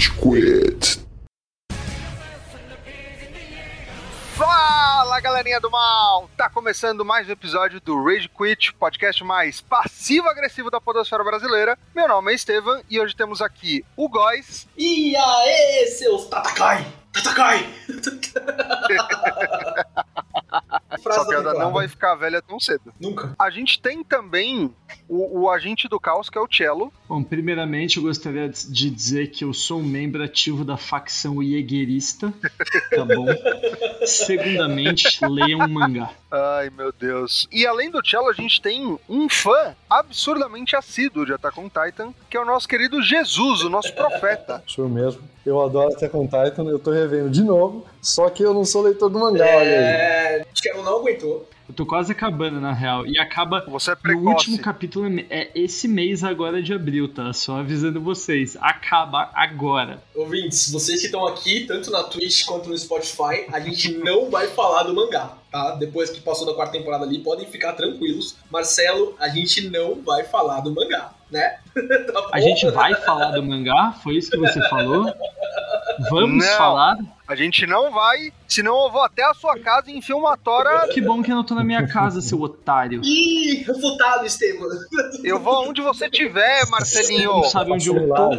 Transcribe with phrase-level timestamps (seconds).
[0.00, 0.98] Rage Quit.
[4.34, 6.30] Fala galerinha do mal!
[6.38, 11.78] Tá começando mais um episódio do Rage Quit, podcast mais passivo-agressivo da podosfera brasileira.
[11.94, 14.66] Meu nome é Estevam e hoje temos aqui o Góis.
[14.74, 16.86] E aê, seus Tatakai!
[17.12, 17.68] Tatakai!
[21.08, 22.92] Essa piada não vai ficar velha tão cedo.
[23.00, 23.34] Nunca.
[23.38, 24.74] A gente tem também
[25.08, 26.92] o, o agente do caos, que é o Cello.
[27.08, 32.32] Bom, primeiramente eu gostaria de dizer que eu sou um membro ativo da facção Jägerista,
[32.90, 33.26] tá bom?
[34.06, 36.10] Segundamente, leiam um mangá.
[36.30, 37.48] Ai, meu Deus.
[37.50, 42.14] E além do Cello, a gente tem um fã absurdamente assíduo de Attack on Titan,
[42.28, 44.62] que é o nosso querido Jesus, o nosso profeta.
[44.66, 45.22] Sou mesmo.
[45.44, 48.82] Eu adoro Attack on Titan, eu tô revendo de novo, só que eu não sou
[48.82, 49.66] leitor do mangá, olha aí.
[49.66, 50.46] É.
[50.90, 51.48] Não aguentou.
[51.68, 53.06] Eu tô quase acabando, na real.
[53.06, 53.64] E acaba.
[53.68, 54.26] Você é precoce.
[54.26, 57.32] último capítulo é esse mês agora de abril, tá?
[57.32, 58.56] Só avisando vocês.
[58.60, 60.02] Acaba agora.
[60.16, 64.48] Ouvintes, vocês que estão aqui, tanto na Twitch quanto no Spotify, a gente não vai
[64.48, 65.76] falar do mangá, tá?
[65.76, 68.34] Depois que passou da quarta temporada ali, podem ficar tranquilos.
[68.50, 71.58] Marcelo, a gente não vai falar do mangá, né?
[72.12, 72.30] Tá?
[72.32, 73.94] A gente vai falar do mangá?
[74.02, 75.06] Foi isso que você falou?
[76.10, 76.56] Vamos Não.
[76.56, 76.96] falar?
[77.28, 80.88] A gente não vai, senão eu vou até a sua casa e enfio uma tora.
[80.88, 83.00] Que bom que eu não tô na minha casa, seu otário.
[83.04, 84.68] Ih, refutado, Estevam.
[85.24, 87.30] Eu vou onde você estiver, Marcelinho.
[87.30, 88.30] Não sabe onde eu tô?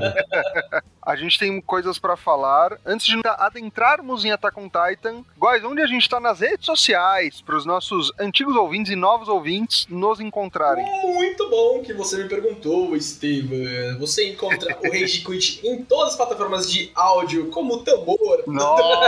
[1.04, 2.78] A gente tem coisas pra falar.
[2.86, 7.42] Antes de adentrarmos em Attack on Titan, Guys, onde a gente tá nas redes sociais,
[7.42, 10.86] pros nossos antigos ouvintes e novos ouvintes nos encontrarem.
[11.02, 13.98] Muito bom que você me perguntou, Estevam.
[14.00, 18.44] Você encontra o Rage Quit em todas as plataformas de áudio, como o Tambor,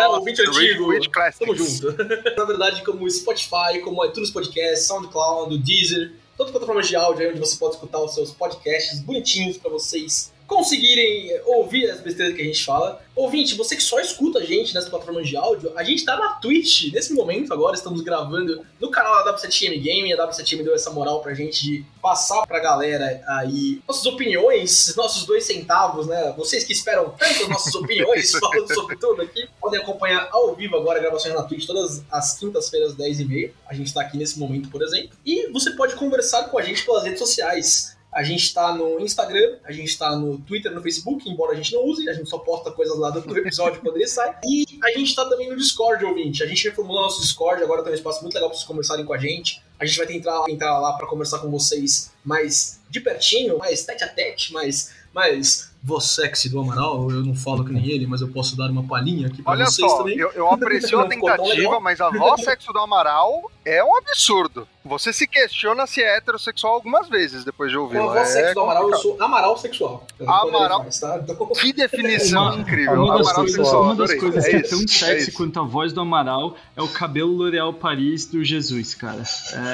[0.09, 0.92] ouvinte antigo.
[0.99, 1.39] Quit Classics.
[1.39, 1.95] Tamo junto.
[2.36, 7.31] Na verdade, como Spotify, como iTunes Podcast, SoundCloud, Deezer, todas as plataformas de áudio aí
[7.31, 12.41] onde você pode escutar os seus podcasts bonitinhos pra vocês conseguirem ouvir as besteiras que
[12.41, 13.02] a gente fala.
[13.16, 16.30] Ouvinte, você que só escuta a gente nessas plataformas de áudio, a gente tá na
[16.35, 20.90] Twitch nesse momento agora, estamos gravando no canal da W7M Gaming, a W7M deu essa
[20.90, 26.34] moral pra gente de passar pra galera aí nossas opiniões, nossos dois centavos, né?
[26.35, 31.00] Vocês que esperam tanto nossas opiniões falando sobre tudo aqui, podem acompanhar ao vivo agora
[31.00, 33.51] gravações na Twitch todas as quintas-feiras, 10h30.
[33.67, 35.16] A gente tá aqui nesse momento, por exemplo.
[35.25, 37.92] E você pode conversar com a gente pelas redes sociais.
[38.13, 41.74] A gente tá no Instagram, a gente tá no Twitter, no Facebook, embora a gente
[41.74, 44.35] não use, a gente só posta coisas lá do do episódio quando ele sai.
[44.46, 46.44] E a gente tá também no Discord, ouvinte.
[46.44, 49.13] A gente reformulou nosso Discord, agora tem um espaço muito legal pra vocês conversarem com
[49.13, 49.62] a gente.
[49.79, 54.03] A gente vai tentar entrar lá pra conversar com vocês mais de pertinho, mais tete
[54.03, 57.09] a tete, mais, mais voz sexy do Amaral.
[57.09, 59.66] Eu não falo que nem ele, mas eu posso dar uma palhinha aqui pra Olha
[59.66, 60.18] vocês só, também.
[60.18, 64.68] eu, eu aprecio a tentativa, mas a voz sexo do Amaral é um absurdo.
[64.85, 68.09] Você se questiona se é heterossexual algumas vezes depois de ouvi-lo.
[68.09, 70.05] a voz É Amaral, eu sou Amaral sexual.
[70.27, 71.19] Amaral- faz, tá?
[71.23, 73.03] Então- Que definição Uma- incrível.
[73.03, 75.38] Uma das Amaral sexual, uma das coisas É que é isso, tão é sexy isso.
[75.38, 79.23] quanto a voz do Amaral é o cabelo L'Oréal Paris do Jesus, cara.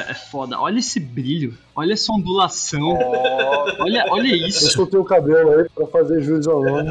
[0.07, 0.59] É, é foda.
[0.59, 1.57] Olha esse brilho.
[1.75, 2.89] Olha essa ondulação.
[2.89, 4.69] Ó, Olha, olha Eu isso.
[4.71, 6.89] soltei o cabelo aí pra fazer jus ao nome.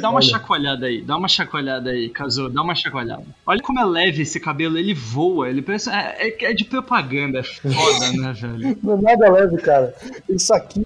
[0.00, 0.26] Dá uma Olha.
[0.28, 1.02] chacoalhada aí.
[1.02, 2.48] Dá uma chacoalhada aí, Kazu.
[2.48, 3.24] Dá uma chacoalhada.
[3.46, 4.76] Olha como é leve esse cabelo.
[4.78, 5.48] Ele voa.
[5.48, 5.88] Ele parece.
[5.90, 7.33] É, é- é de propaganda.
[7.38, 8.78] É foda, né, velho?
[8.82, 9.94] Não é nada leve, cara.
[10.28, 10.84] Isso aqui.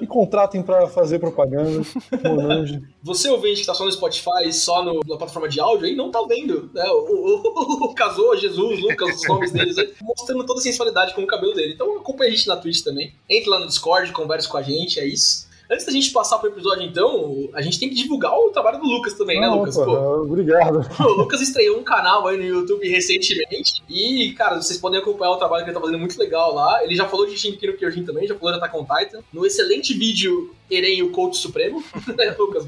[0.00, 1.84] Me contratem pra fazer propaganda.
[2.24, 2.82] Monange.
[3.02, 6.10] Você ouvinte que tá só no Spotify, só no- na plataforma de áudio aí, não
[6.10, 6.84] tá vendo, né?
[6.88, 11.22] O, o, o Casou, Jesus, Lucas, os nomes deles aí, mostrando toda a sensualidade com
[11.22, 11.74] o cabelo dele.
[11.74, 13.12] Então acompanha a gente na Twitch também.
[13.28, 15.48] Entre lá no Discord, converse com a gente, é isso.
[15.70, 18.84] Antes da gente passar pro episódio, então, a gente tem que divulgar o trabalho do
[18.86, 19.76] Lucas também, né, Ah, Lucas?
[19.76, 20.86] opa, Pô, Obrigado.
[21.00, 23.82] o Lucas estreou um canal aí no YouTube recentemente.
[23.88, 26.84] E, cara, vocês podem acompanhar o trabalho que ele tá fazendo muito legal lá.
[26.84, 29.20] Ele já falou de Shingeki no Kyojin também, já falou de Attack on Titan.
[29.32, 31.82] No excelente vídeo Eren, o Coach Supremo.
[32.16, 32.66] né, Lucas?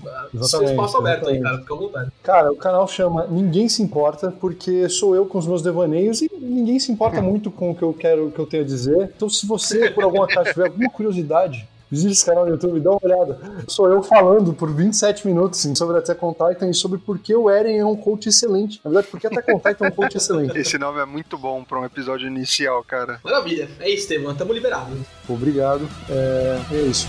[0.49, 1.43] Seu espaço aberto aí, exatamente.
[1.43, 1.59] cara.
[1.59, 2.13] Fica à vontade.
[2.23, 6.31] Cara, o canal chama Ninguém Se Importa, porque sou eu com os meus devaneios e
[6.41, 9.11] ninguém se importa muito com o que eu quero, que eu tenho a dizer.
[9.15, 12.91] Então, se você, por algum acaso, tiver alguma curiosidade, visite esse canal no YouTube, dá
[12.91, 13.39] uma olhada.
[13.69, 17.35] Sou eu falando por 27 minutos assim, sobre Attack on Titan e sobre por que
[17.35, 18.81] o Eren é um coach excelente.
[18.85, 20.57] Na verdade, por que Attack on Titan é um coach excelente.
[20.59, 23.21] Esse nome é muito bom pra um episódio inicial, cara.
[23.25, 23.69] Maravilha.
[23.81, 24.35] É isso, Estevam.
[24.35, 24.97] Tamo liberado.
[25.29, 25.89] Obrigado.
[26.09, 27.07] É, é isso.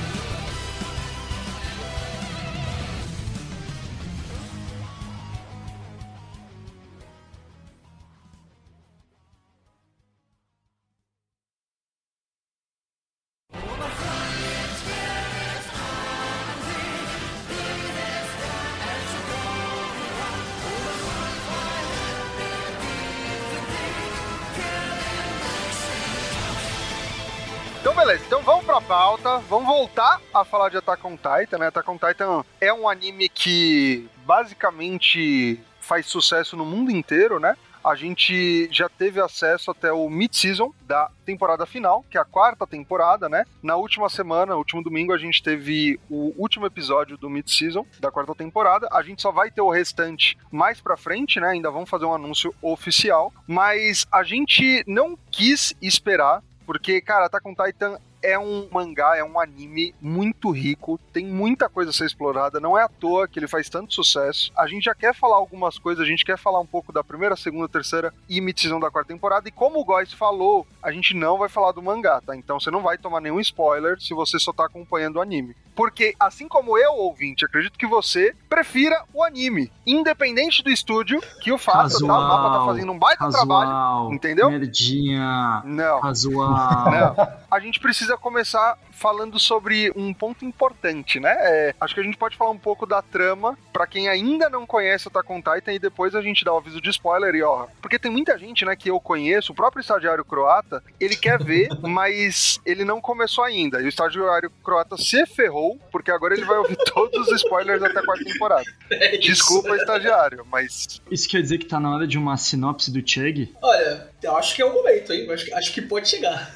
[29.48, 31.68] Vamos voltar a falar de Attack on Titan, né?
[31.68, 37.56] Attack on Titan é um anime que basicamente faz sucesso no mundo inteiro, né?
[37.84, 42.68] a gente já teve acesso até o mid-season da temporada final, que é a quarta
[42.68, 43.46] temporada, né?
[43.64, 48.36] Na última semana, último domingo, a gente teve o último episódio do mid-season da quarta
[48.36, 48.90] temporada.
[48.92, 51.48] A gente só vai ter o restante mais pra frente, né?
[51.52, 57.40] Ainda vamos fazer um anúncio oficial, mas a gente não quis esperar porque, cara, tá
[57.40, 62.06] com Titan é um mangá, é um anime muito rico, tem muita coisa a ser
[62.06, 64.52] explorada, não é à toa que ele faz tanto sucesso.
[64.58, 67.36] A gente já quer falar algumas coisas, a gente quer falar um pouco da primeira,
[67.36, 71.38] segunda, terceira e mid-season da quarta temporada, e como o Góis falou, a gente não
[71.38, 72.36] vai falar do mangá, tá?
[72.36, 75.56] Então você não vai tomar nenhum spoiler se você só tá acompanhando o anime.
[75.76, 81.52] Porque, assim como eu, ouvinte, acredito que você prefira o anime, independente do estúdio que
[81.52, 82.26] o faça, Casual, tá?
[82.26, 84.50] O mapa tá fazendo um baita casual, trabalho, entendeu?
[84.50, 86.02] Merdinha, Não.
[86.02, 86.92] casual.
[86.92, 87.28] Não.
[87.52, 91.36] A gente precisa começar falando sobre um ponto importante, né?
[91.40, 94.66] É, acho que a gente pode falar um pouco da trama para quem ainda não
[94.66, 97.44] conhece o Attack on Titan e depois a gente dá o aviso de spoiler e
[97.44, 101.42] ó, porque tem muita gente, né, que eu conheço, o próprio estagiário croata, ele quer
[101.42, 103.80] ver, mas ele não começou ainda.
[103.80, 108.00] E o estagiário croata se ferrou, porque agora ele vai ouvir todos os spoilers até
[108.00, 108.66] a quarta temporada.
[108.90, 109.18] É.
[109.18, 113.54] Desculpa, estagiário, mas Isso quer dizer que tá na hora de uma sinopse do Chug?
[113.62, 115.30] Olha, eu acho que é o momento, hein?
[115.30, 116.50] Acho, acho que pode chegar.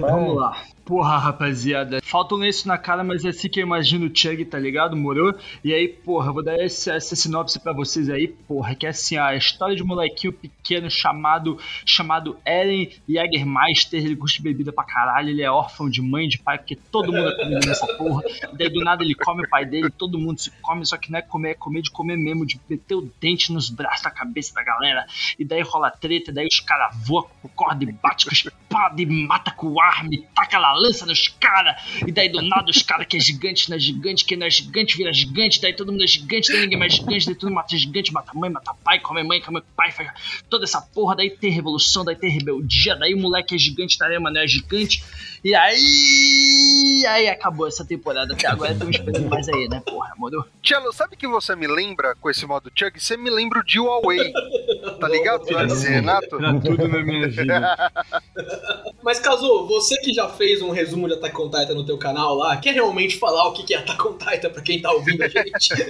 [0.00, 0.60] Vamos lá.
[0.86, 1.98] Porra, rapaziada.
[2.00, 4.96] Falta um lenço na cara, mas é assim que eu imagino o Chug, tá ligado?
[4.96, 5.34] Morou?
[5.64, 9.16] E aí, porra, vou dar essa, essa sinopse pra vocês aí, porra, que é assim,
[9.16, 14.84] a história de um molequinho pequeno chamado chamado Eren Jägermeister, ele gosta de bebida pra
[14.84, 18.22] caralho, ele é órfão de mãe, de pai, porque todo mundo é comido nessa porra.
[18.52, 21.18] Daí do nada ele come o pai dele, todo mundo se come, só que não
[21.18, 24.54] é comer, é comer de comer mesmo, de meter o dente nos braços, na cabeça
[24.54, 25.04] da galera.
[25.36, 29.06] E daí rola treta, daí os caras voam com corda e bate com espada e
[29.06, 31.82] mata com arma e taca a lança nos caras.
[32.06, 34.50] E daí do nada os caras que é gigante não é gigante, quem não é
[34.50, 37.56] gigante vira gigante, daí todo mundo é gigante, daí ninguém mais gigante, daí todo mundo
[37.56, 40.10] mata gigante, mata mãe, mata pai, come mãe, come pai, faz
[40.48, 44.30] toda essa porra, daí tem revolução, daí tem rebeldia, daí o moleque é gigante, Tarema
[44.30, 45.02] não é gigante.
[45.44, 46.65] E aí.
[47.08, 48.34] Aí acabou essa temporada.
[48.34, 50.44] Até agora estamos esperando mais aí, né, porra, mudou?
[50.62, 53.00] Tchelo, sabe que você me lembra com esse modo Chug?
[53.00, 54.32] Você me lembra o Jill Away.
[55.00, 55.44] Tá ligado?
[55.44, 56.36] Do Antes Renato?
[56.36, 57.92] Era tudo na minha vida.
[59.02, 62.34] Mas, Kazu, você que já fez um resumo de Attack on Titan no teu canal
[62.34, 65.28] lá, quer realmente falar o que é Attack on Titan pra quem tá ouvindo a
[65.28, 65.74] gente?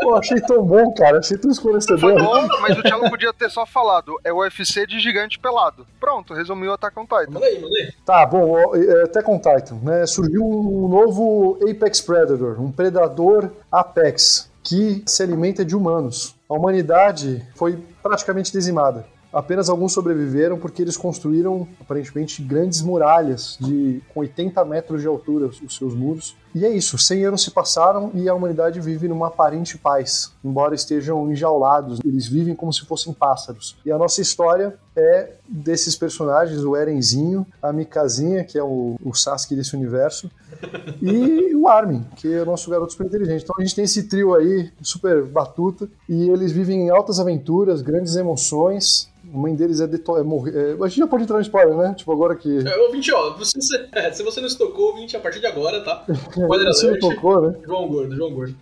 [0.00, 1.18] Pô, achei tão bom, cara.
[1.18, 2.14] Achei tão Foi esclarecedor.
[2.18, 4.18] bom, mas o Tchelo podia ter só falado.
[4.24, 5.86] É o UFC de gigante pelado.
[6.00, 7.30] Pronto, resumiu o Attack on Titan.
[7.30, 7.92] manda aí, manda aí.
[8.04, 9.22] Tá, bom, é, até
[9.54, 10.06] Titan, né?
[10.06, 16.34] Surgiu um novo Apex Predator, um predador Apex, que se alimenta de humanos.
[16.48, 19.06] A humanidade foi praticamente dizimada.
[19.32, 25.46] Apenas alguns sobreviveram porque eles construíram, aparentemente, grandes muralhas de com 80 metros de altura,
[25.46, 26.36] os seus muros.
[26.54, 30.74] E é isso, 100 anos se passaram e a humanidade vive numa aparente paz, embora
[30.74, 33.76] estejam enjaulados, eles vivem como se fossem pássaros.
[33.84, 39.14] E a nossa história é desses personagens, o Erenzinho, a Mikazinha, que é o, o
[39.14, 40.30] Sasuke desse universo,
[41.00, 43.42] e o Armin, que é o nosso garoto super inteligente.
[43.42, 47.80] Então a gente tem esse trio aí, super batuta, e eles vivem em altas aventuras,
[47.80, 49.10] grandes emoções.
[49.32, 50.52] A mãe deles é, deto- é morrer.
[50.54, 51.94] é- a gente já pode entrar no spoiler, né?
[51.96, 52.68] Tipo, agora que.
[52.68, 55.46] É, ouvinte, ó, se você, é, se você não se tocou, ouvinte, a partir de
[55.46, 56.04] agora, tá?
[56.30, 57.14] Spoiler Você não alert.
[57.14, 57.58] tocou, né?
[57.66, 58.54] João Gordo, João Gordo.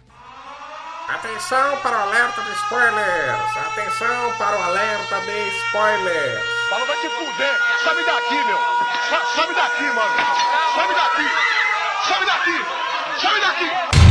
[1.08, 3.56] Atenção para o alerta de spoilers!
[3.66, 6.40] Atenção para o alerta de spoilers!
[6.70, 7.54] Fala, vai te fuder!
[7.82, 8.58] Sabe daqui, meu!
[9.08, 10.16] Sa- Sabe daqui, mano!
[10.76, 11.26] Sabe daqui!
[12.06, 13.20] Sabe daqui!
[13.20, 14.09] Sabe daqui!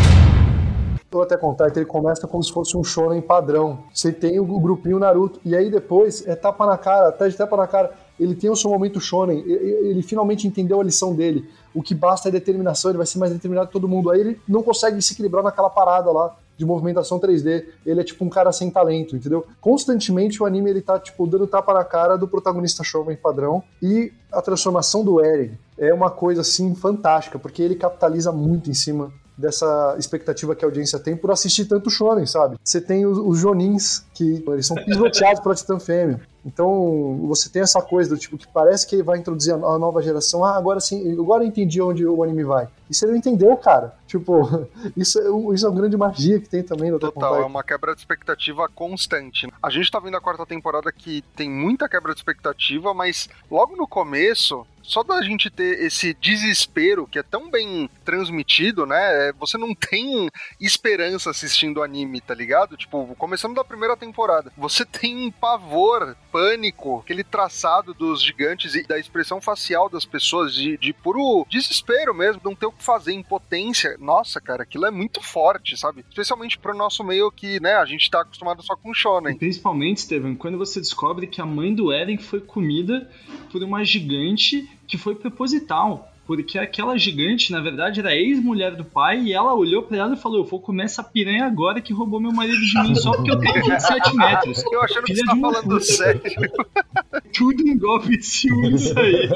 [1.11, 3.79] O Attack on Titan, ele começa como se fosse um shonen padrão.
[3.91, 7.57] Você tem o grupinho Naruto, e aí depois é tapa na cara, até de tapa
[7.57, 7.91] na cara.
[8.19, 11.49] Ele tem o seu momento shonen, e- e- ele finalmente entendeu a lição dele.
[11.73, 14.11] O que basta é determinação, ele vai ser mais determinado que todo mundo.
[14.11, 17.65] Aí ele não consegue se equilibrar naquela parada lá de movimentação 3D.
[17.85, 19.45] Ele é tipo um cara sem talento, entendeu?
[19.61, 24.11] Constantemente o anime ele tá tipo dando tapa na cara do protagonista shonen padrão e
[24.31, 29.11] a transformação do Eren é uma coisa assim fantástica, porque ele capitaliza muito em cima
[29.39, 32.57] dessa expectativa que a audiência tem por assistir tanto shonen, sabe?
[32.63, 36.19] Você tem os, os jonins que eles são pisoteados pela Titã Fêmea.
[36.45, 40.01] Então, você tem essa coisa do tipo que parece que ele vai introduzir a nova
[40.01, 40.43] geração.
[40.43, 42.67] Ah, agora sim, agora eu entendi onde o anime vai.
[42.89, 43.93] E você não entendeu, cara.
[44.07, 47.45] Tipo, isso é, um- isso é uma grande magia que tem também no Total, é
[47.45, 49.47] uma quebra de expectativa constante.
[49.61, 53.75] A gente tá vendo a quarta temporada que tem muita quebra de expectativa, mas logo
[53.75, 59.29] no começo, só da gente ter esse desespero que é tão bem transmitido, né?
[59.29, 60.27] é, Você não tem
[60.59, 62.75] esperança assistindo anime, tá ligado?
[62.75, 68.81] Tipo, começando da primeira temporada, você tem um pavor, pânico, aquele traçado dos gigantes e
[68.81, 73.13] da expressão facial das pessoas de, de puro desespero mesmo, não ter o que fazer,
[73.13, 73.95] impotência.
[73.99, 76.03] Nossa, cara, aquilo é muito forte, sabe?
[76.09, 79.37] Especialmente pro nosso meio que, né, a gente tá acostumado só com E shonen.
[79.37, 83.07] principalmente, Steven, quando você descobre que a mãe do Eren foi comida
[83.51, 86.11] por uma gigante que foi proposital.
[86.25, 90.13] Porque aquela gigante, na verdade, era a ex-mulher do pai e ela olhou pra ela
[90.13, 93.13] e falou: Eu vou comer essa piranha agora que roubou meu marido de mim só
[93.13, 94.63] porque eu tenho 27 metros.
[94.71, 95.79] Eu achando que você tá falando puta.
[95.79, 96.21] sério.
[97.33, 99.27] Tudo um golpe de ciúme isso aí.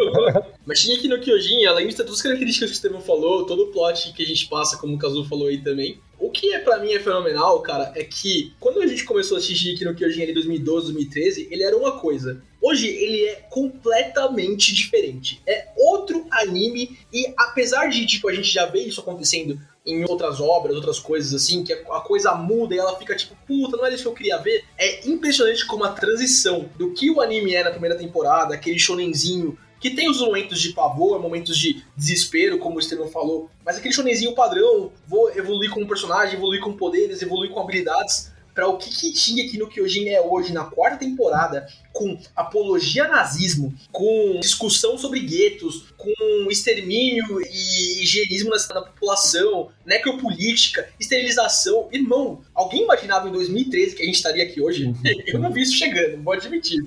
[0.68, 3.68] Mas Shingeki no Kyojin, além de todas as características que o Steven falou, todo o
[3.72, 6.78] plot que a gente passa, como o Kazu falou aí também, o que é pra
[6.80, 10.22] mim é fenomenal, cara, é que quando a gente começou a assistir Shingeki no Kyojin
[10.22, 12.42] ali em 2012, 2013, ele era uma coisa.
[12.64, 15.42] Hoje ele é completamente diferente.
[15.46, 20.40] É outro anime e apesar de tipo a gente já vê isso acontecendo em outras
[20.40, 23.94] obras, outras coisas assim, que a coisa muda e ela fica tipo, puta, não é
[23.94, 24.64] isso que eu queria ver.
[24.78, 29.58] É impressionante como a transição do que o anime é na primeira temporada, aquele shonenzinho
[29.84, 33.94] que tem os momentos de pavor, momentos de desespero, como o Estevam falou, mas aquele
[33.94, 38.90] shonenzinho padrão, vou evoluir como personagem, evoluir com poderes, evoluir com habilidades, para o que,
[38.90, 44.98] que Shingeki no Kyojin é hoje na quarta temporada, com apologia a nazismo, com discussão
[44.98, 51.88] sobre guetos, com extermínio e higienismo na, na população, necropolítica, esterilização.
[51.92, 54.94] Irmão, alguém imaginava em 2013 que a gente estaria aqui hoje?
[55.28, 56.84] Eu não vi isso chegando, vou admitir.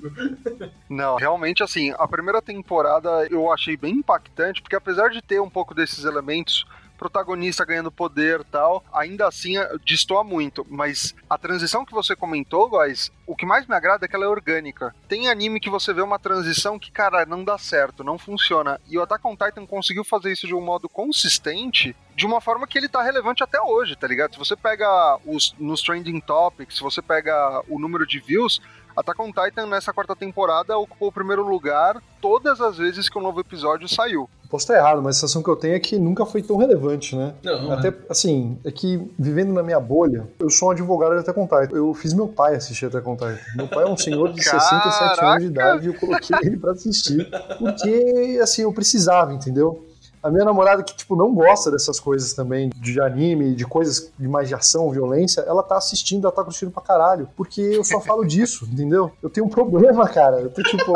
[0.89, 5.49] Não, realmente assim, a primeira temporada eu achei bem impactante, porque apesar de ter um
[5.49, 6.65] pouco desses elementos,
[6.97, 10.65] protagonista ganhando poder tal, ainda assim eh, destoa muito.
[10.69, 14.25] Mas a transição que você comentou, guys, o que mais me agrada é que ela
[14.25, 14.93] é orgânica.
[15.07, 18.79] Tem anime que você vê uma transição que, cara, não dá certo, não funciona.
[18.87, 22.67] E o Attack on Titan conseguiu fazer isso de um modo consistente, de uma forma
[22.67, 24.33] que ele tá relevante até hoje, tá ligado?
[24.33, 28.59] Se você pega os nos trending topics, se você pega o número de views,
[28.97, 33.21] Attack on Titan nessa quarta temporada ocupou o primeiro lugar todas as vezes que um
[33.21, 34.27] novo episódio saiu.
[34.49, 37.15] Posso estar errado, mas a sensação que eu tenho é que nunca foi tão relevante,
[37.15, 37.33] né?
[37.43, 41.37] Não, Até, assim, é que vivendo na minha bolha, eu sou um advogado de Attack
[41.37, 41.75] on Titan.
[41.75, 43.37] Eu fiz meu pai assistir Attack on Titan.
[43.55, 46.71] Meu pai é um senhor de 67 anos de idade e eu coloquei ele pra
[46.71, 47.29] assistir.
[47.59, 49.85] Porque, assim, eu precisava, entendeu?
[50.27, 54.27] A minha namorada, que, tipo, não gosta dessas coisas também, de anime, de coisas de
[54.27, 57.29] mais de ação, violência, ela tá assistindo, ela tá curtindo pra caralho.
[57.37, 59.09] Porque eu só falo disso, entendeu?
[59.23, 60.41] Eu tenho um problema, cara.
[60.41, 60.91] Eu tô, tipo,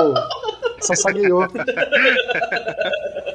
[0.82, 1.48] sassagueou.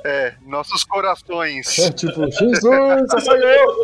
[0.05, 1.79] É, nossos corações.
[1.79, 3.75] É, tipo, Jesus, sassagueou!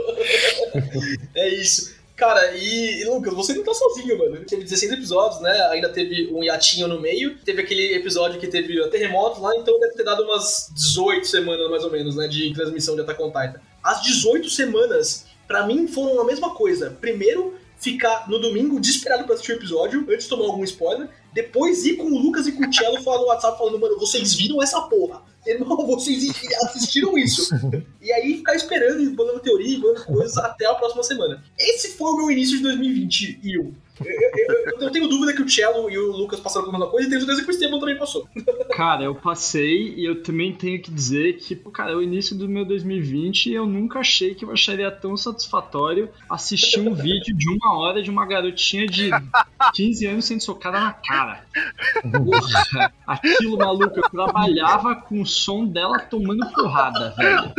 [1.35, 2.02] É isso.
[2.23, 4.45] Cara, e, e, Lucas, você não tá sozinho, mano.
[4.47, 5.61] Teve 16 episódios, né?
[5.73, 7.37] Ainda teve um hiatinho no meio.
[7.39, 11.69] Teve aquele episódio que teve o terremoto lá, então deve ter dado umas 18 semanas,
[11.69, 12.29] mais ou menos, né?
[12.29, 13.61] De transmissão de Attack on Titan.
[13.83, 16.97] As 18 semanas, pra mim, foram a mesma coisa.
[17.01, 21.09] Primeiro, ficar no domingo desesperado pra assistir o episódio, antes de tomar algum spoiler.
[21.33, 24.33] Depois ir com o Lucas e com o Cello falar no WhatsApp falando, mano, vocês
[24.33, 25.23] viram essa porra?
[25.47, 26.31] Irmão, vocês
[26.65, 27.51] assistiram isso.
[28.01, 31.43] e aí ficar esperando, e bolando teoria, e bolando coisas até a próxima semana.
[31.59, 33.75] Esse foi o meu início de 2021.
[34.01, 37.07] Eu, eu, eu, tenho dúvida que o Cello e o Lucas passaram pela mesma coisa,
[37.07, 38.27] e tenho certeza que o Esteban também passou.
[38.75, 42.65] Cara, eu passei e eu também tenho que dizer que, cara, o início do meu
[42.65, 48.03] 2020 eu nunca achei que eu acharia tão satisfatório assistir um vídeo de uma hora
[48.03, 49.11] de uma garotinha de
[49.75, 51.45] 15 anos sendo socada na cara.
[52.03, 57.53] Porra, aquilo, maluco, eu trabalhava com o som dela tomando porrada, velho.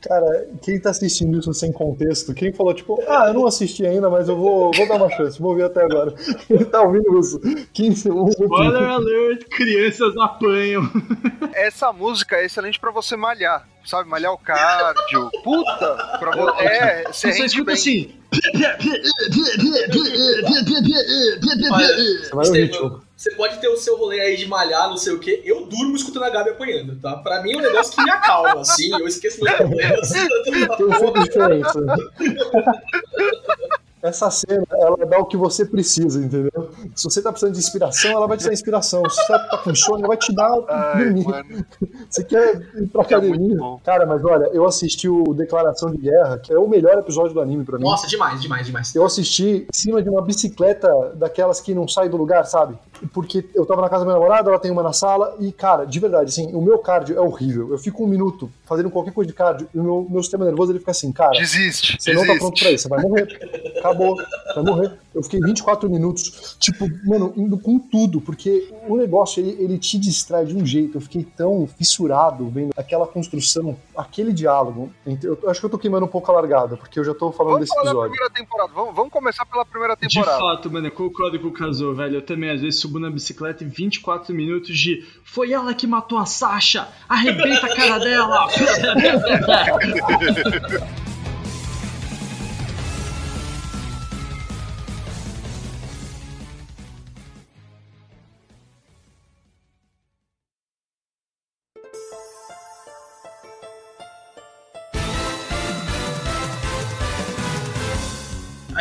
[0.00, 4.08] Cara, quem tá assistindo isso sem contexto, quem falou, tipo, ah, eu não assisti ainda,
[4.08, 6.14] mas eu vou, vou dar uma chance, vou ver até agora.
[6.50, 7.40] Ele tá ouvindo isso.
[7.72, 8.34] 15 segundos.
[8.38, 10.82] Spoiler alert, crianças apanham.
[11.54, 14.08] Essa música é excelente pra você malhar, sabe?
[14.08, 15.30] Malhar o cardio.
[15.42, 16.16] Puta!
[16.18, 16.48] Pra vo...
[16.60, 17.74] É, você Você rende escuta bem.
[17.74, 18.16] assim.
[21.72, 23.02] Olha, Você vai ouvir, tipo.
[23.16, 25.40] você pode ter o seu rolê aí de malhar, não sei o quê.
[25.44, 27.16] Eu durmo escutando a Gabi apanhando, tá?
[27.18, 28.90] Pra mim é um negócio que me acalma, assim.
[28.92, 30.10] Eu esqueço meus problemas.
[30.44, 31.68] Tem um efeito diferente.
[34.06, 36.70] Essa cena, ela dá o que você precisa, entendeu?
[36.94, 39.02] Se você tá precisando de inspiração, ela vai te dar inspiração.
[39.08, 41.24] Se você tá com sono, ela vai te dar Ai, dormir.
[41.24, 41.66] mano.
[42.08, 43.56] Você quer ir pra É academia?
[43.56, 43.80] bom.
[43.84, 47.40] Cara, mas olha, eu assisti o Declaração de Guerra, que é o melhor episódio do
[47.40, 47.84] anime pra mim.
[47.84, 48.94] Nossa, demais, demais, demais.
[48.94, 52.78] Eu assisti em cima de uma bicicleta daquelas que não sai do lugar, sabe?
[53.12, 55.84] Porque eu tava na casa da minha namorada, ela tem uma na sala, e, cara,
[55.84, 57.70] de verdade, assim, o meu cardio é horrível.
[57.70, 60.72] Eu fico um minuto fazendo qualquer coisa de cardio, e o meu, meu sistema nervoso
[60.72, 61.32] ele fica assim, cara.
[61.38, 61.96] Desiste.
[62.00, 62.40] Você não tá desiste.
[62.40, 63.72] pronto pra isso, você vai morrer.
[63.78, 63.95] Acabou.
[64.54, 64.98] vai morrer.
[65.14, 69.98] Eu fiquei 24 minutos, tipo, mano, indo com tudo, porque o negócio, ele, ele te
[69.98, 70.98] distrai de um jeito.
[70.98, 74.90] Eu fiquei tão fissurado vendo aquela construção, aquele diálogo.
[75.06, 77.32] Eu, eu acho que eu tô queimando um pouco a largada, porque eu já tô
[77.32, 78.10] falando Vamos desse falar da episódio.
[78.10, 78.72] primeira temporada.
[78.74, 80.38] Vamos, vamos começar pela primeira De temporada.
[80.38, 82.16] fato, mano, com o Casou, velho.
[82.16, 86.18] Eu também, às vezes, subo na bicicleta e 24 minutos de foi ela que matou
[86.18, 86.88] a Sasha!
[87.08, 88.46] Arrebenta a cara dela!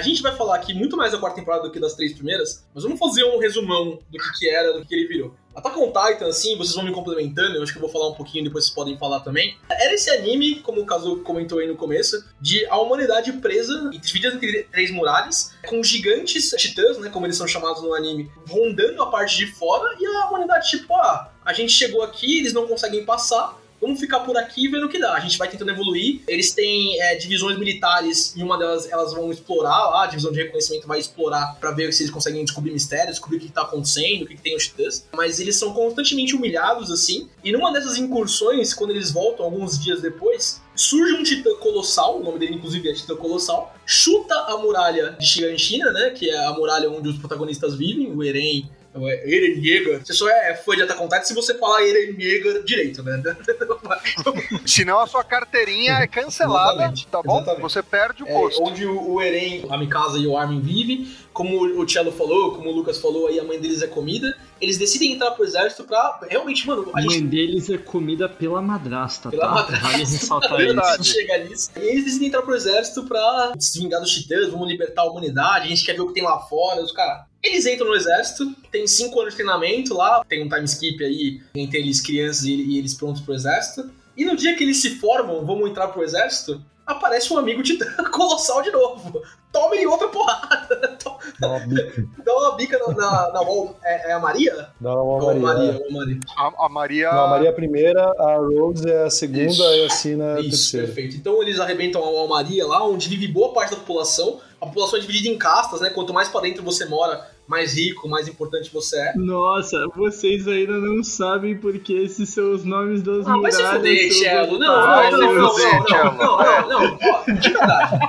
[0.07, 2.83] gente vai falar aqui muito mais da quarta temporada do que das três primeiras, mas
[2.83, 5.35] vamos fazer um resumão do que, que era, do que ele virou.
[5.55, 8.13] Attack on Titan, assim, vocês vão me complementando, eu acho que eu vou falar um
[8.13, 9.57] pouquinho, depois vocês podem falar também.
[9.69, 13.97] Era esse anime, como o Kazu comentou aí no começo, de a humanidade presa e
[13.97, 19.01] dividida entre três muralhas, com gigantes titãs, né, como eles são chamados no anime, rondando
[19.01, 22.67] a parte de fora, e a humanidade, tipo, ah, a gente chegou aqui, eles não
[22.67, 25.13] conseguem passar, Vamos ficar por aqui vendo o que dá.
[25.13, 26.21] A gente vai tentando evoluir.
[26.27, 30.05] Eles têm é, divisões militares e uma delas elas vão explorar lá.
[30.05, 33.39] A divisão de reconhecimento vai explorar pra ver se eles conseguem descobrir mistérios, descobrir o
[33.41, 35.05] que, que tá acontecendo, o que, que tem os titãs.
[35.13, 37.29] Mas eles são constantemente humilhados assim.
[37.43, 42.19] E numa dessas incursões, quando eles voltam alguns dias depois, surge um titã colossal.
[42.19, 43.75] O nome dele, inclusive, é Titã Colossal.
[43.85, 46.09] Chuta a muralha de Shiganshina, né?
[46.09, 50.05] Que é a muralha onde os protagonistas vivem, o Eren Eren Yeager.
[50.05, 53.21] Você só é fã de Attack on Titan se você falar Eren Yeager direito, né?
[54.65, 57.37] Senão a sua carteirinha é cancelada, Exatamente, tá bom?
[57.37, 57.61] exatamente.
[57.61, 58.63] Você perde o É, posto.
[58.63, 61.07] onde o, o Eren, a Mikasa e o Armin vivem.
[61.33, 64.33] Como o Cello falou, como o Lucas falou, aí a mãe deles é comida.
[64.61, 66.21] Eles decidem entrar pro exército pra.
[66.29, 69.51] Realmente, mano, a A gente mãe deles é comida pela madrasta, Pela tá?
[69.53, 69.85] madrasta.
[69.85, 71.01] Vale ressaltar Verdade.
[71.01, 71.11] isso.
[71.13, 71.71] chega nisso.
[71.75, 75.65] E eles decidem entrar pro exército pra se vingar dos titãs, vamos libertar a humanidade,
[75.65, 77.25] a gente quer ver o que tem lá fora, os caras.
[77.45, 81.41] Eles entram no exército, tem cinco anos de treinamento lá, tem um time skip aí
[81.53, 83.89] entre eles crianças e, eles prontos pro exército.
[84.17, 87.85] E no dia que eles se formam, vamos entrar pro exército, aparece um amigo titã
[88.11, 89.21] colossal de novo.
[89.51, 90.75] Toma ele outra porrada.
[91.01, 93.77] Toma- Dá uma bica, Dá uma bica na, na, na wall.
[93.83, 94.69] É, é a Maria?
[94.79, 95.41] dá uma Ou a Maria.
[95.73, 96.19] Maria, a Maria.
[96.37, 97.11] A, a Maria.
[97.11, 99.63] Não, a Maria é a primeira, a Rose é a segunda Isso.
[99.63, 100.85] e a Sina é a Isso, terceira.
[100.87, 101.15] perfeito.
[101.17, 104.39] Então eles arrebentam a Almaria lá, onde vive boa parte da população.
[104.61, 105.89] A população é dividida em castas, né?
[105.89, 109.13] Quanto mais pra dentro você mora, mais rico, mais importante você é.
[109.15, 113.77] Nossa, vocês ainda não sabem porque esses são os nomes das Ah, vai se muralhas.
[113.77, 114.59] fuder, Cello.
[114.59, 116.99] Não, Vai não, não, não, não, não, não, não, não.
[117.01, 117.99] Ó, De verdade.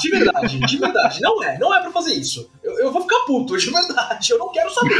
[0.00, 1.20] De verdade, de verdade.
[1.22, 2.50] Não é, não é pra fazer isso.
[2.66, 4.32] Eu, eu vou ficar puto, de verdade.
[4.32, 4.96] Eu não quero saber.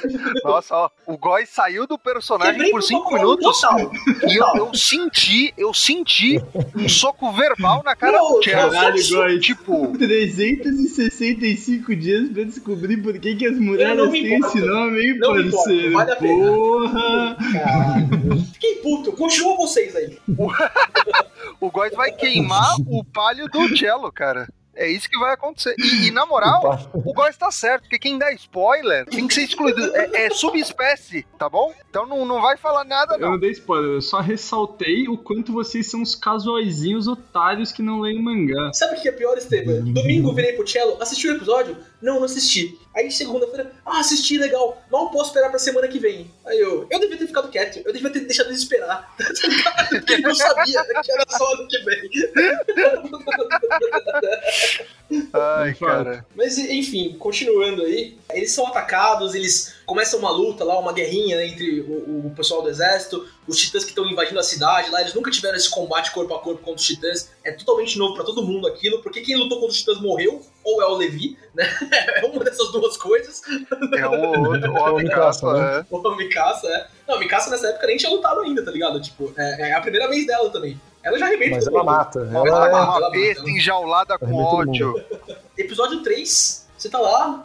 [0.42, 3.92] Nossa, ó, o Góis saiu do personagem Quebrei por 5 protocolo minutos Total.
[4.26, 6.40] e eu, eu senti, eu senti
[6.74, 8.72] um soco verbal na cara Não, do Cello.
[8.72, 9.44] Caralho, Góis.
[9.44, 14.58] Tipo, 365 dias pra descobrir por que, que as muralhas têm importa.
[14.58, 15.92] esse nome, hein, Não me importa, parceiro?
[15.92, 16.46] vale a pena.
[16.52, 17.36] Porra!
[17.52, 18.44] Caralho.
[18.54, 19.12] Fiquei puto.
[19.12, 20.18] Continua vocês aí.
[21.60, 24.48] o Góis vai queimar o palio do Cello, cara.
[24.80, 25.74] É isso que vai acontecer.
[25.78, 29.42] E, e, na moral, o Góis tá certo, porque quem dá spoiler tem que ser
[29.42, 29.94] excluído.
[29.94, 31.74] É, é subespécie, tá bom?
[31.90, 33.30] Então não, não vai falar nada, Eu não.
[33.32, 38.00] não dei spoiler, eu só ressaltei o quanto vocês são os casuaizinhos otários que não
[38.00, 38.72] leem mangá.
[38.72, 39.82] Sabe o que é pior, Esteban?
[39.92, 41.76] Domingo eu virei pro Cello, assisti o episódio?
[42.00, 42.78] Não, não assisti.
[42.96, 44.82] Aí segunda-feira, ah, assisti, legal.
[44.90, 46.30] Não posso esperar pra semana que vem.
[46.46, 49.14] Aí eu, eu devia ter ficado quieto, eu devia ter deixado eles esperar.
[49.88, 52.10] Porque eu não sabia que era só ano que vem.
[55.32, 56.24] Ai, cara.
[56.36, 61.46] Mas enfim, continuando aí, eles são atacados, eles começam uma luta lá, uma guerrinha né,
[61.46, 65.14] entre o, o pessoal do exército, os titãs que estão invadindo a cidade lá, eles
[65.14, 68.42] nunca tiveram esse combate corpo a corpo contra os titãs, é totalmente novo pra todo
[68.42, 71.64] mundo aquilo, porque quem lutou contra os titãs morreu, ou é o Levi, né?
[72.20, 73.42] É uma dessas duas coisas,
[73.96, 75.86] É o outro, o É o Mikasa, né?
[75.90, 76.86] ou a Mikasa, é.
[77.08, 79.00] Não, a Mikasa nessa época nem tinha lutado ainda, tá ligado?
[79.00, 80.80] Tipo, é, é a primeira vez dela também.
[81.02, 82.20] Ela já arrebenta Mas ela mata.
[82.20, 82.68] Ela Ela mata.
[82.68, 82.72] é...
[82.82, 83.50] Uma ela besta mata.
[83.50, 84.94] enjaulada com ódio.
[85.56, 87.44] Episódio 3, você tá lá,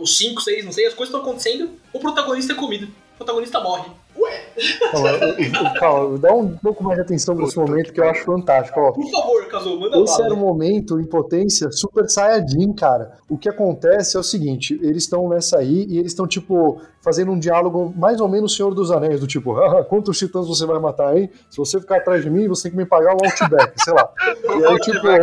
[0.00, 2.86] os 5, 6, não sei, as coisas estão acontecendo, o protagonista é comido.
[3.14, 3.90] O protagonista morre.
[4.16, 4.44] Ué,
[4.92, 8.80] eu- Calma, dá um pouco mais de atenção nesse momento que eu acho fantástico.
[8.80, 10.24] Ó, por favor, Kazu, manda Esse bala.
[10.26, 13.18] era o momento em potência Super Saiyajin, cara.
[13.28, 17.32] O que acontece é o seguinte: eles estão nessa aí e eles estão, tipo, fazendo
[17.32, 20.78] um diálogo mais ou menos Senhor dos Anéis, do tipo, "Ah, quantos titãs você vai
[20.78, 21.30] matar, hein?
[21.48, 24.08] Se você ficar atrás de mim, você tem que me pagar o Outback, sei lá.
[24.50, 25.20] E aí, tipo, é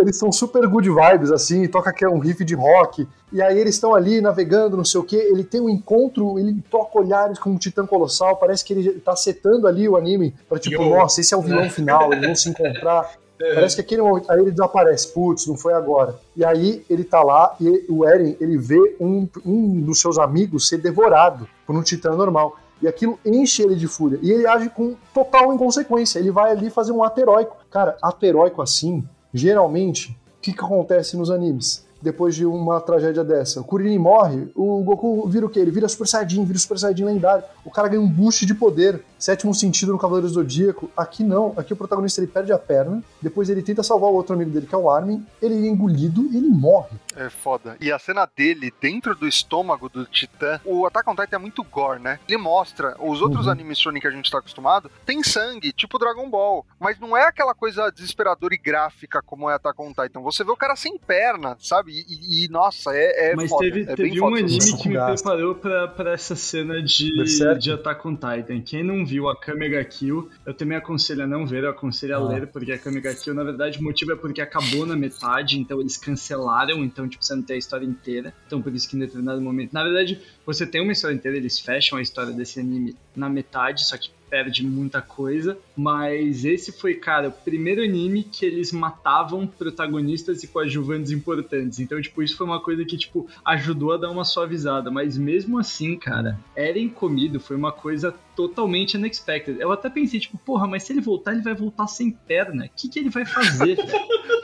[0.00, 3.06] eles são super good vibes, assim, e toca aqui um riff de rock.
[3.32, 5.16] E aí eles estão ali navegando, não sei o que.
[5.16, 8.36] Ele tem um encontro, ele troca olhares com um titã colossal.
[8.36, 10.90] Parece que ele tá setando ali o anime pra tipo, Yo.
[10.90, 13.10] nossa, esse é o vilão final, eles vão se encontrar.
[13.40, 13.54] É.
[13.54, 16.16] Parece que aquele momento, aí ele desaparece, putz, não foi agora.
[16.36, 20.68] E aí ele tá lá e o Eren, ele vê um, um dos seus amigos
[20.68, 22.56] ser devorado por um titã normal.
[22.80, 24.18] E aquilo enche ele de fúria.
[24.22, 26.18] E ele age com total inconsequência.
[26.18, 27.56] Ele vai ali fazer um ato heróico.
[27.70, 31.84] Cara, ato heróico assim, geralmente, o que, que acontece nos animes?
[32.02, 33.60] Depois de uma tragédia dessa.
[33.60, 35.60] O Kuririn morre, o Goku vira o quê?
[35.60, 37.44] Ele vira Super Saiyajin, vira Super Saiyajin lendário.
[37.64, 39.02] O cara ganha um boost de poder.
[39.24, 40.90] Sétimo sentido no Cavaleiro do Zodíaco.
[40.94, 41.54] Aqui não.
[41.56, 43.02] Aqui o protagonista ele perde a perna.
[43.22, 45.24] Depois ele tenta salvar o outro amigo dele, que é o Armin.
[45.40, 46.90] Ele é engolido e ele morre.
[47.16, 47.74] É foda.
[47.80, 51.64] E a cena dele dentro do estômago do Titã, o Attack on Titan é muito
[51.64, 52.18] gore, né?
[52.28, 53.52] Ele mostra, os outros Uhum.
[53.52, 57.24] animes shonen que a gente tá acostumado, tem sangue, tipo Dragon Ball, mas não é
[57.26, 60.20] aquela coisa desesperadora e gráfica como é Attack on Titan.
[60.20, 61.92] Você vê o cara sem perna, sabe?
[61.92, 62.04] E,
[62.42, 63.64] e- e, nossa, é, é Mas foda.
[63.64, 64.38] teve, é teve bem um foda.
[64.40, 67.58] anime que me preparou pra, pra essa cena de, Berserk?
[67.60, 68.60] de Attack on Titan.
[68.60, 72.18] Quem não viu a Kamega Kill, eu também aconselho a não ver, eu aconselho a
[72.18, 72.28] Ah.
[72.28, 75.80] ler, porque a Kamega Kill, na verdade, o motivo é porque acabou na metade, então
[75.80, 78.34] eles cancelaram, então, tipo, você não tem a história inteira.
[78.46, 79.72] Então, por isso que em determinado momento.
[79.72, 83.84] Na verdade, você tem uma história inteira, eles fecham a história desse anime na metade,
[83.86, 89.46] só que perde muita coisa, mas esse foi, cara, o primeiro anime que eles matavam
[89.46, 91.78] protagonistas e coadjuvantes importantes.
[91.78, 95.56] Então, tipo, isso foi uma coisa que, tipo, ajudou a dar uma suavizada, mas mesmo
[95.56, 99.60] assim, cara, Eren comido foi uma coisa totalmente unexpected.
[99.60, 102.66] Eu até pensei, tipo, porra, mas se ele voltar, ele vai voltar sem perna.
[102.66, 103.76] O que, que ele vai fazer?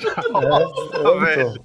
[0.01, 1.59] É, é, então.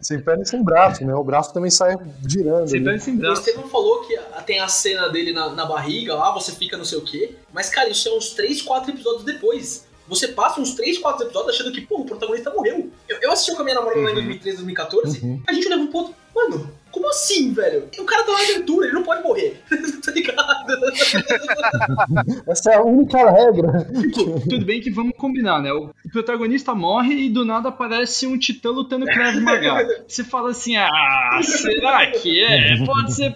[0.00, 1.14] Sem perna e sem braço, né?
[1.14, 2.68] O braço também sai girando.
[2.68, 2.84] sem ali.
[2.84, 3.42] perna e sem O braço.
[3.42, 6.98] Estevam falou que tem a cena dele na, na barriga lá, você fica não sei
[6.98, 7.34] o quê.
[7.52, 9.86] Mas, cara, isso é uns 3, 4 episódios depois.
[10.06, 12.90] Você passa uns 3, 4 episódios achando que, pô, o protagonista morreu.
[13.08, 15.20] Eu, eu assisti com a minha namorada lá em 2013, 2014.
[15.20, 15.42] Uhum.
[15.46, 16.14] A gente leva um ponto.
[16.34, 17.88] Mano, como assim, velho?
[17.98, 19.60] O cara tá na aventura, ele não pode morrer.
[20.00, 20.74] tá ligado?
[22.46, 23.84] Essa é a única regra.
[24.12, 25.72] Tipo, tudo bem que vamos combinar, né?
[25.72, 30.04] O protagonista morre e do nada aparece um titã lutando Krav Maga.
[30.06, 32.84] Você fala assim, ah, será que é?
[32.86, 33.34] Pode ser.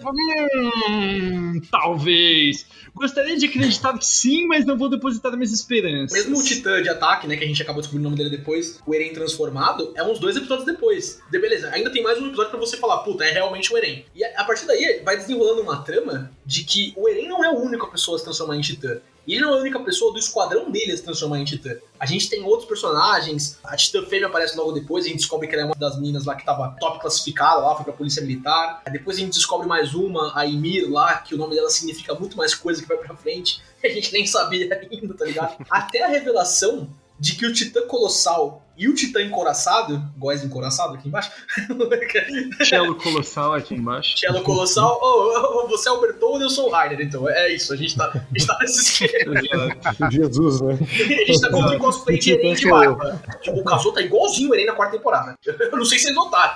[0.89, 2.65] Hum, talvez.
[2.95, 6.17] Gostaria de acreditar que sim, mas não vou depositar minhas esperanças.
[6.17, 8.81] Mesmo o Titã de ataque, né, que a gente acabou descobrindo o nome dele depois,
[8.85, 11.21] o Eren transformado, é uns dois episódios depois.
[11.29, 14.05] De, beleza, ainda tem mais um episódio pra você falar, puta, é realmente o Eren.
[14.15, 17.53] E a partir daí vai desenrolando uma trama de que o Eren não é a
[17.53, 18.99] única pessoa a se transformar em Titã.
[19.27, 21.75] E ele não é a única pessoa do esquadrão dele a se transformar em Titã.
[21.99, 25.53] A gente tem outros personagens, a Titã Fêmea aparece logo depois, a gente descobre que
[25.53, 28.81] ela é uma das meninas lá que tava top classificada lá, foi pra polícia militar.
[28.91, 32.35] Depois a gente descobre mais uma, a Ymir lá, que o nome dela significa muito
[32.35, 33.61] mais coisa que vai pra frente.
[33.81, 35.65] A gente nem sabia ainda, tá ligado?
[35.69, 41.09] Até a revelação de que o Titã Colossal e o Titã Encoraçado, góis encoraçado aqui
[41.09, 41.29] embaixo,
[42.63, 44.17] Cello colossal aqui embaixo.
[44.17, 47.53] Cello Colossal, oh, oh, você é o Bertoldo e eu sou o Rainer, então é
[47.53, 50.09] isso, a gente tá, a gente tá nesse esquema.
[50.09, 50.77] Jesus, né?
[50.79, 53.21] A gente tá com o cosplay de Eren de barba.
[53.41, 55.35] Tipo, o Kazuo tá igualzinho o Eren na quarta temporada.
[55.45, 56.55] Eu não sei se vocês notaram.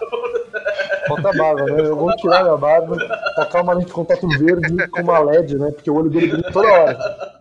[1.07, 1.81] Falta a barba, né?
[1.81, 2.97] Eu vou tirar minha barba,
[3.35, 5.71] tacar uma lente de contato verde com uma LED, né?
[5.71, 7.32] Porque o olho dele brilha toda hora.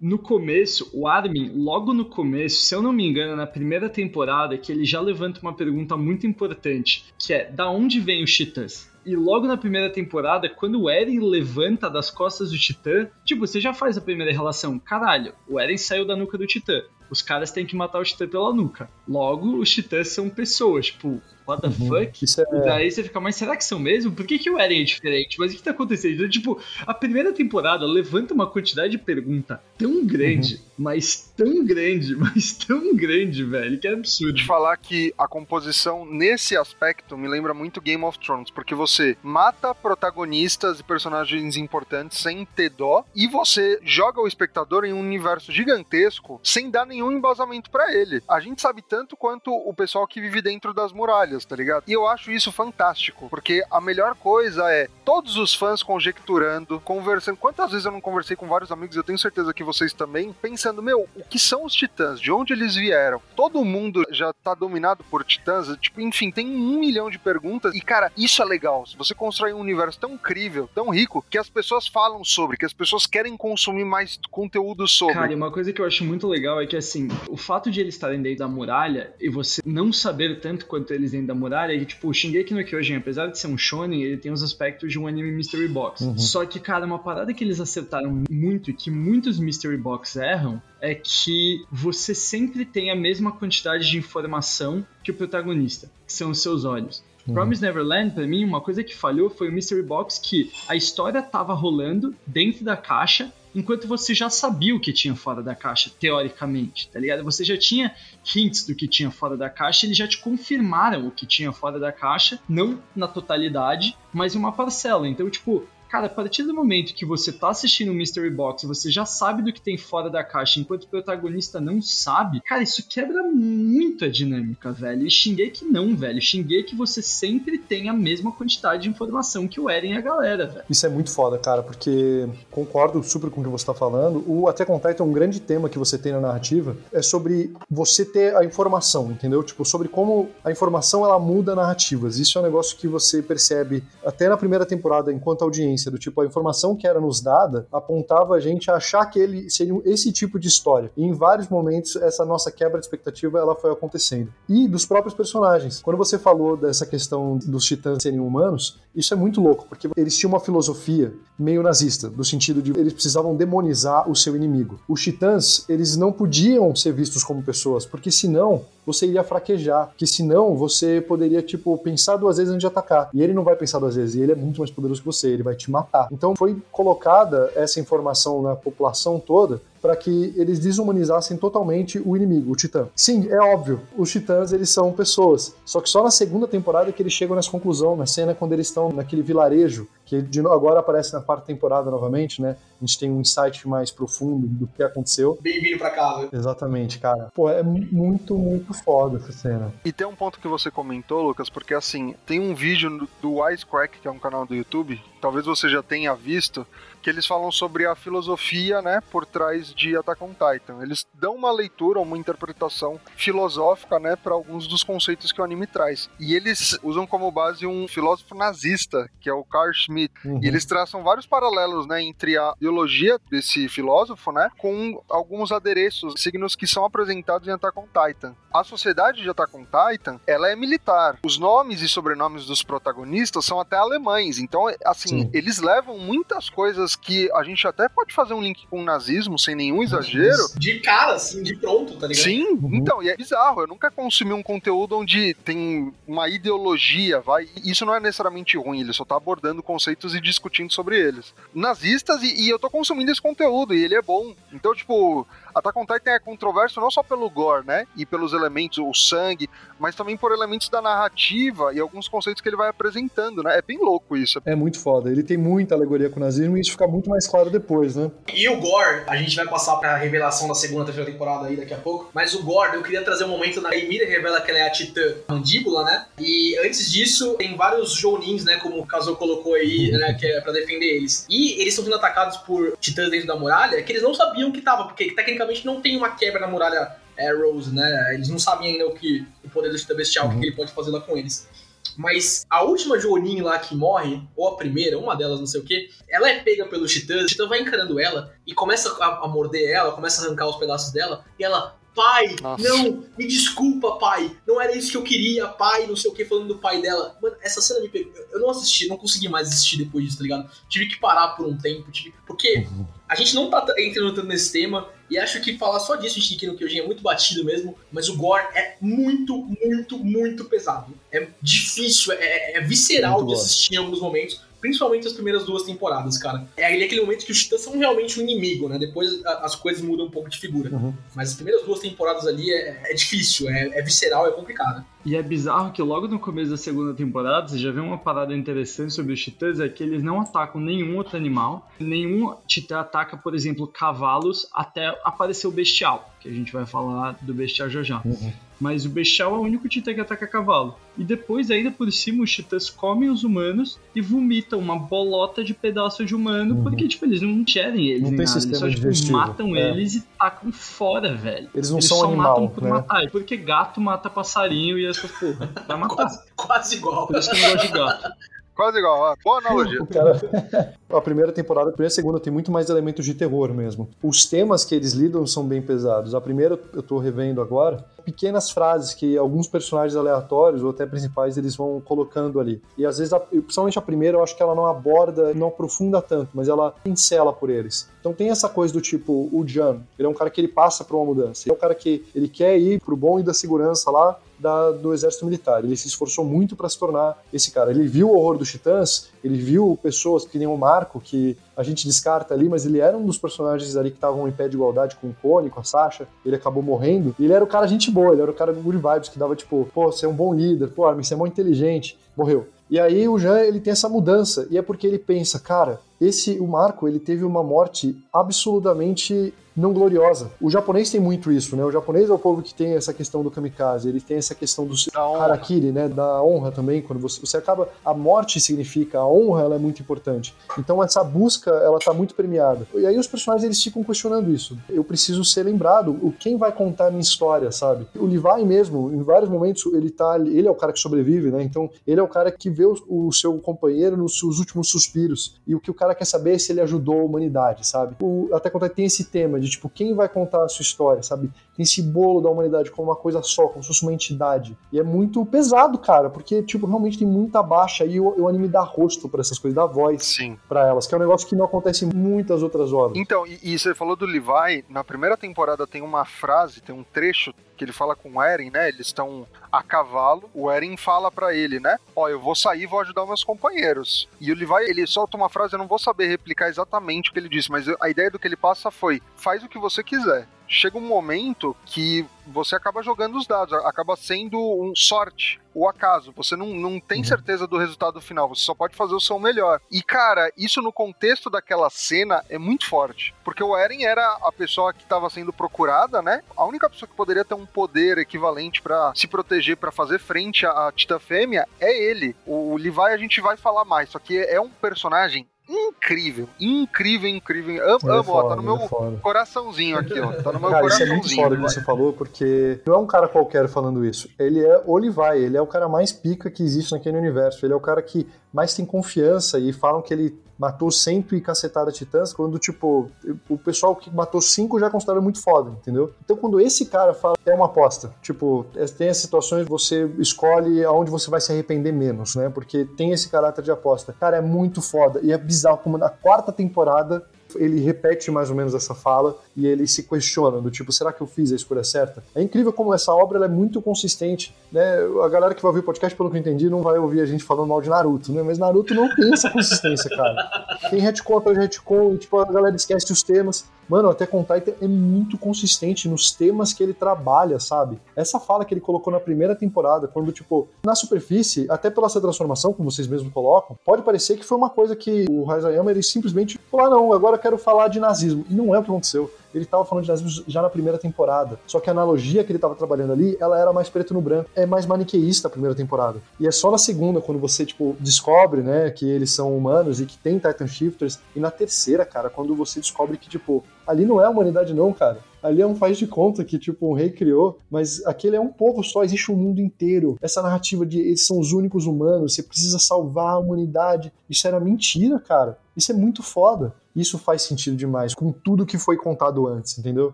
[0.00, 4.58] No começo, o Armin, logo no começo, se eu não me engano, na primeira temporada,
[4.58, 8.90] que ele já levanta uma pergunta muito importante, que é da onde vem os titãs?
[9.04, 13.60] E logo na primeira temporada, quando o Eren levanta das costas do Titã, tipo, você
[13.60, 14.78] já faz a primeira relação.
[14.78, 16.82] Caralho, o Eren saiu da nuca do Titã.
[17.10, 18.88] Os caras têm que matar o Titã pela nuca.
[19.06, 20.86] Logo, os Titãs são pessoas.
[20.86, 22.24] Tipo, what the fuck?
[22.24, 22.44] Isso é.
[22.52, 24.12] E daí você fica, mas será que são mesmo?
[24.12, 25.38] Por que, que o Eren é diferente?
[25.38, 26.14] Mas o que tá acontecendo?
[26.14, 32.14] Então, tipo, a primeira temporada levanta uma quantidade de pergunta tão grande, mas tão grande,
[32.16, 34.34] mas tão grande, velho, que é absurdo.
[34.34, 39.16] de falar que a composição nesse aspecto me lembra muito Game of Thrones, porque você
[39.22, 45.00] mata protagonistas e personagens importantes sem ter dó e você joga o espectador em um
[45.00, 48.22] universo gigantesco sem dar nenhum embasamento pra ele.
[48.28, 51.84] A gente sabe tanto quanto o pessoal que vive dentro das muralhas, tá ligado?
[51.86, 57.36] E eu acho isso fantástico, porque a melhor coisa é todos os fãs conjecturando, conversando.
[57.36, 60.82] Quantas vezes eu não conversei com vários amigos, eu tenho certeza que vocês também, pensando,
[60.82, 62.20] meu, o que são os titãs?
[62.20, 63.20] De onde eles vieram?
[63.34, 65.68] Todo mundo já tá dominado por titãs?
[65.78, 67.74] Tipo, enfim, tem um milhão de perguntas.
[67.74, 68.86] E, cara, isso é legal.
[68.86, 72.66] Se você constrói um universo tão incrível, tão rico, que as pessoas falam sobre, que
[72.66, 75.14] as pessoas querem consumir mais conteúdo sobre.
[75.14, 77.80] Cara, e uma coisa que eu acho muito legal é que, assim, o fato de
[77.80, 81.84] eles estarem dentro da muralha e você não saber tanto quanto eles da muralha, que,
[81.84, 84.98] tipo, o Shingeki no Kyojin, apesar de ser um shonen, ele tem os aspectos de
[84.98, 86.02] um anime Mystery Box.
[86.02, 86.18] Uhum.
[86.18, 90.62] Só que, cara, uma parada que eles acertaram muito e que muitos Mystery Box erram
[90.80, 96.30] é que você sempre tem a mesma quantidade de informação que o protagonista, que são
[96.30, 97.02] os seus olhos.
[97.26, 97.34] Uhum.
[97.34, 101.22] Promise Neverland, pra mim, uma coisa que falhou foi o Mystery Box que a história
[101.22, 105.90] tava rolando dentro da caixa enquanto você já sabia o que tinha fora da caixa,
[105.98, 107.22] teoricamente, tá ligado?
[107.24, 107.94] Você já tinha
[108.34, 111.78] hints do que tinha fora da caixa, eles já te confirmaram o que tinha fora
[111.78, 115.08] da caixa, não na totalidade, mas em uma parcela.
[115.08, 118.90] Então, tipo, Cara, a partir do momento que você tá assistindo o Mystery Box, você
[118.90, 122.88] já sabe do que tem fora da caixa, enquanto o protagonista não sabe, cara, isso
[122.88, 125.06] quebra muito a dinâmica, velho.
[125.06, 126.18] E Shingeki não, velho.
[126.18, 130.46] Shingeki você sempre tem a mesma quantidade de informação que o Eren e a galera,
[130.46, 130.64] velho.
[130.70, 134.24] Isso é muito foda, cara, porque concordo super com o que você tá falando.
[134.26, 138.02] O Attack on Titan, um grande tema que você tem na narrativa é sobre você
[138.02, 139.42] ter a informação, entendeu?
[139.42, 142.18] Tipo, sobre como a informação ela muda narrativas.
[142.18, 146.20] Isso é um negócio que você percebe até na primeira temporada, enquanto audiência do tipo
[146.20, 150.12] a informação que era nos dada apontava a gente a achar que ele seria esse
[150.12, 150.90] tipo de história.
[150.96, 154.32] E em vários momentos essa nossa quebra de expectativa ela foi acontecendo.
[154.48, 155.80] E dos próprios personagens.
[155.82, 160.16] Quando você falou dessa questão dos titãs serem humanos, isso é muito louco, porque eles
[160.16, 164.78] tinham uma filosofia meio nazista, do sentido de eles precisavam demonizar o seu inimigo.
[164.88, 170.06] Os titãs, eles não podiam ser vistos como pessoas, porque senão você iria fraquejar, porque
[170.06, 173.10] senão você poderia, tipo, pensar duas vezes antes de atacar.
[173.14, 175.28] E ele não vai pensar duas vezes, e ele é muito mais poderoso que você,
[175.28, 176.08] ele vai te matar.
[176.10, 182.52] Então foi colocada essa informação na população toda para que eles desumanizassem totalmente o inimigo,
[182.52, 182.88] o Titã.
[182.94, 185.54] Sim, é óbvio, os Titãs eles são pessoas.
[185.66, 188.68] Só que só na segunda temporada que eles chegam nessa conclusão, na cena quando eles
[188.68, 192.56] estão naquele vilarejo, que de, agora aparece na quarta temporada novamente, né?
[192.80, 195.38] A gente tem um insight mais profundo do que aconteceu.
[195.40, 196.28] Bem-vindo pra casa.
[196.32, 197.30] Exatamente, cara.
[197.34, 199.72] Pô, é muito, muito foda essa cena.
[199.84, 204.00] E tem um ponto que você comentou, Lucas, porque assim, tem um vídeo do Wisecrack,
[204.00, 206.66] que é um canal do YouTube, talvez você já tenha visto,
[207.02, 210.82] que eles falam sobre a filosofia, né, por trás de Attack on Titan.
[210.82, 215.66] Eles dão uma leitura, uma interpretação filosófica, né, para alguns dos conceitos que o anime
[215.66, 216.08] traz.
[216.18, 220.14] E eles usam como base um filósofo nazista, que é o Carl Schmitt.
[220.24, 220.40] Uhum.
[220.42, 226.14] E eles traçam vários paralelos, né, entre a ideologia desse filósofo, né, com alguns adereços,
[226.16, 228.34] signos que são apresentados em Attack on Titan.
[228.52, 231.18] A sociedade de Attack on Titan, ela é militar.
[231.24, 234.38] Os nomes e sobrenomes dos protagonistas são até alemães.
[234.38, 235.30] Então, assim, Sim.
[235.32, 238.84] eles levam muitas coisas coisas que a gente até pode fazer um link com o
[238.84, 240.48] nazismo sem nenhum exagero.
[240.56, 242.24] De cara, assim, de pronto, tá ligado?
[242.24, 242.74] Sim, uhum.
[242.74, 243.62] então, e é bizarro.
[243.62, 247.48] Eu nunca consumi um conteúdo onde tem uma ideologia, vai.
[247.64, 251.34] Isso não é necessariamente ruim, ele só tá abordando conceitos e discutindo sobre eles.
[251.54, 254.34] Nazistas, e, e eu tô consumindo esse conteúdo, e ele é bom.
[254.52, 257.86] Então, tipo, Attack on Titan é controverso não só pelo gore, né?
[257.96, 262.48] E pelos elementos, o sangue, mas também por elementos da narrativa e alguns conceitos que
[262.48, 263.58] ele vai apresentando, né?
[263.58, 264.40] É bem louco isso.
[264.44, 265.10] É muito foda.
[265.10, 268.10] Ele tem muita alegoria com o nazismo e isso fica muito mais claro depois, né?
[268.32, 271.74] E o gore, a gente vai passar pra revelação da segunda, terceira temporada aí daqui
[271.74, 272.10] a pouco.
[272.14, 274.70] Mas o gore, eu queria trazer um momento na Emília revela que ela é a
[274.70, 276.06] titã mandíbula, né?
[276.18, 278.56] E antes disso, tem vários Jounins, né?
[278.58, 280.14] Como o Kazuo colocou aí, né?
[280.18, 281.26] Que é pra defender eles.
[281.28, 284.60] E eles estão sendo atacados por titãs dentro da muralha que eles não sabiam que
[284.60, 288.14] tava, porque tecnicamente tecnicamente não tem uma quebra na muralha Arrows, né?
[288.14, 290.36] Eles não sabem ainda o que o poder do Titã Bestial, uhum.
[290.36, 291.48] o que ele pode fazer lá com eles.
[291.96, 295.64] Mas a última Jonin lá que morre, ou a primeira, uma delas, não sei o
[295.64, 299.28] que, ela é pega pelo Titã, o Titã vai encarando ela e começa a, a
[299.28, 302.62] morder ela, começa a arrancar os pedaços dela, e ela Pai, Nossa.
[302.62, 304.34] não, me desculpa, pai.
[304.46, 307.18] Não era isso que eu queria, pai, não sei o que, falando do pai dela.
[307.20, 308.12] Mano, essa cena me pegou.
[308.32, 310.50] Eu não assisti, não consegui mais assistir depois disso, tá ligado?
[310.70, 312.14] Tive que parar por um tempo, tive...
[312.26, 312.66] porque
[313.06, 316.22] a gente não tá entrando tanto nesse tema, e acho que falar só disso em
[316.22, 320.94] Shingeki no Kyojin é muito batido mesmo, mas o gore é muito, muito, muito pesado.
[321.12, 325.64] É difícil, é, é visceral muito de assistir em alguns momentos principalmente as primeiras duas
[325.64, 326.46] temporadas, cara.
[326.56, 328.78] É ali aquele momento que os titãs são realmente um inimigo, né?
[328.78, 330.70] Depois a, as coisas mudam um pouco de figura.
[330.70, 330.94] Uhum.
[331.16, 334.86] Mas as primeiras duas temporadas ali é, é difícil, é, é, visceral, é complicado.
[335.04, 338.34] E é bizarro que logo no começo da segunda temporada você já vê uma parada
[338.36, 343.16] interessante sobre os titãs, é que eles não atacam nenhum outro animal, nenhum titã ataca,
[343.16, 347.82] por exemplo, cavalos até aparecer o bestial, que a gente vai falar do bestial já
[347.82, 348.00] já.
[348.04, 348.32] Uhum.
[348.62, 350.76] Mas o Bestial é o único titã que ataca cavalo.
[350.96, 355.52] E depois, ainda por cima, os titãs comem os humanos e vomitam uma bolota de
[355.52, 356.62] pedaço de humano, uhum.
[356.62, 358.02] porque, tipo, eles não querem eles.
[358.02, 358.38] Não tem nada.
[358.38, 359.70] Eles só, tipo, matam é.
[359.70, 361.48] eles e tacam fora, velho.
[361.52, 362.70] Eles não eles são só animal, matam por né?
[362.70, 363.10] matar.
[363.10, 365.50] Porque gato mata passarinho e essas porra.
[365.66, 365.96] Vai matar.
[365.96, 367.06] Quase, quase igual.
[367.06, 368.12] Por isso que eu não gosto de gato.
[368.54, 369.84] Quase igual, boa analogia.
[369.86, 370.20] Cara,
[370.90, 373.88] a primeira temporada, a primeira e a segunda tem muito mais elementos de terror mesmo.
[374.02, 376.14] Os temas que eles lidam são bem pesados.
[376.14, 381.38] A primeira eu tô revendo agora, pequenas frases que alguns personagens aleatórios ou até principais
[381.38, 382.60] eles vão colocando ali.
[382.76, 386.02] E às vezes, a, principalmente a primeira, eu acho que ela não aborda, não aprofunda
[386.02, 387.88] tanto, mas ela pincela por eles.
[388.00, 390.84] Então tem essa coisa do tipo, o Jan, ele é um cara que ele passa
[390.84, 391.44] por uma mudança.
[391.46, 394.72] Ele é um cara que ele quer ir pro bom e da segurança lá da,
[394.72, 395.64] do exército militar.
[395.64, 397.70] Ele se esforçou muito para se tornar esse cara.
[397.70, 401.62] Ele viu o horror dos titãs, ele viu pessoas que nem o Marco, que a
[401.62, 404.56] gente descarta ali, mas ele era um dos personagens ali que estavam em pé de
[404.56, 406.08] igualdade com o Cone, com a Sasha.
[406.26, 407.14] Ele acabou morrendo.
[407.20, 409.68] Ele era o cara gente boa, ele era o cara good vibes que dava tipo,
[409.72, 411.96] pô, você é um bom líder, pô, Armin, você é muito inteligente.
[412.16, 412.48] Morreu.
[412.68, 416.38] E aí o Jean, ele tem essa mudança, e é porque ele pensa, cara, esse
[416.40, 420.30] o Marco, ele teve uma morte absolutamente não gloriosa.
[420.40, 421.64] O japonês tem muito isso, né?
[421.64, 424.66] O japonês é o povo que tem essa questão do kamikaze, ele tem essa questão
[424.66, 425.88] do harakiri, né?
[425.88, 427.68] Da honra também, quando você, você acaba...
[427.84, 430.34] A morte significa, a honra, ela é muito importante.
[430.58, 432.66] Então essa busca, ela tá muito premiada.
[432.74, 434.58] E aí os personagens, eles ficam questionando isso.
[434.68, 437.86] Eu preciso ser lembrado, o quem vai contar a minha história, sabe?
[437.96, 440.18] O Levi mesmo, em vários momentos, ele tá...
[440.18, 441.42] Ele é o cara que sobrevive, né?
[441.42, 445.40] Então ele é o cara que vê o, o seu companheiro nos seus últimos suspiros.
[445.46, 447.96] E o que o cara quer saber é se ele ajudou a humanidade, sabe?
[448.00, 451.30] O, até quando tem esse tema de tipo, quem vai contar a sua história, sabe?
[451.56, 454.56] Tem esse bolo da humanidade como uma coisa só, como se fosse uma entidade.
[454.72, 458.48] E é muito pesado, cara, porque, tipo, realmente tem muita baixa e o, o anime
[458.48, 460.38] dá rosto para essas coisas, dá voz Sim.
[460.48, 462.98] para elas, que é um negócio que não acontece em muitas outras obras.
[462.98, 466.84] Então, e, e, você falou do Levi, na primeira temporada tem uma frase, tem um
[466.84, 468.68] trecho que ele fala com o Eren, né?
[468.68, 471.78] Eles estão a cavalo, o Eren fala para ele, né?
[471.94, 474.08] Ó, eu vou sair e vou ajudar meus companheiros.
[474.20, 477.18] E o Levi, ele solta uma frase, eu não vou saber replicar exatamente o que
[477.18, 480.26] ele disse, mas a ideia do que ele passa foi: faz o que você quiser
[480.52, 486.12] chega um momento que você acaba jogando os dados, acaba sendo um sorte, o acaso.
[486.14, 487.04] Você não, não tem uhum.
[487.04, 489.60] certeza do resultado final, você só pode fazer o seu melhor.
[489.70, 493.14] E, cara, isso no contexto daquela cena é muito forte.
[493.24, 496.22] Porque o Eren era a pessoa que estava sendo procurada, né?
[496.36, 500.46] A única pessoa que poderia ter um poder equivalente para se proteger, para fazer frente
[500.46, 502.14] à Tita Fêmea, é ele.
[502.26, 507.62] O Levi a gente vai falar mais, só que é um personagem incrível, incrível, incrível.
[507.62, 510.12] Amo, é amo foda, ó, tá no meu é coraçãozinho aqui, ó.
[510.12, 510.68] Tá no meu cara, coraçãozinho.
[510.68, 514.08] Isso é muito foda que você falou, porque não é um cara qualquer falando isso.
[514.18, 517.44] Ele é Olivai, ele é o cara mais pica que existe naquele universo.
[517.44, 521.20] Ele é o cara que mais tem confiança e falam que ele matou cento e
[521.20, 522.90] cacetada titãs, quando, tipo,
[523.28, 525.92] o pessoal que matou cinco já considera muito foda, entendeu?
[526.04, 527.94] Então, quando esse cara fala, é uma aposta.
[528.02, 532.28] Tipo, é, tem as situações você escolhe aonde você vai se arrepender menos, né?
[532.28, 533.94] Porque tem esse caráter de aposta.
[533.98, 534.98] Cara, é muito foda.
[535.02, 539.46] E é bizarro como na quarta temporada ele repete mais ou menos essa fala e
[539.46, 542.02] ele se questiona do tipo, será que eu fiz a escolha certa?
[542.14, 544.78] É incrível como essa obra é muito consistente, né?
[545.04, 547.06] A galera que vai ouvir o podcast, pelo que eu entendi, não vai ouvir a
[547.06, 548.22] gente falando mal de Naruto, né?
[548.22, 550.58] Mas Naruto não tem essa consistência, cara.
[550.70, 553.44] Tem retcon de retcon, tipo, a galera esquece os temas.
[553.68, 557.78] Mano, até com Titan é muito consistente nos temas que ele trabalha, sabe?
[557.96, 562.00] Essa fala que ele colocou na primeira temporada, quando, tipo, na superfície, até pela essa
[562.00, 565.82] transformação, como vocês mesmos colocam, pode parecer que foi uma coisa que o Hazayama, ele
[565.82, 568.24] simplesmente falou, ah, não, agora eu quero falar de nazismo.
[568.28, 571.38] E não é o que aconteceu ele estava falando de nazismo já na primeira temporada.
[571.46, 574.30] Só que a analogia que ele estava trabalhando ali, ela era mais preto no branco.
[574.34, 576.00] É mais maniqueísta a primeira temporada.
[576.18, 579.86] E é só na segunda, quando você, tipo, descobre, né, que eles são humanos e
[579.86, 580.98] que tem Titan Shifters.
[581.14, 584.72] E na terceira, cara, quando você descobre que, tipo, ali não é a humanidade não,
[584.72, 584.98] cara.
[585.22, 588.28] Ali é um faz de conta que, tipo, um rei criou, mas aquele é um
[588.28, 589.96] povo só, existe um mundo inteiro.
[590.00, 593.92] Essa narrativa de eles são os únicos humanos, você precisa salvar a humanidade.
[594.08, 595.38] Isso era mentira, cara.
[595.56, 596.54] Isso é muito foda.
[596.74, 599.92] Isso faz sentido demais com tudo que foi contado antes, entendeu?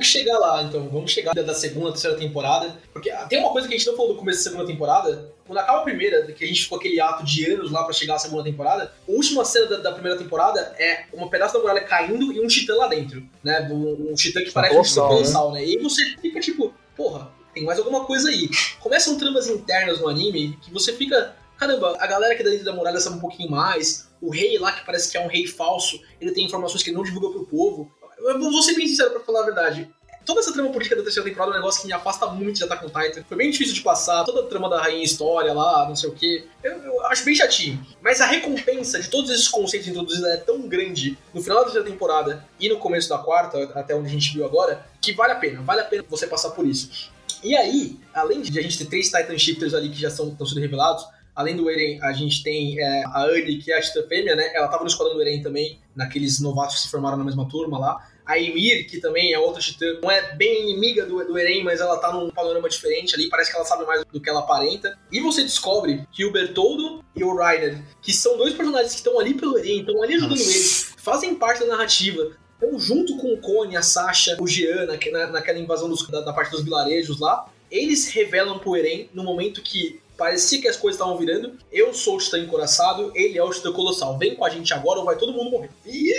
[0.00, 0.88] Que chegar lá, então.
[0.88, 2.74] Vamos chegar da segunda, terceira temporada.
[2.92, 5.32] Porque tem uma coisa que a gente não falou no começo da segunda temporada.
[5.46, 8.14] Quando acaba a primeira, que a gente ficou aquele ato de anos lá para chegar
[8.14, 11.82] à segunda temporada, a última cena da, da, primeira temporada é uma pedaço da muralha
[11.82, 13.68] caindo e um titã lá dentro, né?
[13.70, 15.60] Um, um titã que parece colossal, um colossal, né?
[15.60, 15.66] né?
[15.66, 18.48] E você fica tipo, porra, tem mais alguma coisa aí.
[18.78, 21.36] Começam tramas internas no anime que você fica.
[21.56, 24.08] Caramba, a galera que é dentro da muralha sabe um pouquinho mais.
[24.20, 26.96] O rei lá, que parece que é um rei falso, ele tem informações que ele
[26.96, 27.90] não divulga pro povo.
[28.22, 29.90] Eu vou ser bem sincero pra falar a verdade.
[30.24, 32.64] Toda essa trama política da terceira temporada é um negócio que me afasta muito de
[32.64, 33.24] Attack on Titan.
[33.26, 36.12] Foi bem difícil de passar, toda a trama da rainha história lá, não sei o
[36.12, 36.44] que.
[36.62, 37.84] Eu, eu, acho bem chatinho.
[38.02, 41.88] Mas a recompensa de todos esses conceitos introduzidos é tão grande no final da terceira
[41.88, 45.36] temporada e no começo da quarta, até onde a gente viu agora, que vale a
[45.36, 45.62] pena.
[45.62, 47.10] Vale a pena você passar por isso.
[47.42, 50.46] E aí, além de a gente ter três Titan Shifters ali que já são, estão
[50.46, 54.06] sendo revelados, além do Eren, a gente tem é, a Annie, que é a Tita
[54.06, 54.54] Fêmea, né?
[54.54, 57.78] Ela tava no esquadrão do Eren também, naqueles novatos que se formaram na mesma turma
[57.78, 58.09] lá.
[58.30, 61.80] A Ymir, que também é outra Titã, não é bem inimiga do, do Eren, mas
[61.80, 64.98] ela tá num panorama diferente ali, parece que ela sabe mais do que ela aparenta.
[65.10, 69.18] E você descobre que o Bertoldo e o Reiner, que são dois personagens que estão
[69.18, 70.50] ali pelo Eren, estão ali ajudando Nossa.
[70.50, 75.26] eles, fazem parte da narrativa, então, junto com o Cone, a Sasha, o Jean, na,
[75.28, 79.62] naquela invasão dos, da, da, parte dos vilarejos lá, eles revelam pro Eren no momento
[79.62, 81.56] que parecia que as coisas estavam virando.
[81.72, 84.18] Eu sou o Titã encoraçado, ele é o Titã Colossal.
[84.18, 85.70] Vem com a gente agora ou vai todo mundo morrer.
[85.86, 86.14] E.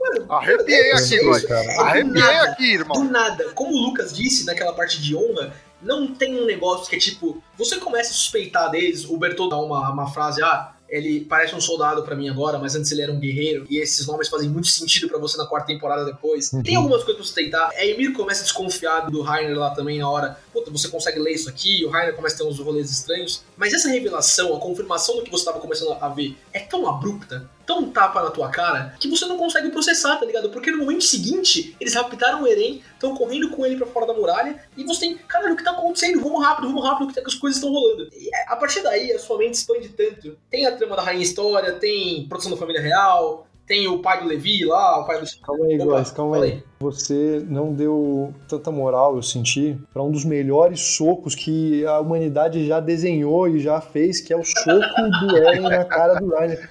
[0.00, 3.04] Mano, Arrepiei aqui, é, Arrepiei nada, aqui, irmão.
[3.04, 3.52] Do nada.
[3.52, 7.42] Como o Lucas disse naquela parte de honra, não tem um negócio que é tipo,
[7.56, 11.60] você começa a suspeitar deles, o Bertoldo dá uma, uma frase, ah, ele parece um
[11.60, 14.66] soldado pra mim agora, mas antes ele era um guerreiro, e esses nomes fazem muito
[14.66, 16.50] sentido pra você na quarta temporada depois.
[16.64, 17.70] Tem algumas coisas pra você tentar.
[17.76, 20.38] A Emir começa a desconfiar do Rainer lá também na hora.
[20.52, 23.42] Puta, você consegue ler isso aqui, o Rainer começa a ter uns rolês estranhos.
[23.56, 27.48] Mas essa revelação, a confirmação do que você tava começando a ver, é tão abrupta,
[27.70, 30.50] tão tapa na tua cara, que você não consegue processar, tá ligado?
[30.50, 34.12] Porque no momento seguinte, eles raptaram o Eren, estão correndo com ele pra fora da
[34.12, 36.20] muralha, e você tem, caralho, o que tá acontecendo?
[36.20, 38.08] Vamos rápido, vamos rápido, que as coisas estão rolando.
[38.12, 40.36] E é, a partir daí, a sua mente expande tanto.
[40.50, 44.26] Tem a trama da Rainha História, tem produção da família real, tem o pai do
[44.26, 45.26] Levi lá, o pai do.
[45.40, 46.60] Calma aí, Góis, calma aí.
[46.80, 52.66] Você não deu tanta moral, eu senti, pra um dos melhores socos que a humanidade
[52.66, 54.80] já desenhou e já fez, que é o soco
[55.20, 56.68] do Eren na cara do Rainer.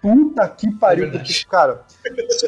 [0.00, 1.84] Puta que pariu, É porque, cara,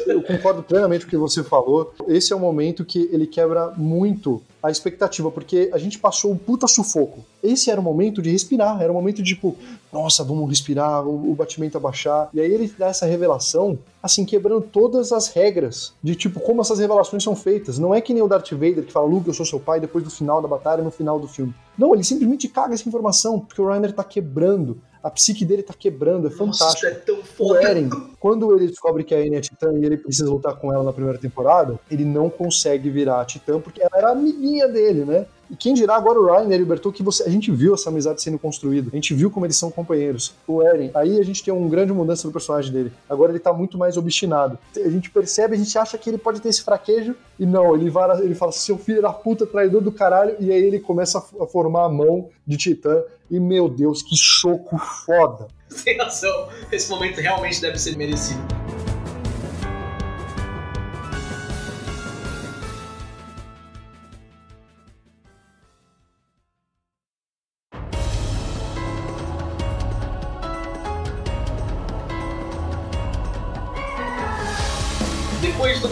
[0.07, 1.93] eu concordo plenamente com o que você falou.
[2.07, 6.37] Esse é o momento que ele quebra muito a expectativa, porque a gente passou um
[6.37, 7.23] puta sufoco.
[7.43, 9.57] Esse era o momento de respirar, era o momento de tipo,
[9.91, 12.29] nossa, vamos respirar, o, o batimento abaixar.
[12.33, 16.79] E aí ele dá essa revelação, assim, quebrando todas as regras de tipo como essas
[16.79, 17.77] revelações são feitas.
[17.77, 20.03] Não é que nem o Darth Vader que fala, Luke, eu sou seu pai, depois
[20.03, 21.53] do final da batalha, no final do filme.
[21.77, 25.73] Não, ele simplesmente caga essa informação, porque o Reiner tá quebrando, a psique dele tá
[25.77, 26.87] quebrando, é Nossa, fantástico.
[26.87, 27.61] é tão O foda.
[27.61, 27.89] Eren,
[28.19, 30.93] quando ele descobre que a Anne é titã e ele precisa lutar com ela na
[30.93, 35.25] primeira temporada, ele não consegue virar a titã porque ela era amiguinha dele, né?
[35.53, 38.23] E quem dirá agora o Ryan e o que você, a gente viu essa amizade
[38.23, 40.33] sendo construída, a gente viu como eles são companheiros.
[40.47, 42.91] O Eren, aí a gente tem uma grande mudança do personagem dele.
[43.07, 44.57] Agora ele tá muito mais obstinado.
[44.75, 47.87] A gente percebe, a gente acha que ele pode ter esse fraquejo, e não, ele,
[47.87, 51.45] vara, ele fala, seu filho da puta, traidor do caralho, e aí ele começa a,
[51.45, 54.75] formar a mão de titã, e meu Deus, que choco
[55.05, 55.49] foda.
[55.69, 56.49] Sem razão.
[56.71, 58.41] Esse momento realmente deve ser merecido.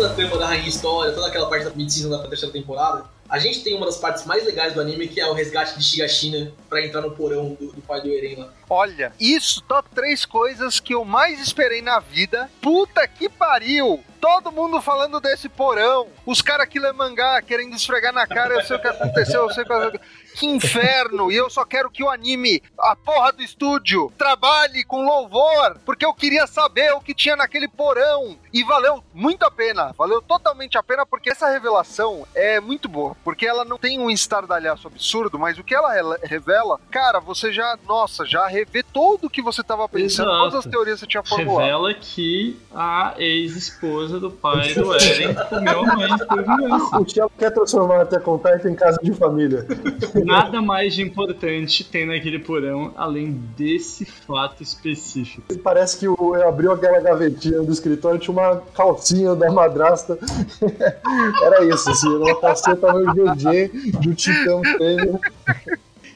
[0.02, 3.38] Toda a trama da Rainha História, toda aquela parte da medicina da terceira temporada, a
[3.38, 6.52] gente tem uma das partes mais legais do anime, que é o resgate de Shigashina
[6.68, 8.50] pra entrar no porão do, do pai do Eren lá.
[8.68, 12.50] Olha, isso, top três coisas que eu mais esperei na vida.
[12.60, 14.04] Puta que pariu!
[14.20, 16.08] Todo mundo falando desse porão.
[16.26, 19.50] Os caras que lê mangá querendo esfregar na cara, eu sei o que aconteceu, eu
[19.52, 20.00] sei o que
[20.36, 21.32] Que inferno!
[21.32, 26.06] E eu só quero que o anime, a porra do estúdio, trabalhe com louvor, porque
[26.06, 28.38] eu queria saber o que tinha naquele porão.
[28.54, 33.16] E valeu muito a pena, valeu totalmente a pena, porque essa revelação é muito boa.
[33.24, 37.78] Porque ela não tem um estardalhaço absurdo, mas o que ela revela, cara, você já,
[37.88, 40.44] nossa, já revê tudo o que você tava pensando, Exato.
[40.44, 41.62] todas as teorias que você tinha formulado.
[41.62, 46.98] Revela que a ex-esposa do pai do Eren comeu a mãe por vingança.
[46.98, 49.66] O Thiago quer transformar até contar em casa de família.
[50.26, 55.54] Nada mais de importante tem naquele porão além desse fato específico.
[55.60, 60.18] Parece que o, abriu aquela gavetinha do escritório tinha uma calcinha da madrasta.
[61.44, 65.20] Era isso, assim, uma calcinha tamanho GG um titã fêmea.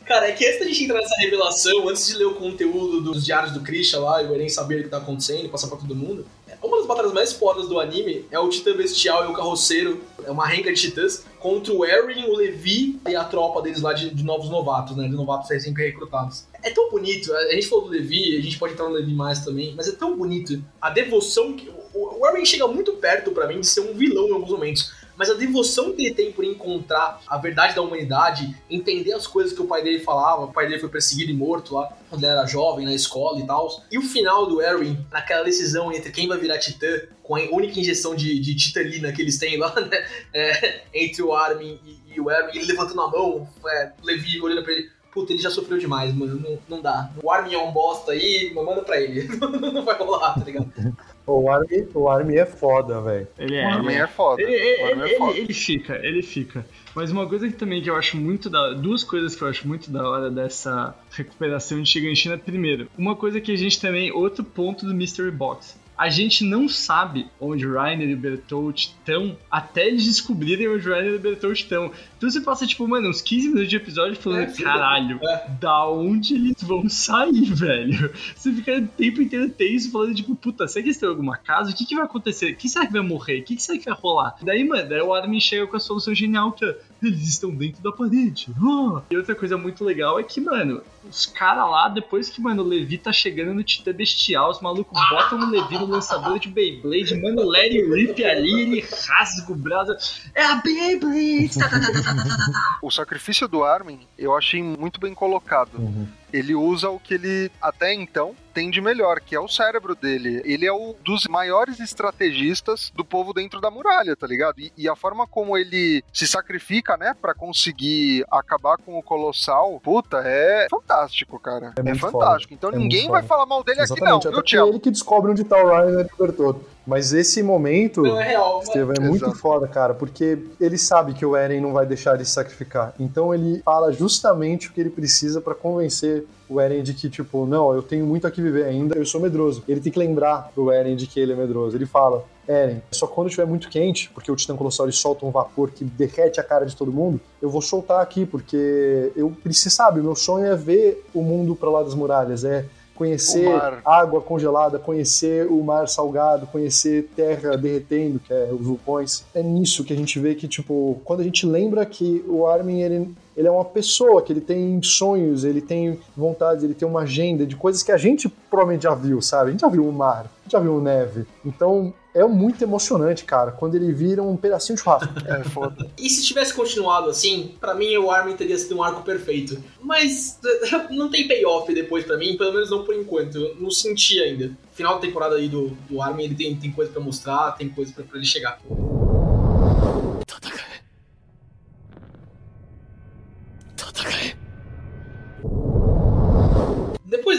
[0.06, 3.26] Cara, é que antes da gente entrar nessa revelação, antes de ler o conteúdo dos
[3.26, 5.78] diários do Krisha lá e o Eren saber o que tá acontecendo e passar pra
[5.78, 6.26] todo mundo,
[6.62, 10.32] uma das batalhas mais fodas do anime é o Titã Bestial e o Carroceiro, é
[10.32, 14.10] uma renca de titãs, contra o Eren, o Levi e a tropa deles lá de,
[14.10, 15.08] de novos novatos, né?
[15.08, 16.46] De novatos recém-recrutados.
[16.64, 19.44] É tão bonito, a gente falou do Levi, a gente pode entrar no Levi mais
[19.46, 21.70] também, mas é tão bonito a devoção que.
[21.94, 24.92] O, o Eren chega muito perto pra mim de ser um vilão em alguns momentos.
[25.18, 29.54] Mas a devoção que ele tem por encontrar a verdade da humanidade, entender as coisas
[29.54, 32.32] que o pai dele falava, o pai dele foi perseguido e morto lá, quando ele
[32.32, 33.82] era jovem, na escola e tal.
[33.92, 37.80] E o final do Eren, naquela decisão entre quem vai virar Titã, com a única
[37.80, 40.06] injeção de, de titanina que eles têm lá, né?
[40.34, 44.64] É, entre o Armin e, e o Eren, ele levantando a mão, é, Levi olhando
[44.64, 44.90] pra ele.
[45.12, 46.38] Puta, ele já sofreu demais, mano.
[46.38, 47.10] Não, não dá.
[47.24, 49.30] O Armin é um bosta aí, manda pra ele.
[49.40, 50.72] não vai rolar, tá ligado?
[51.28, 53.28] O Armin, o Armin é foda, velho.
[53.40, 53.66] Ele O é.
[53.66, 54.08] Armin ele é.
[54.08, 54.42] foda.
[54.44, 55.38] Ele, O ele, Armin é ele- foda.
[55.40, 56.64] ele fica, ele fica.
[56.94, 58.74] Mas uma coisa que também que eu acho muito da.
[58.74, 62.38] Duas coisas que eu acho muito da hora dessa recuperação de Shiganshina.
[62.38, 64.12] Primeiro, uma coisa que a gente também.
[64.12, 65.76] Outro ponto do Mystery Box.
[65.98, 70.88] A gente não sabe onde o Reiner e o Bertolt estão até eles descobrirem onde
[70.90, 71.92] o Reiner e o Bertolt estão.
[72.18, 75.48] Então você passa, tipo, mano, uns 15 minutos de episódio falando, É, caralho, É.
[75.60, 78.12] da onde eles vão sair, velho?
[78.36, 81.72] Você fica o tempo inteiro tenso falando, tipo, puta, será que eles têm alguma casa?
[81.72, 82.56] O que, que vai acontecer?
[82.56, 83.40] Quem será que vai morrer?
[83.40, 84.36] O que, que será que vai rolar?
[84.42, 87.82] Daí, mano, daí o Armin chega com a solução genial que é, eles estão dentro
[87.82, 88.48] da parede.
[88.62, 89.02] Ah!
[89.10, 92.66] E outra coisa muito legal é que, mano, os caras lá, depois que, mano, o
[92.66, 97.16] Levi tá chegando no Titã Bestial, os malucos botam o Levi no lançador de Beyblade,
[97.22, 99.96] mano, o Larry Rip ali, ele rasga o braço.
[100.34, 101.60] É a Beyblade!
[101.60, 102.80] Tá, tá, tá.
[102.82, 105.78] O sacrifício do Armin eu achei muito bem colocado.
[105.78, 106.08] Uhum.
[106.34, 110.42] Ele usa o que ele até então tem de melhor, que é o cérebro dele.
[110.44, 114.60] Ele é um dos maiores estrategistas do povo dentro da muralha, tá ligado?
[114.60, 119.80] E, e a forma como ele se sacrifica, né, Pra conseguir acabar com o Colossal,
[119.82, 120.95] puta, é fantástico,
[121.42, 121.74] cara.
[121.76, 122.54] É É, muito fantástico.
[122.54, 123.28] Então É ninguém vai foda.
[123.28, 126.02] falar mal dele aqui não, Exatamente, viu, é ele que descobre onde tá o Ryan
[126.02, 126.62] e libertou.
[126.88, 128.62] Mas esse momento, Não, é real.
[128.76, 129.38] É muito Exato.
[129.40, 132.94] foda, cara, porque ele sabe que o Eren não vai deixar ele se sacrificar.
[133.00, 137.48] Então ele fala justamente o que ele precisa pra convencer o Eren de que, tipo,
[137.48, 139.64] não, eu tenho muito a que viver ainda, eu sou medroso.
[139.68, 141.76] Ele tem que lembrar pro Eren de que ele é medroso.
[141.76, 145.32] Ele fala, Eren, só quando estiver muito quente, porque o Titã Colossal ele solta um
[145.32, 149.70] vapor que derrete a cara de todo mundo, eu vou soltar aqui, porque eu, você
[149.70, 152.66] sabe, meu sonho é ver o mundo pra lá das muralhas, é
[152.96, 153.48] conhecer
[153.84, 159.26] água congelada, conhecer o mar salgado, conhecer terra derretendo, que é os vulcões.
[159.36, 162.82] É nisso que a gente vê que, tipo, quando a gente lembra que o Armin,
[162.82, 167.02] ele, ele é uma pessoa, que ele tem sonhos, ele tem vontades, ele tem uma
[167.02, 169.50] agenda de coisas que a gente provavelmente já viu, sabe?
[169.50, 171.26] A gente já viu o mar, já viu neve.
[171.44, 175.14] Então, é muito emocionante, cara, quando ele vira um pedacinho de churrasco.
[175.26, 175.92] É foda.
[175.98, 179.62] E se tivesse continuado assim, pra mim o Armin teria sido um arco perfeito.
[179.82, 180.40] Mas
[180.92, 183.38] não tem payoff depois pra mim, pelo menos não por enquanto.
[183.38, 184.56] Eu não senti ainda.
[184.72, 187.92] Final da temporada aí do, do Armin, ele tem, tem coisa pra mostrar, tem coisa
[187.92, 188.60] pra ele chegar.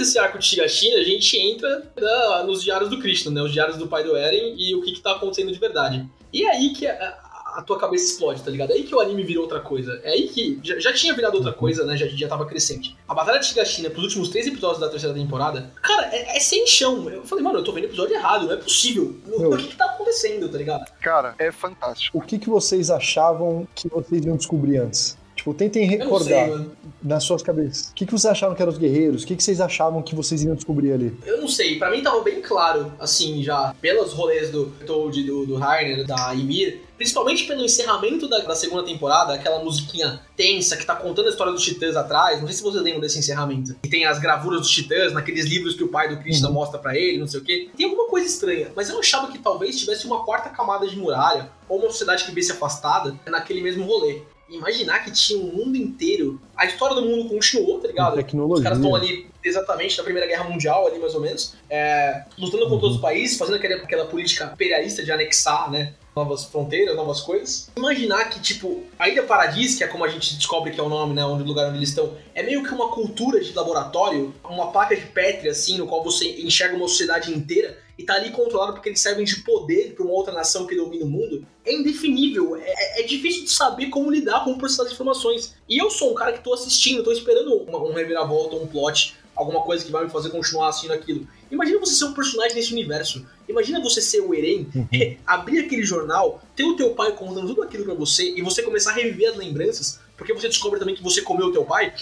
[0.07, 3.43] Desse arco de Shigashina, a gente entra na- nos diários do Krishna, né?
[3.43, 6.07] Os diários do pai do Eren e o que, que tá acontecendo de verdade.
[6.33, 6.93] E é aí que a,
[7.57, 8.71] a- tua cabeça explode, tá ligado?
[8.71, 9.99] É aí que o anime virou outra coisa.
[10.05, 10.61] É aí que.
[10.63, 11.97] Já, já tinha virado outra coisa, né?
[11.97, 12.97] Já, já tava crescente.
[13.09, 16.67] A Batalha de Shigashina, pros últimos três episódios da terceira temporada, cara, é, é sem
[16.69, 17.09] chão.
[17.11, 19.17] Eu falei, mano, eu tô vendo o episódio errado, não é possível.
[19.27, 20.85] O que, que tá acontecendo, tá ligado?
[21.01, 22.17] Cara, é fantástico.
[22.17, 25.17] O que, que vocês achavam que vocês iam descobrir antes?
[25.47, 26.67] Tipo, tentem recordar sei,
[27.01, 27.91] nas suas cabeças.
[27.91, 29.23] O que, que vocês achavam que eram os guerreiros?
[29.23, 31.17] O que, que vocês achavam que vocês iam descobrir ali?
[31.25, 35.47] Eu não sei, pra mim tava bem claro, assim, já, pelos rolês do Toad, do,
[35.47, 40.85] do Rainer, da Ymir, principalmente pelo encerramento da, da segunda temporada, aquela musiquinha tensa que
[40.85, 43.89] tá contando a história dos titãs atrás, não sei se vocês lembram desse encerramento, que
[43.89, 46.55] tem as gravuras dos titãs, naqueles livros que o pai do Krishna Uhum.
[46.55, 47.69] mostra pra ele, não sei o quê.
[47.77, 51.51] Tem alguma coisa estranha, mas eu achava que talvez tivesse uma quarta camada de muralha,
[51.69, 54.23] ou uma sociedade que visse afastada, naquele mesmo rolê.
[54.49, 58.11] Imaginar que tinha um mundo inteiro, a história do mundo continuou, tá ligado?
[58.11, 58.63] Os Tecnologia.
[58.65, 62.77] caras estão ali exatamente na Primeira Guerra Mundial, ali mais ou menos, é, lutando contra
[62.77, 62.83] Uhum.
[62.85, 65.95] outros países, fazendo aquela, aquela política imperialista de anexar, né?
[66.15, 67.69] Novas fronteiras, novas coisas.
[67.77, 70.89] Imaginar que, tipo, a Ilha Paradis, que é como a gente descobre que é o
[70.89, 71.25] nome, né?
[71.27, 74.97] Onde o lugar onde eles estão, é meio que uma cultura de laboratório, uma placa
[74.97, 78.91] de Petri, assim, no qual você enxerga uma sociedade inteira e tá ali controlado porque
[78.91, 81.47] eles servem de poder pra uma outra nação que domina o mundo.
[81.65, 85.55] É indefinível, é, é difícil de saber como lidar com processar as informações.
[85.69, 89.17] E eu sou um cara que tô assistindo, tô esperando uma, um reviravolta, um plot,
[89.35, 91.27] alguma coisa que vai me fazer continuar assistindo aquilo.
[91.51, 93.25] Imagina você ser um personagem nesse universo.
[93.49, 94.67] Imagina você ser o Eren,
[95.27, 98.91] abrir aquele jornal, ter o teu pai contando tudo aquilo pra você e você começar
[98.91, 101.93] a reviver as lembranças, porque você descobre também que você comeu o teu pai,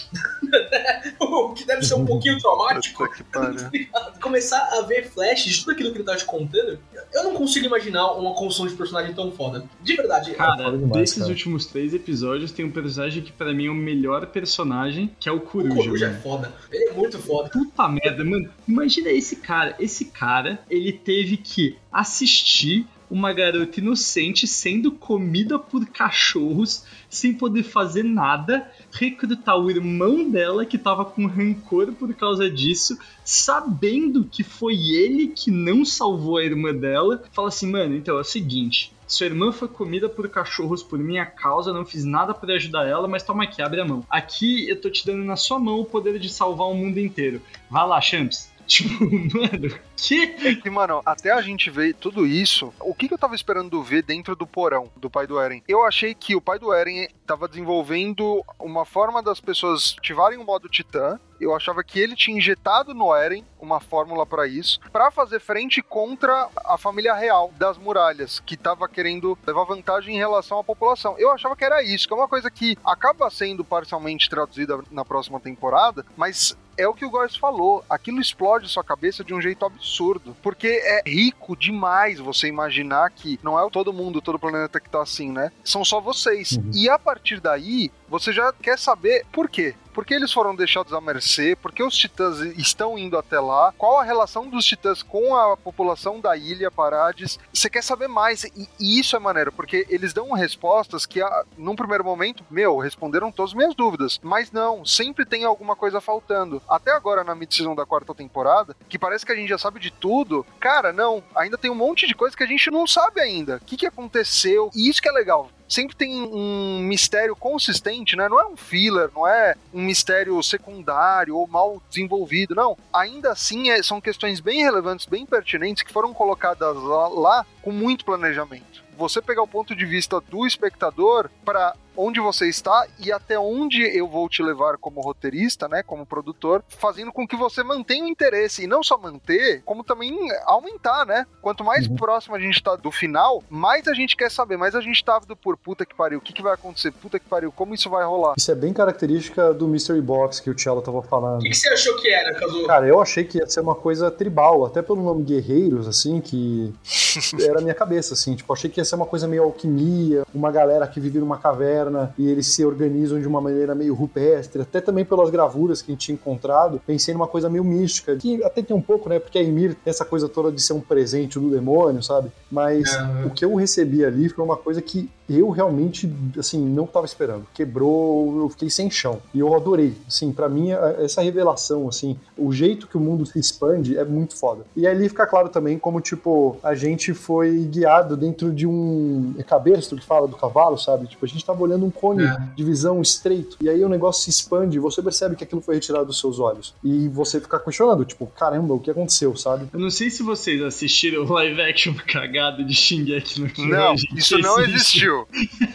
[1.19, 3.03] o que deve ser um pouquinho traumático.
[3.03, 3.87] Puta que pariu.
[4.21, 6.79] Começar a ver flashes de tudo aquilo que ele tá te contando,
[7.13, 9.63] eu não consigo imaginar uma construção de personagem tão foda.
[9.81, 10.33] De verdade.
[10.33, 11.29] Cara, foda demais, desses cara.
[11.29, 15.31] últimos três episódios, tem um personagem que pra mim é o melhor personagem, que é
[15.31, 15.75] o o Coruja.
[15.75, 16.21] Coruja é mano.
[16.21, 16.53] foda.
[16.71, 17.49] Ele é muito foda.
[17.49, 18.49] Puta merda, mano.
[18.67, 19.75] Imagina esse cara.
[19.79, 27.63] Esse cara, ele teve que assistir uma garota inocente sendo comida por cachorros sem poder
[27.63, 34.43] fazer nada, recrutar o irmão dela que tava com rancor por causa disso, sabendo que
[34.43, 37.23] foi ele que não salvou a irmã dela.
[37.31, 38.93] Fala assim, mano, então é o seguinte.
[39.07, 43.07] Sua irmã foi comida por cachorros por minha causa, não fiz nada pra ajudar ela,
[43.07, 44.03] mas toma aqui, abre a mão.
[44.09, 47.39] Aqui eu tô te dando na sua mão o poder de salvar o mundo inteiro.
[47.69, 48.51] Vai lá, Champs.
[48.65, 49.05] Tipo,
[49.37, 50.23] mano, que?
[50.45, 53.81] É que, mano, até a gente ver tudo isso, o que, que eu tava esperando
[53.83, 55.61] ver dentro do porão do pai do Eren?
[55.67, 60.43] Eu achei que o pai do Eren tava desenvolvendo uma forma das pessoas ativarem o
[60.43, 61.19] modo Titã.
[61.39, 65.81] Eu achava que ele tinha injetado no Eren uma fórmula pra isso, pra fazer frente
[65.81, 71.15] contra a família real das muralhas, que tava querendo levar vantagem em relação à população.
[71.17, 75.03] Eu achava que era isso, que é uma coisa que acaba sendo parcialmente traduzida na
[75.03, 77.83] próxima temporada, mas é o que o Góes falou.
[77.89, 80.35] Aquilo explode sua cabeça de um jeito absurdo.
[80.41, 85.01] Porque é rico demais você imaginar que não é todo mundo, todo planeta que tá
[85.01, 85.51] assim, né?
[85.63, 86.53] São só vocês.
[86.53, 86.71] Uhum.
[86.73, 89.75] E a partir daí, você já quer saber por quê.
[89.95, 91.55] Por que eles foram deixados à mercê?
[91.55, 93.73] Por que os titãs estão indo até lá?
[93.77, 97.39] Qual a relação dos titãs com a população da ilha Parades?
[97.53, 98.43] Você quer saber mais.
[98.43, 103.31] E, isso é maneiro, porque eles dão respostas que, ah, num primeiro momento, meu, responderam
[103.31, 104.19] todas as minhas dúvidas.
[104.21, 106.61] Mas não, sempre tem alguma coisa faltando.
[106.67, 109.91] Até agora, na mid-season da quarta temporada, que parece que a gente já sabe de
[109.91, 110.45] tudo.
[110.59, 111.23] Cara, não.
[111.33, 113.61] Ainda tem um monte de coisa que a gente não sabe ainda.
[113.61, 114.69] O que, que aconteceu?
[114.75, 118.27] E isso que é legal sempre tem um mistério consistente, né?
[118.29, 122.77] Não é um filler, não é um mistério secundário ou mal desenvolvido, não.
[122.93, 127.71] Ainda assim, é- são questões bem relevantes, bem pertinentes, que foram colocadas lá, lá com
[127.71, 128.83] muito planejamento.
[128.97, 133.81] Você pegar o ponto de vista do espectador para onde você está e até onde
[133.81, 138.07] eu vou te levar como roteirista, né, como produtor, fazendo com que você mantenha o
[138.07, 140.15] interesse e não só manter, como também
[140.45, 141.25] aumentar, né?
[141.41, 141.95] Quanto mais Uhum.
[141.95, 145.15] próximo a gente tá do final, mais a gente quer saber, mais a gente tá
[145.17, 147.89] ávido por puta que pariu, o que, que vai acontecer, puta que pariu, como isso
[147.89, 148.33] vai rolar.
[148.37, 151.39] Isso é bem característica do Mystery Box que o Cello tava falando.
[151.39, 152.65] O que, que você achou que era, Kazu?
[152.65, 156.73] Cara, eu achei que ia ser uma coisa tribal, até pelo nome Guerreiros, assim, que
[157.41, 158.35] era a minha cabeça, assim.
[158.35, 161.84] Tipo, achei que ia ser uma coisa meio alquimia, uma galera que vive numa caverna
[162.17, 165.93] e eles se organizam de uma maneira meio rupestre, até também pelas gravuras que a
[165.93, 166.81] gente tinha encontrado.
[166.85, 169.19] Pensei numa coisa meio mística, que até tem um pouco, né?
[169.19, 172.31] Porque a Emir tem essa coisa toda de ser um presente do demônio, sabe?
[172.51, 173.25] Mas É.
[173.25, 177.47] o que eu recebi ali foi uma coisa que eu realmente, assim, não tava esperando.
[177.53, 179.19] Quebrou, eu fiquei sem chão.
[179.33, 179.95] E eu adorei.
[180.07, 180.69] Assim, para mim,
[180.99, 184.63] essa revelação, assim, o jeito que o mundo se expande é muito foda.
[184.75, 189.97] E ali fica claro também como, tipo, a gente foi guiado dentro de um cabestro
[189.97, 191.07] que fala do cavalo, sabe?
[191.07, 192.37] Tipo, a gente tava olhando um cone É.
[192.55, 193.57] de visão estreito.
[193.61, 196.39] E aí o negócio se expande e você percebe que aquilo foi retirado dos seus
[196.39, 196.73] olhos.
[196.83, 199.67] E você fica questionando, tipo, caramba, o que aconteceu, sabe?
[199.73, 203.69] Eu não sei se vocês assistiram o live action cagado de Shingeki no Kyojin.
[203.69, 205.27] Não, isso não existiu.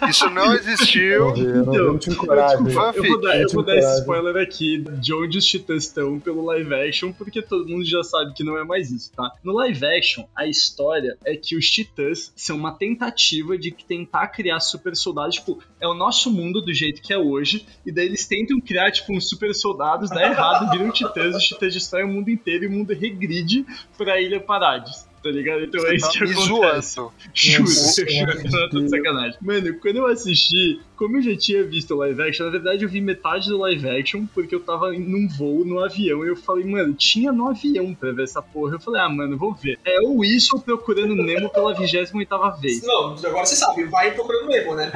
[0.09, 1.01] Isso não existiu.
[1.03, 2.59] Eu, eu, não- eu coragem.
[2.59, 6.19] Eu vou dar, eu Fanfic, vou dar esse spoiler aqui de onde os titãs estão
[6.21, 9.33] pelo live action, porque todo mundo já sabe que não é mais isso, tá?
[9.43, 14.61] No live action, a história é que os titãs são uma tentativa de tentar criar
[14.61, 18.27] super soldados, tipo, é o nosso mundo do jeito que é hoje, e daí eles
[18.27, 22.31] tentam criar, tipo, uns super soldados, dá errado, viram titãs, os titãs destroem o mundo
[22.31, 23.65] inteiro e o mundo regride
[23.97, 25.10] pra Ilha Parades.
[25.23, 25.65] Tá ligado?
[25.65, 26.95] Então é Você isso tá que me acontece.
[26.95, 27.13] zoando.
[27.35, 27.69] Juro,
[28.71, 29.39] tô de sacanagem.
[29.43, 32.89] Mano, quando eu assisti, como eu já tinha visto o live action, na verdade eu
[32.89, 36.65] vi metade do live action porque eu tava num voo, no avião, e eu falei,
[36.65, 38.77] mano, tinha no avião pra ver essa porra.
[38.77, 39.79] Eu falei, ah, mano, vou ver.
[39.85, 42.13] É o Wilson procurando Nemo pela 28
[42.61, 42.83] vez.
[42.83, 44.91] Não, agora você sabe, vai procurando Nemo, né?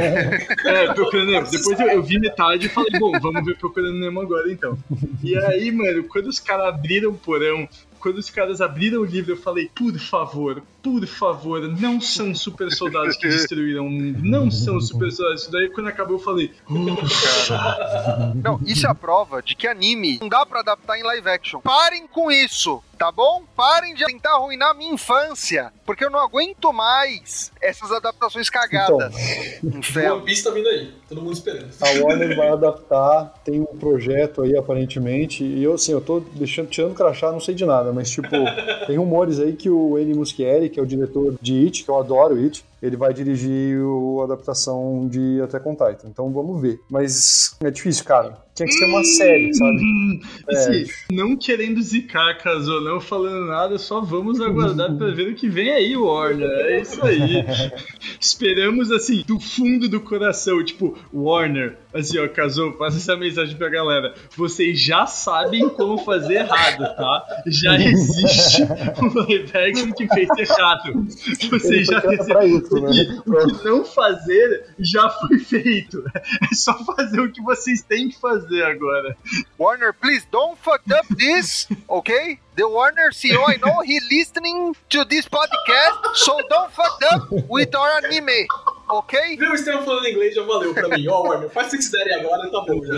[0.64, 1.50] É, procurando Nemo.
[1.50, 4.78] Depois eu, eu vi metade e falei, bom, vamos ver procurando Nemo agora então.
[5.22, 7.68] E aí, mano, quando os caras abriram o porão,
[8.04, 12.70] quando os caras abriram o livro, eu falei, por favor, por favor, não são super
[12.70, 15.46] soldados que destruíram o mundo, não são super soldados.
[15.46, 20.28] Daí, quando acabou, eu falei, "Ufa." Não, isso é a prova de que anime não
[20.28, 21.60] dá pra adaptar em live action.
[21.62, 23.42] Parem com isso, tá bom?
[23.56, 29.14] Parem de tentar arruinar a minha infância, porque eu não aguento mais essas adaptações cagadas.
[29.62, 30.16] Inferno.
[30.16, 31.70] One Piece tá vindo aí, todo mundo esperando.
[31.80, 36.68] A Warner vai adaptar, tem um projeto aí aparentemente, e eu assim, eu tô deixando,
[36.68, 38.28] tirando crachá, não sei de nada, mas tipo,
[38.86, 41.98] tem rumores aí que o Andy Muschietti, que é o diretor de It, que eu
[41.98, 46.08] adoro It, ele vai dirigir o- a adaptação de Attack on Titan.
[46.08, 46.78] Então vamos ver.
[46.90, 48.43] Mas é difícil, cara.
[48.54, 49.82] Tinha que ser uma série, sabe?
[49.82, 50.84] Hum, É.
[51.12, 55.70] não querendo zicar, casou, não falando nada, só vamos aguardar pra ver o que vem
[55.72, 56.48] aí, Warner.
[56.48, 57.44] É isso aí.
[58.20, 63.68] Esperamos, assim, do fundo do coração, tipo, Warner, assim, ó, casou, passa essa mensagem pra
[63.68, 64.14] galera.
[64.36, 67.24] Vocês já sabem como fazer errado, tá?
[67.48, 68.62] Já existe
[69.02, 71.06] um live action que fez errado.
[71.50, 72.00] Vocês já
[72.44, 73.20] isso, né?
[73.26, 76.04] o que não fazer já foi feito.
[76.14, 79.16] É só fazer o que vocês têm que fazer agora.
[79.58, 82.38] Warner, please don't fuck up this, okay?
[82.56, 87.74] The Warner CEO, I know he listening to this podcast, so don't fuck up with
[87.74, 88.46] our anime,
[88.90, 89.36] okay?
[89.36, 91.06] Viu o Estevam falando inglês, já valeu pra mim.
[91.08, 92.94] Ó, Warner, faz o que quiserem agora, tá bom já.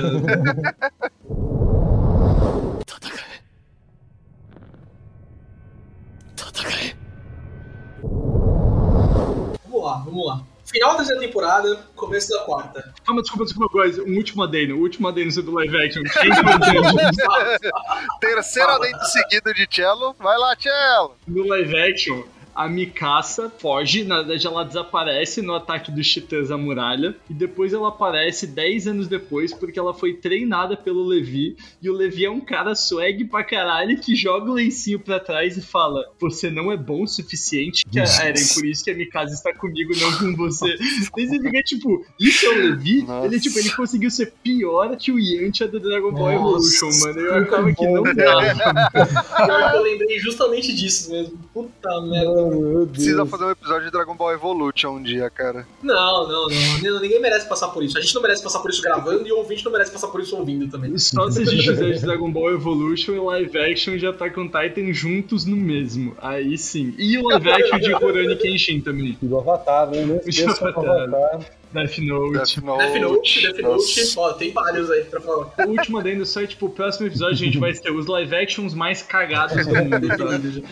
[9.65, 10.56] Vamos lá, vamos lá.
[10.77, 12.93] Final da terceira temporada, começo da quarta.
[13.07, 14.03] Calma, desculpa, desculpa, coisa.
[14.03, 16.03] Um último adeno, um último adeno sobre o live action.
[18.21, 20.15] Terceiro adendo seguido de Cello.
[20.19, 21.17] Vai lá, Cello.
[21.27, 22.25] no live action,
[22.57, 27.73] a Mikasa foge, na verdade ela desaparece no ataque dos titãs à muralha, e depois
[27.73, 32.31] ela aparece 10 anos depois porque ela foi treinada pelo Levi, e o Levi é
[32.31, 36.73] um cara swag pra caralho que joga o lencinho pra trás e fala: Você não
[36.73, 40.37] é bom o suficiente, que Eren, por isso que a Mikasa está comigo, não com
[40.37, 40.77] você.
[40.77, 43.03] Daí você fica tipo, isso é o Levi?
[43.03, 43.27] Nossa.
[43.27, 47.21] Ele, tipo, ele conseguiu ser pior que o Yantia do Dragon Ball Nossa, Evolution, mano.
[47.21, 48.15] Eu achava que não bom.
[48.15, 49.75] dava.
[49.77, 51.39] Eu lembrei justamente disso mesmo.
[51.53, 52.46] Puta merda.
[52.51, 52.87] Mano.
[52.87, 55.67] Precisa fazer um episódio de Dragon Ball Evolution um dia, cara.
[55.83, 57.01] Não, não, não.
[57.01, 57.97] Ninguém merece passar por isso.
[57.99, 60.21] A gente não merece passar por isso gravando e o ouvinte não merece passar por
[60.21, 60.97] isso ouvindo também.
[60.99, 64.49] Só se a gente fizer de Dragon Ball Evolution e live action de Attack on
[64.49, 66.17] Titan juntos no mesmo.
[66.21, 66.95] Aí sim.
[66.99, 69.17] E o live action de Rurouni Kenshin também.
[69.21, 70.05] E do Avatar, né?
[70.05, 71.15] Não esqueça do Avatar.
[71.15, 71.57] Avatar.
[71.73, 72.33] Death Note.
[72.33, 72.79] Death Note.
[72.79, 75.53] Death Note, Death Note, ó, tem vários aí pra falar.
[75.67, 78.35] O último adendo só é tipo, o próximo episódio a gente vai ter os live
[78.35, 80.69] actions mais cagados do mundo, tá?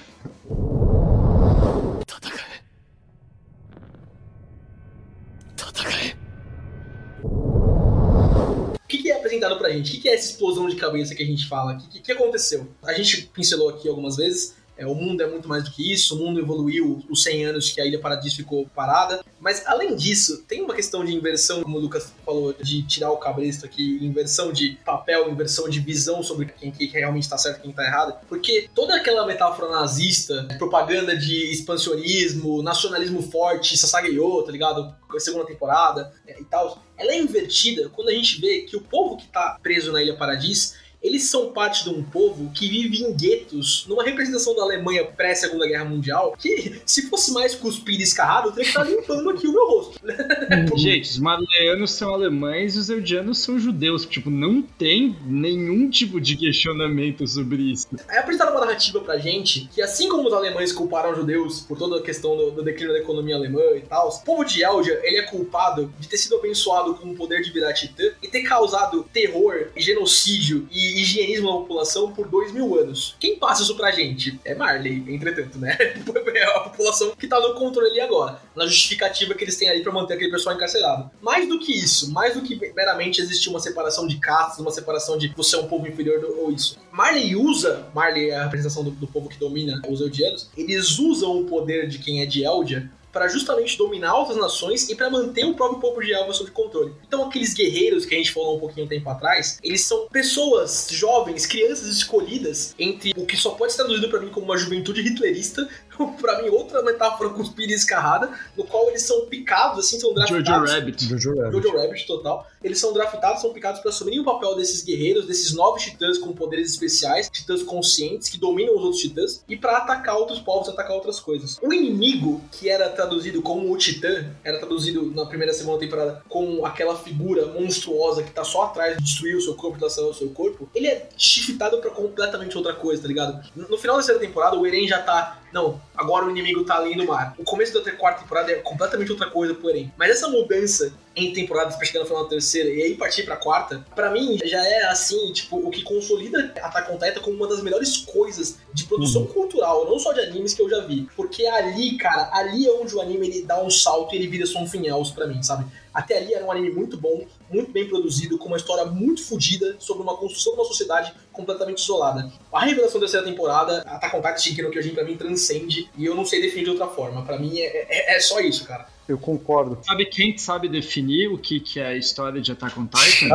[8.85, 9.91] O que, que é apresentado pra gente?
[9.91, 11.73] O que, que é essa explosão de cabeça que a gente fala?
[11.73, 12.69] O que, que, que aconteceu?
[12.83, 14.55] A gente pincelou aqui algumas vezes.
[14.77, 17.71] É, o mundo é muito mais do que isso, o mundo evoluiu os 100 anos
[17.71, 19.25] que a Ilha Paradis ficou parada.
[19.41, 23.17] Mas além disso, tem uma questão de inversão, como o Lucas falou, de tirar o
[23.17, 27.63] cabresto aqui, inversão de papel, inversão de visão sobre quem que realmente tá certo e
[27.63, 28.19] quem tá errado.
[28.29, 34.95] Porque toda aquela metáfora nazista, propaganda de expansionismo, nacionalismo forte, Sasageyo, tá ligado?
[35.19, 39.17] Segunda temporada é, e tal, ela é invertida quando a gente vê que o povo
[39.17, 40.75] que tá preso na Ilha Paradis
[41.05, 45.67] eles são parte de um povo que vive em guetos, numa representação da Alemanha pré-Segunda
[45.67, 49.47] Guerra Mundial, que se fosse mais cuspido e escarrado, eu teria que estar limpando aqui
[49.47, 50.01] o meu rosto.
[50.75, 54.07] Gente, os marleanos são alemães e os eudianos são judeus.
[54.07, 57.89] Tipo, não tem nenhum tipo de questionamento sobre isso.
[58.09, 61.77] É apresentada uma narrativa pra gente que, assim como os alemães culparam os judeus por
[61.77, 64.99] toda a questão do, do declínio da economia alemã e tal, o povo de Eldia,
[65.03, 68.05] ele é culpado de ter sido abençoado com o poder de virar titã
[68.35, 73.15] ter causado terror, genocídio e higienismo na população por dois mil anos.
[73.21, 74.41] Quem passa isso pra gente?
[74.45, 75.79] É Marley, entretanto, né?
[76.35, 79.85] É a população que tá no controle ali agora, na justificativa que eles têm ali
[79.85, 81.09] pra manter aquele pessoal encarcerado.
[81.23, 85.17] Mais do que isso, mais do que meramente existir uma separação de castas, uma separação
[85.17, 86.77] de você é um povo inferior ou isso.
[86.91, 91.39] Marley usa, Marley é a representação do, do povo que domina os Eldianos, eles usam
[91.39, 95.47] o poder de quem é de Eldia para justamente dominar outras nações e para manter
[95.47, 96.93] o próprio povo de Elva sob controle.
[97.07, 101.47] Então aqueles guerreiros que a gente falou um pouquinho tempo atrás, eles são pessoas jovens,
[101.47, 105.67] crianças escolhidas entre o que só pode ser traduzido para mim como uma juventude hitlerista,
[106.21, 110.47] para mim outra metáfora cuspida e escarrada, no qual eles são picados assim, são draftados.
[110.47, 111.09] Jojo Rabbit.
[111.09, 111.63] Jojo Rabbit.
[111.63, 112.47] Jojo Rabbit total.
[112.63, 116.33] Eles são draftados, são picados para assumirem o papel desses guerreiros, desses novos titãs com
[116.33, 120.93] poderes especiais, titãs conscientes que dominam os outros titãs e para atacar outros povos, atacar
[120.93, 121.59] outras coisas.
[121.63, 126.23] O inimigo que era traduzido como o titã, era traduzido na primeira e segunda temporada
[126.29, 130.19] como aquela figura monstruosa que tá só atrás de destruir o seu corpo, acelerar o
[130.19, 130.69] seu corpo.
[130.75, 133.45] Ele é shiftado para completamente outra coisa, tá ligado?
[133.55, 136.77] No no final da terceira temporada, o Eren já tá não, agora o inimigo tá
[136.77, 137.35] ali no mar.
[137.39, 139.93] O começo da quarta temporada é completamente outra coisa Eren.
[139.97, 143.37] Mas essa mudança em temporadas pra chegar no final da terceira e aí partir pra
[143.37, 147.47] quarta, pra mim já é assim, tipo, o que consolida Attack on Titan como uma
[147.47, 151.09] das melhores coisas de produção cultural, não só de animes que eu já vi.
[151.17, 154.47] Porque ali, cara, ali é onde o anime ele dá um salto e ele vira
[154.47, 155.65] só um finhaus pra mim, sabe?
[155.93, 159.77] Até ali era um anime muito bom, muito bem produzido, com uma história muito fodida
[159.79, 162.33] sobre uma construção de uma sociedade completamente isolada.
[162.53, 166.05] A revelação da terceira temporada, Attack on Titan Shingeki no Kyojin, pra mim transcende e
[166.05, 167.23] eu não sei definir de outra forma.
[167.23, 168.87] Pra mim é, é, é só isso, cara.
[169.09, 169.79] Eu concordo.
[169.83, 173.29] Sabe quem sabe definir o que, que é a história de Attack on Titan?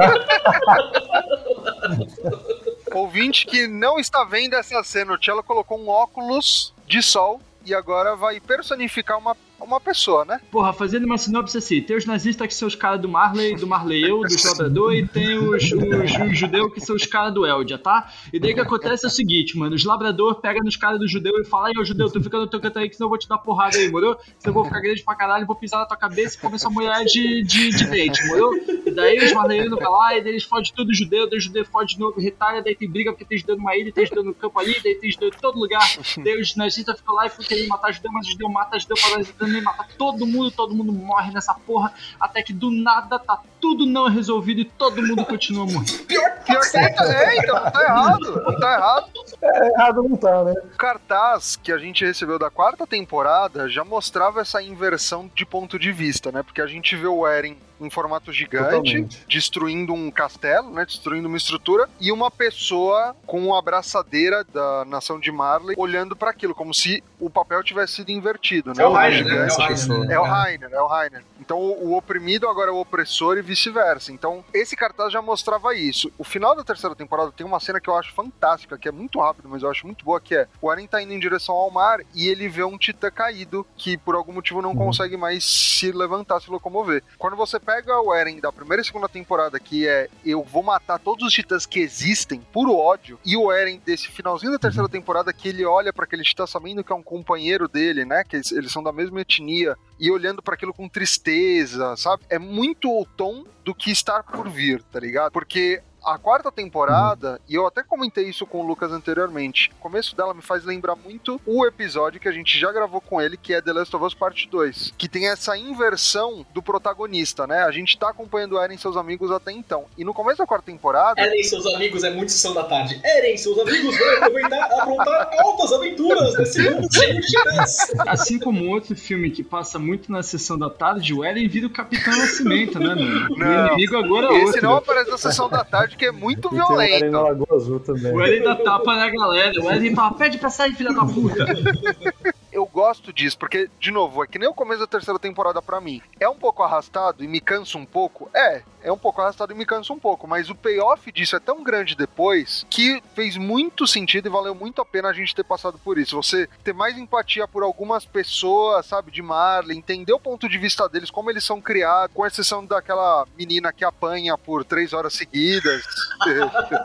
[2.93, 7.74] Ouvinte que não está vendo essa cena, o Cello colocou um óculos de sol e
[7.74, 10.39] agora vai personificar uma, uma pessoa, né?
[10.51, 13.68] Porra, fazendo uma sinopse assim, tem os nazistas que são os caras do Marley, do
[13.68, 17.45] Marley eu, do Labrador, e tem os, os, os judeus que são os caras do
[17.45, 18.12] Eldia, tá?
[18.32, 21.07] E daí o que acontece é o seguinte, mano, os Labrador pega nos caras do
[21.07, 23.10] judeu e fala, aí, ô judeu, tu fica no teu canto aí que senão eu
[23.10, 24.18] vou te dar porrada aí, morou?
[24.38, 26.72] Senão eu vou ficar grande pra caralho, vou pisar na tua cabeça e comer sua
[26.72, 28.55] mulher de, de, de dente, morou?
[28.55, 31.66] E daí os marleianos vai lá, e daí eles fodem tudo judeu, daí o judeu
[31.66, 34.34] fode de novo, retalha, daí tem briga porque tem judeu numa ilha, tem judeu no
[34.34, 35.86] campo ali, daí tem judeu em todo lugar,
[36.24, 38.97] daí os nazistas ficam lá e ficam querendo matar judeu, mas os judeu mata judeu,
[39.01, 43.41] parasitando e matar todo mundo, todo mundo morre nessa porra, até que do nada tá
[43.60, 46.06] tudo não resolvido e todo mundo continua morrendo.
[46.06, 48.43] Pior, Pior que é, então, não tá errado.
[48.43, 49.10] Não tá errado.
[49.41, 50.54] É, errado não tá, né?
[50.74, 55.78] O cartaz que a gente recebeu da quarta temporada já mostrava essa inversão de ponto
[55.78, 56.43] de vista, né?
[56.43, 59.25] Porque a gente vê o Eren em formato gigante, Totalmente.
[59.27, 60.86] destruindo um castelo, né?
[60.86, 66.30] Destruindo uma estrutura, e uma pessoa com a abraçadeira da nação de Marley olhando para
[66.32, 68.84] aquilo, como se o papel tivesse sido invertido, né?
[68.84, 68.89] É o?
[68.89, 70.13] É o Rainer, né?
[70.13, 71.23] é o Rainer, é o Rainer.
[71.39, 74.11] Então o, o oprimido agora é o opressor e vice-versa.
[74.11, 76.11] Então esse cartaz já mostrava isso.
[76.17, 79.19] O final da terceira temporada tem uma cena que eu acho fantástica, que é muito
[79.19, 81.71] rápido, mas eu acho muito boa, que é o Eren tá indo em direção ao
[81.71, 84.86] mar e ele vê um titã caído que por algum motivo não Uhum.
[84.86, 87.03] consegue mais se levantar, se locomover.
[87.17, 90.97] Quando você pega o Eren da primeira e segunda temporada, que é eu vou matar
[90.97, 94.89] todos os titãs que existem, puro ódio, e o Eren desse finalzinho da terceira Uhum.
[94.89, 98.24] temporada que ele olha para aquele titã sabendo que é um companheiro dele, né?
[98.24, 102.24] Que eles, eles são da mesma etnia e olhando para aquilo com tristeza, sabe?
[102.30, 105.32] É muito o tom do que está por vir, tá ligado?
[105.32, 110.16] Porque a quarta temporada, e eu até comentei isso com o Lucas anteriormente, o começo
[110.16, 113.54] dela me faz lembrar muito o episódio que a gente já gravou com ele, que
[113.54, 117.64] é The Last of Us Parte 2, que tem essa inversão do protagonista, né?
[117.64, 119.86] A gente tá acompanhando o Eren e seus amigos até então.
[119.97, 123.00] E no começo da quarta temporada, Eren e seus amigos é muito sessão da tarde.
[123.04, 127.78] Eren e seus amigos vão aproveitar, aprontar altas aventuras nesse mundo cheio de titãs.
[128.08, 131.70] Assim como outro filme que passa muito na sessão da tarde, o Eren vira o
[131.70, 133.34] Capitão Nascimento, né, mano?
[133.34, 133.68] O Não.
[133.68, 134.62] inimigo agora é esse outro.
[134.64, 137.11] não aparece na sessão da tarde, que é muito E violento.
[137.11, 138.13] Lagoa Azul também.
[138.13, 139.61] O Eren dá tapa na galera.
[139.61, 141.45] O Eren fala, pede pra sair, filha da puta.
[142.80, 146.01] gosto disso, porque, de novo, é que nem o começo da terceira temporada pra mim.
[146.17, 148.30] É um pouco arrastado e me cansa um pouco?
[148.34, 151.39] É, é um pouco arrastado e me cansa um pouco, mas o payoff disso é
[151.39, 155.43] tão grande depois que fez muito sentido e valeu muito a pena a gente ter
[155.43, 156.15] passado por isso.
[156.15, 160.88] Você ter mais empatia por algumas pessoas, sabe, de Marley, entender o ponto de vista
[160.88, 165.84] deles, como eles são criados, com exceção daquela menina que apanha por três horas seguidas.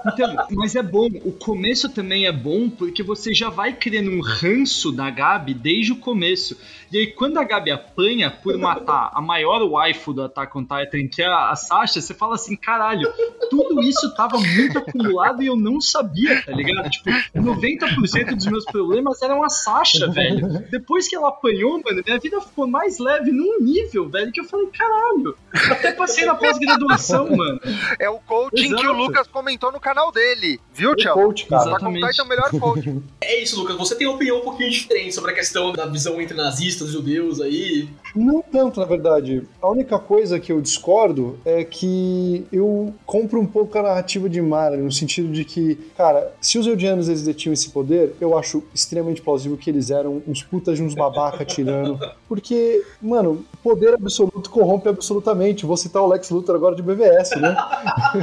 [0.07, 1.09] Então, mas é bom.
[1.24, 5.84] O começo também é bom porque você já vai criando um ranço da Gabi desde
[5.93, 6.59] o começo.
[6.93, 11.09] E aí, quando a Gabi apanha por matar a maior waifu do Attack on Titan,
[11.09, 13.12] que é a Sasha, você fala assim: caralho,
[13.51, 16.89] tudo isso tava muito acumulado e eu não sabia, tá ligado?
[16.91, 20.64] Tipo, 90% dos meus problemas eram a Sasha, velho.
[20.70, 24.45] Depois que ela apanhou, mano, minha vida ficou mais leve num nível, velho, que eu
[24.45, 25.37] falei: caralho,
[25.70, 27.61] até passei na pós-graduação, mano.
[27.99, 28.93] É o coaching que o Exato.
[28.93, 31.14] Lucas comentou no canal dele, viu, O Tchau?
[31.14, 31.62] coach, cara.
[31.64, 32.11] Tá com Exatamente.
[32.11, 33.03] Titan é o melhor coach.
[33.20, 33.76] É isso, Lucas.
[33.76, 36.93] Você tem uma opinião um pouquinho diferente sobre a questão da visão entre nazistas e
[36.93, 37.89] judeus aí.
[38.15, 39.43] Não tanto, na verdade.
[39.61, 44.41] A única coisa que eu discordo é que eu compro um pouco a narrativa de
[44.41, 48.62] Marley, no sentido de que, cara, se os Eldianos eles detinham esse poder, eu acho
[48.75, 51.99] extremamente plausível que eles eram uns putas de uns babaca tirando.
[52.29, 55.67] Porque, mano, poder absoluto corrompe absolutamente.
[55.67, 57.57] Vou citar o Lex Luthor agora de BVS, né?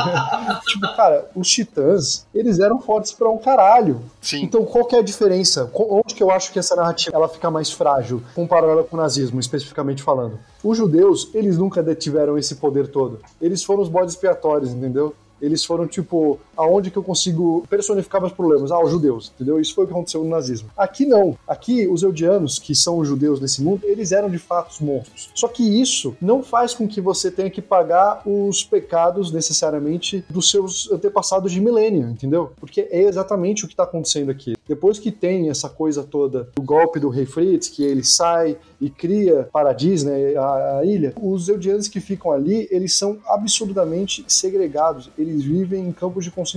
[0.68, 4.02] tipo, cara, os titãs, eles eram fortes pra um caralho.
[4.22, 4.44] Sim.
[4.44, 5.70] Então, qual que é a diferença?
[5.74, 9.39] Onde que eu acho que essa narrativa ela fica mais frágil, comparada com o nazismo,
[9.39, 10.39] especificamente falando?
[10.63, 13.19] Os judeus, eles nunca detiveram esse poder todo.
[13.41, 15.15] Eles foram os bodes expiatórios, entendeu?
[15.41, 18.72] Eles foram, tipo, aonde que eu consigo personificar meus problemas?
[18.72, 19.59] Ah, os judeus, entendeu?
[19.59, 20.70] Isso foi o que aconteceu no nazismo.
[20.78, 21.38] Aqui não.
[21.47, 25.30] Aqui, os eudianos, que são os judeus nesse mundo, eles eram de fato os monstros.
[25.36, 30.49] Só que isso não faz com que você tenha que pagar os pecados, necessariamente, dos
[30.49, 32.51] seus antepassados de milênio, entendeu?
[32.59, 34.53] Porque é exatamente o que está acontecendo aqui.
[34.68, 38.89] Depois que tem essa coisa toda do golpe do rei Fritz, que ele sai e
[38.89, 45.09] cria Paradis, né, a, a ilha, os eudianos que ficam ali, eles são absurdamente segregados.
[45.18, 46.51] Eles vivem em campos de concentração,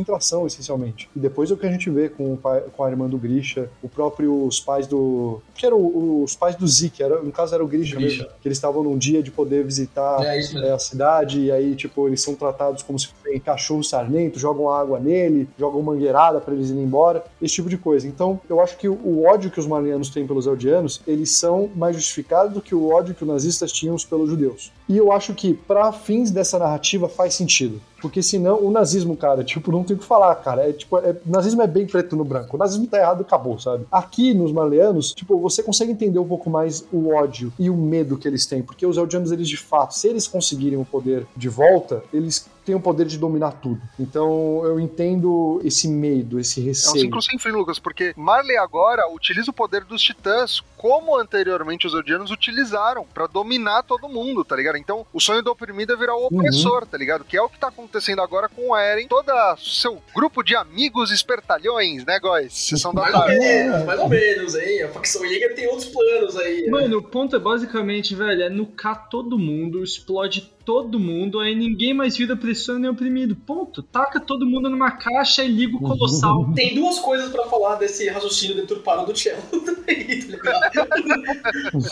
[0.46, 1.08] essencialmente.
[1.14, 3.18] E depois é o que a gente vê com, o pai, com a irmã do
[3.18, 5.40] Grisha, o próprio os pais do...
[5.54, 5.78] que eram
[6.22, 8.24] os pais do Zeke, era, no caso era o Grisha, Grisha.
[8.24, 11.74] mesmo, que eles estavam num dia de poder visitar É é, a cidade, e aí,
[11.74, 16.54] tipo, eles são tratados como se fossem cachorros sarnento, jogam água nele, jogam mangueirada pra
[16.54, 18.06] eles irem embora, esse tipo de coisa.
[18.06, 21.96] Então, eu acho que o, ódio que os marlianos têm pelos eldianos, eles são mais
[21.96, 24.72] justificados do que o ódio que os nazistas tinham pelos judeus.
[24.88, 27.80] E eu acho que, pra fins dessa narrativa, faz sentido.
[28.04, 30.68] Porque senão, o nazismo, cara, tipo, não tem o que falar, cara.
[30.68, 32.54] É, tipo, é, o nazismo é bem preto no branco.
[32.54, 33.86] O nazismo tá errado, acabou, sabe?
[33.90, 38.18] Aqui, nos marleanos, tipo, você consegue entender um pouco mais o ódio e o medo
[38.18, 38.60] que eles têm.
[38.60, 42.74] Porque os eldianos, eles de fato, se eles conseguirem o poder de volta, eles têm
[42.74, 43.80] o poder de dominar tudo.
[43.98, 47.00] Então, eu entendo esse medo, esse É um receio.
[47.04, 51.94] ciclo sem fim, Lucas, porque Marley agora utiliza o poder dos titãs como anteriormente os
[51.94, 54.76] Eldianos utilizaram pra dominar todo mundo, tá ligado?
[54.76, 57.24] Então, o sonho do oprimido é virar o opressor, tá ligado?
[57.24, 61.10] Que é o que tá acontecendo agora com o Eren, todo seu grupo de amigos
[61.10, 62.52] espertalhões, né, Góis?
[62.52, 64.82] Sessão da Mais ou menos, mais ou menos, hein?
[64.82, 66.62] A facção Jäger tem outros planos aí.
[66.62, 66.70] né?
[66.70, 71.92] Mano, o ponto é basicamente, velho, é nucar todo mundo, explode todo mundo, aí ninguém
[71.94, 73.34] mais vira opressor nem oprimido.
[73.34, 73.82] Ponto.
[73.82, 76.50] Taca todo mundo numa caixa e liga o colossal.
[76.54, 79.42] Tem duas coisas pra falar desse raciocínio deturpado do Cello?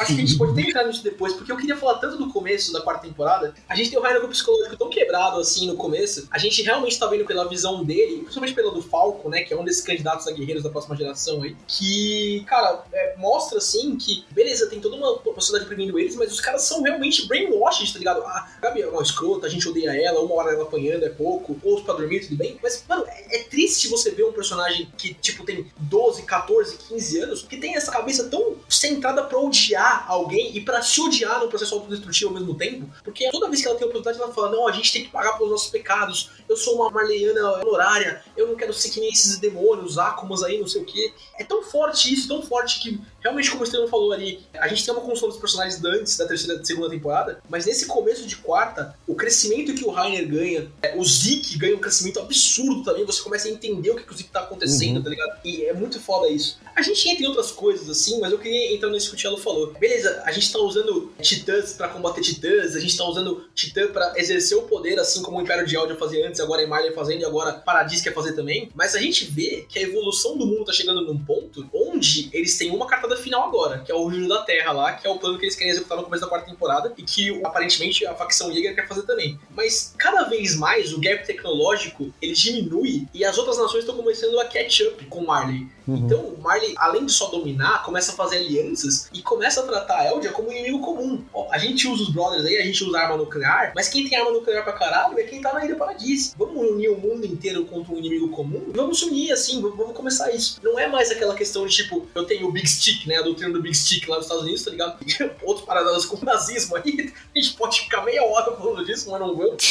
[0.01, 2.31] Acho que a gente pode até entrar nisso depois, porque eu queria falar tanto do
[2.31, 3.55] começo da quarta temporada.
[3.69, 6.29] A gente tem o Rainer com o psicológico tão quebrado assim no começo.
[6.31, 9.43] A gente realmente tá vendo pela visão dele, principalmente pela do Falco, né?
[9.43, 11.57] Que é um desses candidatos a guerreiros da próxima geração aí.
[11.67, 16.41] Que, cara, é, mostra assim que, beleza, tem toda uma sociedade oprimindo eles, mas os
[16.41, 18.23] caras são realmente brainwashed, tá ligado?
[18.23, 21.59] Ah, Gabi é uma escrota, a gente odeia ela, uma hora ela apanhando é pouco,
[21.63, 22.59] ou pra dormir, tudo bem.
[22.63, 27.21] Mas, mano, é, é triste você ver um personagem que, tipo, tem 12, 14, 15
[27.21, 31.49] anos, que tem essa cabeça tão centrada pra odiar alguém e pra se odiar no
[31.49, 34.69] processo autodestrutivo ao mesmo tempo, porque toda vez que ela tem oportunidade, ela fala: não,
[34.69, 38.57] a gente tem que pagar pelos nossos pecados, eu sou uma marleiana honorária, eu não
[38.57, 41.13] quero ser que nem esses demônios, ácumas aí, não sei o que.
[41.39, 44.85] É tão forte isso, tão forte que, realmente, como o Estevam falou ali, a gente
[44.85, 48.37] tem uma construção dos personagens antes da terceira e segunda temporada, mas nesse começo de
[48.37, 53.05] quarta, o crescimento que o Rainer ganha, é, o Zeke ganha um crescimento absurdo também,
[53.05, 55.03] você começa a entender o que, que o Zeke tá acontecendo, Uhum.
[55.03, 55.39] tá ligado?
[55.45, 56.59] E é muito foda isso.
[56.75, 59.37] A gente entra em outras coisas assim, mas eu queria entrar nisso que o Tielo
[59.37, 59.73] falou.
[59.79, 64.13] Beleza, a gente tá usando titãs pra combater titãs, a gente tá usando titã pra
[64.17, 67.21] exercer o poder, assim como o Império de Eldia fazia antes, agora a Emiley fazendo
[67.21, 68.71] e agora Paradis quer fazer também.
[68.75, 72.57] Mas a gente vê que a evolução do mundo tá chegando num ponto onde eles
[72.57, 72.87] têm uma
[73.17, 75.55] final agora, que é o Júlio da Terra lá, que é o plano que eles
[75.55, 79.03] querem executar no começo da quarta temporada e que aparentemente a facção Jäger quer fazer
[79.03, 79.39] também.
[79.55, 84.39] Mas cada vez mais o gap tecnológico ele diminui e as outras nações estão começando
[84.41, 85.67] a catch up com Marley.
[85.87, 85.97] Uhum.
[85.97, 89.99] Então o Marley, além de só dominar, começa a fazer alianças e começa a tratar
[89.99, 91.25] a Eldia como um inimigo comum.
[91.33, 94.19] Ó, a gente usa os brothers aí, a gente usa arma nuclear, mas quem tem
[94.19, 96.35] arma nuclear pra caralho é quem tá na Ilha Paradis.
[96.37, 98.63] Vamos unir o mundo inteiro contra um inimigo comum?
[98.69, 100.61] Vamos se unir assim, vamos começar isso.
[100.63, 103.17] Não é mais aquela questão de tipo, eu tenho o Big Stick, né?
[103.17, 104.99] A doutrina do Big Stick lá nos Estados Unidos, tá ligado?
[105.43, 107.13] Outros paralelos com o nazismo aí.
[107.35, 109.63] A gente pode ficar meia hora falando disso, mas não vamos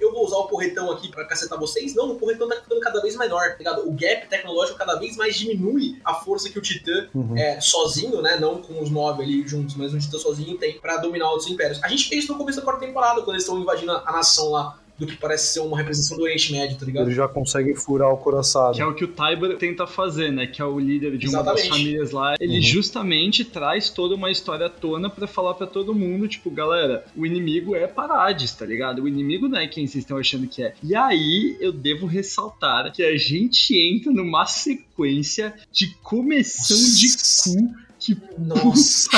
[0.00, 1.94] eu vou usar o porretão aqui pra cacetar vocês.
[1.94, 3.88] Não, o porretão tá ficando cada vez menor, tá ligado?
[3.88, 7.36] O gap tecnológico cada vez mais diminui a força que o Titã Uhum.
[7.36, 8.38] é, sozinho, né?
[8.38, 11.82] Não com os nove ali juntos, mas o Titã sozinho tem pra dominar outros impérios.
[11.82, 14.50] A gente fez isso no começo da quarta temporada, quando eles estão invadindo a nação
[14.50, 17.04] lá do que parece ser uma representação do Oriente Médio, tá ligado?
[17.06, 18.74] Eles já conseguem furar o coraçado.
[18.76, 20.46] Que é o que o Tybur tenta fazer, né?
[20.46, 21.68] Que é o líder de uma das Exatamente.
[21.70, 22.34] famílias lá.
[22.38, 22.62] Ele Uhum.
[22.62, 27.26] justamente traz toda uma história à tona pra falar pra todo mundo, tipo, galera, o
[27.26, 29.02] inimigo é Parades, tá ligado?
[29.02, 30.74] O inimigo não é quem vocês estão achando que é.
[30.82, 37.08] E aí eu devo ressaltar que a gente entra numa sequência de começão de
[37.42, 39.08] cu que Nossa,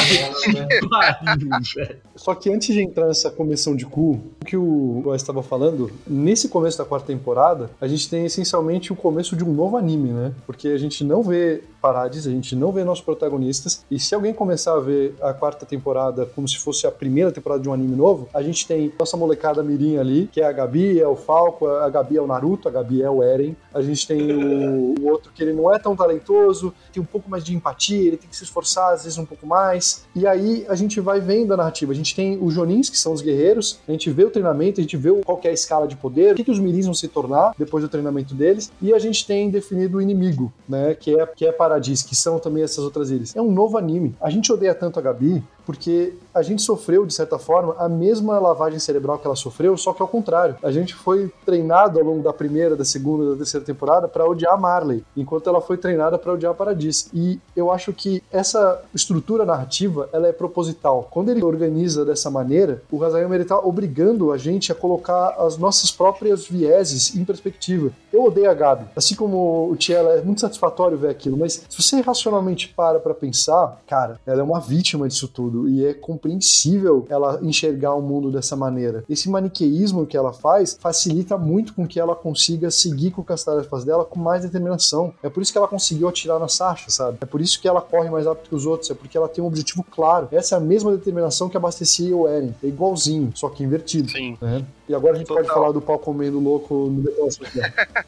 [0.80, 1.96] puta pariu, velho.
[2.14, 5.90] Só que antes de entrar nessa comissão de cu, o que o Góes estava falando,
[6.06, 10.10] nesse começo da quarta temporada, a gente tem essencialmente o começo de um novo anime,
[10.10, 10.32] né?
[10.46, 14.32] Porque a gente não vê Parades, a gente não vê nossos protagonistas, e se alguém
[14.32, 17.94] começar a ver a quarta temporada como se fosse a primeira temporada de um anime
[17.94, 21.66] novo, a gente tem nossa molecada mirim ali, que é a Gabi, é o Falco,
[21.66, 25.08] a Gabi é o Naruto, a Gabi é o Eren, a gente tem o, o
[25.08, 28.30] outro que ele não é tão talentoso, tem um pouco mais de empatia, ele tem
[28.30, 31.56] que se esforçar às vezes um pouco mais, e aí a gente vai vendo a
[31.56, 34.80] narrativa, a gente tem os Jonins, que são os guerreiros, a gente vê o treinamento,
[34.80, 36.94] a gente vê qual é a escala de poder, o que, que os mirins vão
[36.94, 41.18] se tornar depois do treinamento deles, e a gente tem definido o inimigo, né, que
[41.18, 43.34] é, que é Paradis, que são também essas outras ilhas.
[43.34, 44.14] É um novo anime.
[44.20, 48.38] A gente odeia tanto a Gabi porque a gente sofreu, de certa forma, a mesma
[48.38, 50.56] lavagem cerebral que ela sofreu, só que ao contrário.
[50.62, 54.60] A gente foi treinado ao longo da primeira, da segunda, da terceira temporada para odiar
[54.60, 57.08] Marley, enquanto ela foi treinada para odiar Paradis.
[57.14, 61.08] E eu acho que essa estrutura narrativa, ela é proposital.
[61.10, 65.56] Quando ele organiza dessa maneira, o Hazayama ele tá obrigando a gente a colocar as
[65.56, 67.90] nossas próprias vieses em perspectiva.
[68.12, 68.86] Eu odeio a Gabi.
[68.96, 73.14] Assim como o Tiela, é muito satisfatório ver aquilo, mas se você racionalmente para pra
[73.14, 78.30] pensar, cara, ela é uma vítima disso tudo e é compreensível ela enxergar o mundo
[78.30, 79.04] dessa maneira.
[79.08, 83.84] Esse maniqueísmo que ela faz facilita muito com que ela consiga seguir com as tarefas
[83.84, 85.12] dela com mais determinação.
[85.22, 87.18] É por isso que ela conseguiu atirar na Sasha, sabe?
[87.20, 89.42] É por isso que ela corre mais rápido que os outros, é porque ela tem
[89.42, 90.28] um objetivo claro.
[90.30, 92.54] Essa é a mesma determinação que abastecia o Eren.
[92.62, 94.10] É igualzinho, só que invertido.
[94.10, 94.36] Sim.
[94.40, 94.64] né?
[94.88, 95.54] E agora a gente pode Total.
[95.54, 97.28] falar do pau comendo louco no ó.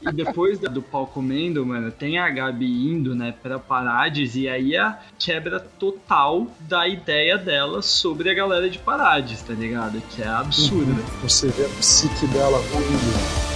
[0.02, 4.76] E depois do pau comendo, mano, tem a Gabi indo, né, pra Parades, e aí
[4.76, 10.00] a quebra total da ideia dela sobre a galera de Parades, tá ligado?
[10.10, 11.02] Que é absurda.
[11.22, 13.55] Você vê a psique dela ruindo.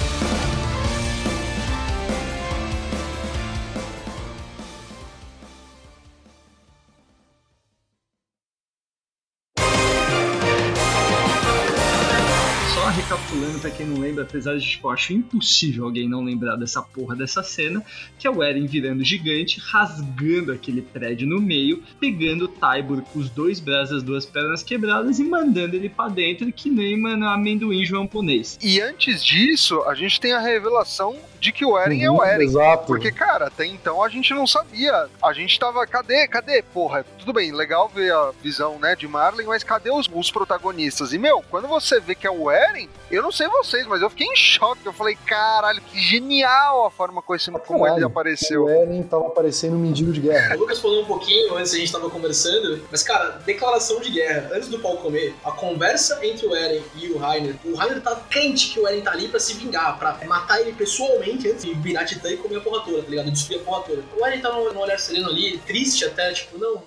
[13.10, 16.80] Recapitulando pra quem não lembra, apesar de tipo, eu acho impossível alguém não lembrar dessa
[16.80, 17.84] porra dessa cena,
[18.16, 23.18] que é o Eren virando gigante, rasgando aquele prédio no meio, pegando o Tybur com
[23.18, 27.26] os dois braços, as duas pernas quebradas e mandando ele pra dentro, que nem, mano,
[27.26, 28.56] amendoim japonês.
[28.62, 32.24] E antes disso, a gente tem a revelação de que o Eren é Uhum, o
[32.24, 32.44] Eren.
[32.44, 32.86] Exato.
[32.86, 35.08] Porque, cara, até então a gente não sabia.
[35.22, 36.62] A gente tava, cadê, cadê?
[36.62, 41.12] Porra, tudo bem, legal ver a visão, né, de Marley, mas cadê os, os protagonistas?
[41.12, 44.10] E, meu, quando você vê que é o Eren, eu não sei vocês, mas eu
[44.10, 44.84] fiquei em choque.
[44.84, 48.64] Eu falei, caralho, que genial a forma como, esse, como ele apareceu.
[48.64, 50.56] O Eren tava parecendo um mendigo de guerra.
[50.56, 54.50] O Lucas falou um pouquinho antes, a gente tava conversando, mas cara, declaração de guerra,
[54.52, 58.14] antes do pau comer, a conversa entre o Eren e o Rainer, o Rainer tá
[58.28, 61.74] crente que o Eren tá ali pra se vingar, pra matar ele pessoalmente antes de
[61.74, 63.30] virar titã e comer a porra toda, tá ligado?
[63.30, 64.02] Destruir a porra toda.
[64.18, 66.82] O Eren tá no olhar sereno ali, triste até, tipo, não,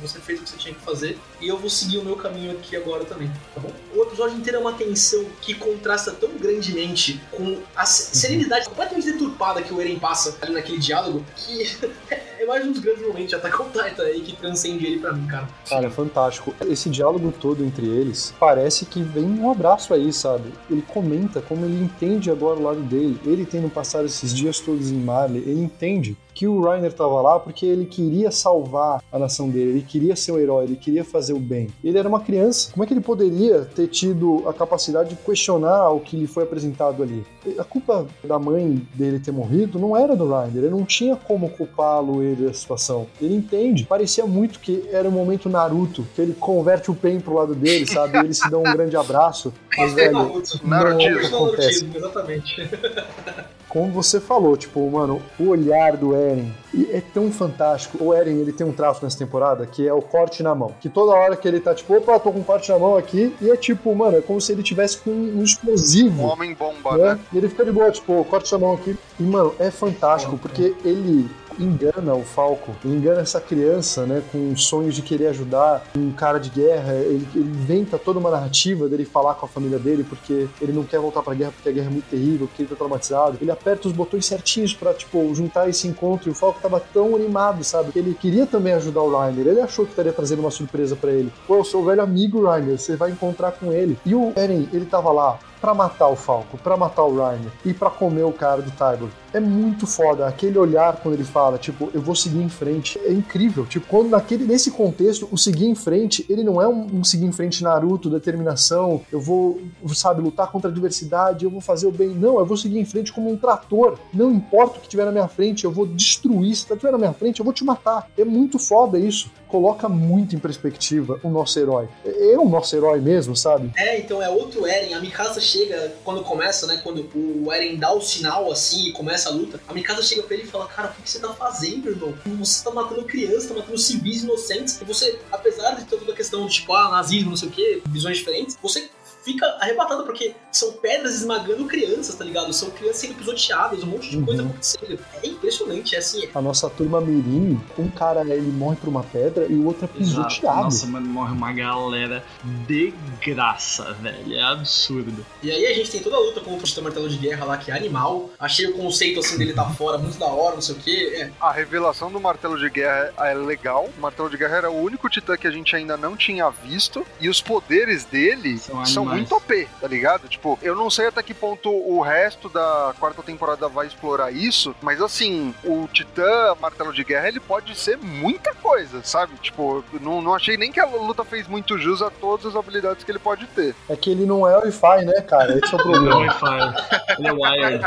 [0.00, 2.52] você fez o que você tinha que fazer e eu vou seguir o meu caminho
[2.52, 3.70] aqui agora também, tá bom?
[3.94, 9.10] O episódio inteiro é uma tensão que contrasta tão grandemente com a se- serenidade completamente
[9.12, 11.76] deturpada que o Eren passa ali naquele diálogo, que
[12.38, 15.12] é mais um dos grandes momentos de Attack on Titan aí que transcende ele pra
[15.12, 15.48] mim, cara.
[15.68, 16.54] Cara, é fantástico.
[16.68, 20.52] Esse diálogo todo entre eles parece que vem um abraço aí, sabe?
[20.70, 23.18] Ele comenta como ele entende agora o lado dele.
[23.24, 27.38] Ele tendo passado esses dias todos em Marley, ele entende que o Reiner estava lá
[27.38, 31.32] porque ele queria salvar a nação dele, ele queria ser um herói, ele queria fazer
[31.34, 31.68] o bem.
[31.84, 32.72] Ele era uma criança.
[32.72, 36.42] Como é que ele poderia ter tido a capacidade de questionar o que lhe foi
[36.42, 37.24] apresentado ali?
[37.56, 41.48] A culpa da mãe dele ter morrido não era do Reiner, ele não tinha como
[41.48, 43.06] culpá-lo ele da situação.
[43.20, 43.84] Ele entende.
[43.84, 47.86] Parecia muito que era o momento Naruto, que ele converte o Pen pro lado dele,
[47.86, 48.18] sabe?
[48.18, 49.52] Eles se dão um grande abraço.
[49.78, 50.60] Mas, velho, Naruto.
[50.66, 51.30] Narutismo.
[51.30, 51.88] não acontece.
[51.94, 52.68] Exatamente.
[53.72, 58.04] como você falou, tipo, mano, o olhar do Eren e é tão fantástico.
[58.04, 60.74] O Eren, ele tem um traço nessa temporada que é o corte na mão.
[60.78, 63.34] Que toda hora que ele tá, tipo, opa, tô com um corte na mão aqui,
[63.40, 66.22] e é tipo, mano, é como se ele tivesse com um Um explosivo.
[66.22, 67.14] homem bomba, né?
[67.14, 67.20] né?
[67.32, 68.94] E ele fica de boa, tipo, corte na mão aqui.
[69.18, 74.94] E, mano, é fantástico, porque ele engana o Falco, engana essa criança, né, com sonhos
[74.94, 79.34] de querer ajudar um cara de guerra, ele, ele inventa toda uma narrativa dele falar
[79.34, 81.90] com a família dele porque ele não quer voltar pra guerra porque a guerra é
[81.90, 83.38] muito terrível, porque ele tá traumatizado.
[83.40, 87.14] Ele aperta os botões certinhos pra, tipo, juntar esse encontro e o Falco tava tão
[87.14, 87.92] animado, sabe?
[87.94, 91.32] Ele queria também ajudar o Reiner, ele achou que estaria trazendo uma surpresa pra ele.
[91.46, 93.98] Pô, eu sou o velho amigo Reiner, você vai encontrar com ele.
[94.04, 97.72] E o Eren, ele tava lá pra matar o Falco, pra matar o Reiner e
[97.72, 99.08] pra comer o cara do Tiger.
[99.32, 100.26] É muito foda.
[100.26, 102.98] Aquele olhar quando ele fala, tipo, eu vou seguir em frente.
[102.98, 103.64] É incrível.
[103.64, 107.26] Tipo, quando naquele, nesse contexto, o seguir em frente, ele não é um, um seguir
[107.26, 109.62] em frente Naruto, determinação, eu vou,
[109.94, 112.08] sabe, lutar contra a adversidade, eu vou fazer o bem.
[112.08, 113.98] Não, eu vou seguir em frente como um trator.
[114.12, 116.56] Não importa o que tiver na minha frente, eu vou destruir.
[116.56, 118.10] Se tiver na minha frente, eu vou te matar.
[118.18, 119.30] É muito foda isso.
[119.52, 121.86] Coloca muito em perspectiva o nosso herói.
[122.06, 123.70] É o nosso herói mesmo, sabe?
[123.76, 124.94] É, então é outro Eren.
[124.94, 126.80] A Mikasa chega, quando começa, né?
[126.82, 130.34] Quando o Eren dá o sinal assim e começa a luta, a Mikasa chega pra
[130.34, 132.14] ele e fala: Cara, o que você tá fazendo, irmão?
[132.38, 134.80] Você tá matando crianças, tá matando civis inocentes.
[134.80, 137.82] E você, apesar de toda a questão de tipo, ah, nazismo, não sei o que,
[137.88, 138.88] visões diferentes, você
[139.24, 142.52] fica arrebatado porque são pedras esmagando crianças, tá ligado?
[142.52, 144.48] São crianças sendo pisoteadas, um monte de coisa Uhum.
[144.50, 144.98] acontecendo.
[145.22, 146.28] É impressionante, é assim.
[146.34, 149.88] A nossa turma Mirim, um cara ele morre por uma pedra e o outro é
[149.88, 150.62] pisoteado.
[150.64, 152.24] Nossa, mano, morre uma galera
[152.66, 152.92] de
[153.24, 154.34] graça, velho.
[154.34, 155.24] É absurdo.
[155.42, 157.56] E aí a gente tem toda a luta contra o Titã Martelo de Guerra lá,
[157.56, 158.30] que é animal.
[158.38, 161.06] Achei o conceito assim dele tá fora muito da hora, não sei o que.
[161.14, 163.88] É, A revelação do martelo de guerra é legal.
[163.96, 167.06] O martelo de guerra era o único titã que a gente ainda não tinha visto.
[167.20, 170.28] E os poderes dele São são, muito OP, tá ligado?
[170.28, 174.74] Tipo, eu não sei até que ponto o resto da quarta temporada vai explorar isso,
[174.80, 179.34] mas assim, o titã martelo de guerra ele pode ser muita coisa, sabe?
[179.40, 182.56] Tipo, eu não, não achei nem que a luta fez muito jus a todas as
[182.56, 183.74] habilidades que ele pode ter.
[183.88, 185.58] É que ele não é Wi-Fi, né, cara?
[185.58, 186.16] Esse é o Ele é problema.
[186.16, 187.16] Wi-Fi.
[187.18, 187.84] Ele é wired.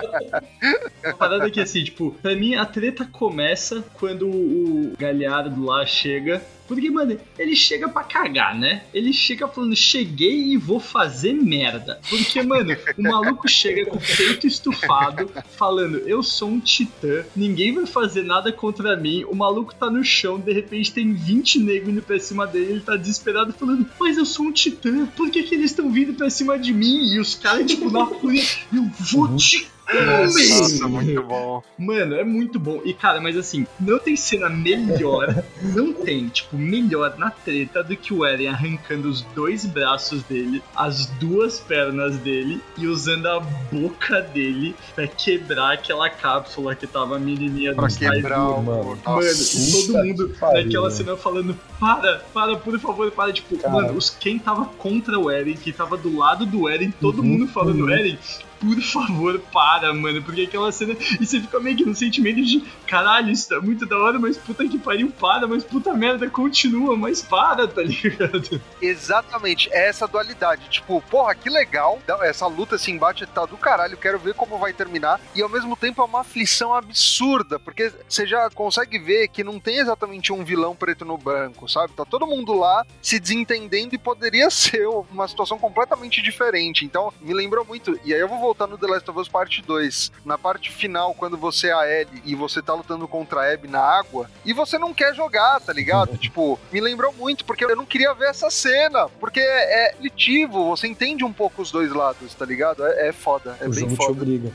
[1.03, 5.85] A parada é que assim, tipo, pra mim a treta começa quando o Galhardo lá
[5.85, 6.41] chega.
[6.67, 8.83] Porque, mano, ele chega pra cagar, né?
[8.93, 11.99] Ele chega falando, cheguei e vou fazer merda.
[12.09, 17.73] Porque, mano, o maluco chega com o peito estufado, falando, eu sou um titã, ninguém
[17.73, 19.23] vai fazer nada contra mim.
[19.25, 22.81] O maluco tá no chão, de repente tem 20 negros indo pra cima dele, ele
[22.81, 26.29] tá desesperado, falando, mas eu sou um titã, por que, que eles estão vindo pra
[26.29, 27.13] cima de mim?
[27.13, 28.43] E os caras, tipo, na fúria,
[28.73, 31.63] eu vou te Nossa, muito bom.
[31.77, 32.81] Mano, é muito bom.
[32.83, 37.95] E, cara, mas assim, não tem cena melhor, não tem, tipo, melhor na treta do
[37.95, 43.39] que o Eren arrancando os dois braços dele, as duas pernas dele e usando a
[43.39, 48.61] boca dele pra quebrar aquela cápsula que tava a menininha do quebrar o.
[48.61, 49.57] Mano, Nossa.
[49.57, 50.91] e todo mundo que naquela velho.
[50.91, 53.31] cena falando, para, para, por favor, para.
[53.31, 53.73] Tipo, Cara.
[53.73, 57.25] mano, os, quem tava contra o Eren, quem tava do lado do Eren, todo Uhum,
[57.27, 57.89] mundo falando, uhum.
[57.91, 58.17] Eren,
[58.59, 60.21] por favor, para, mano.
[60.23, 60.95] Porque aquela cena.
[61.19, 64.37] E você fica meio que no sentimento de caralho, isso tá muito da hora, mas
[64.37, 68.61] puta que pariu, para, mas puta merda, continua, mas para, tá ligado?
[68.81, 70.69] Exatamente, é essa dualidade.
[70.69, 72.01] Tipo, porra, que legal.
[72.21, 73.97] Essa luta, esse embate tá do caralho.
[73.97, 75.19] Quero ver como vai terminar.
[75.33, 79.59] E ao mesmo tempo é uma aflição absurda, porque você já consegue ver que não
[79.59, 81.93] tem exatamente um vilão preto no branco, sabe?
[81.93, 86.85] Tá todo mundo lá se desentendendo e poderia ser uma situação completamente diferente.
[86.85, 87.99] Então, me lembrou muito.
[88.03, 90.11] E aí eu vou voltar no The Last of Us Parte 2.
[90.23, 93.67] Na parte final, quando você é a Ellie e você tá lutando contra a Abby
[93.67, 96.17] na água, e você não quer jogar, tá ligado?
[96.17, 100.87] tipo, me lembrou muito, porque eu não queria ver essa cena, porque é aflitivo, você
[100.87, 102.85] entende um pouco os dois lados, tá ligado?
[102.85, 104.11] É, é foda, é o bem jogo te foda.
[104.11, 104.51] obriga.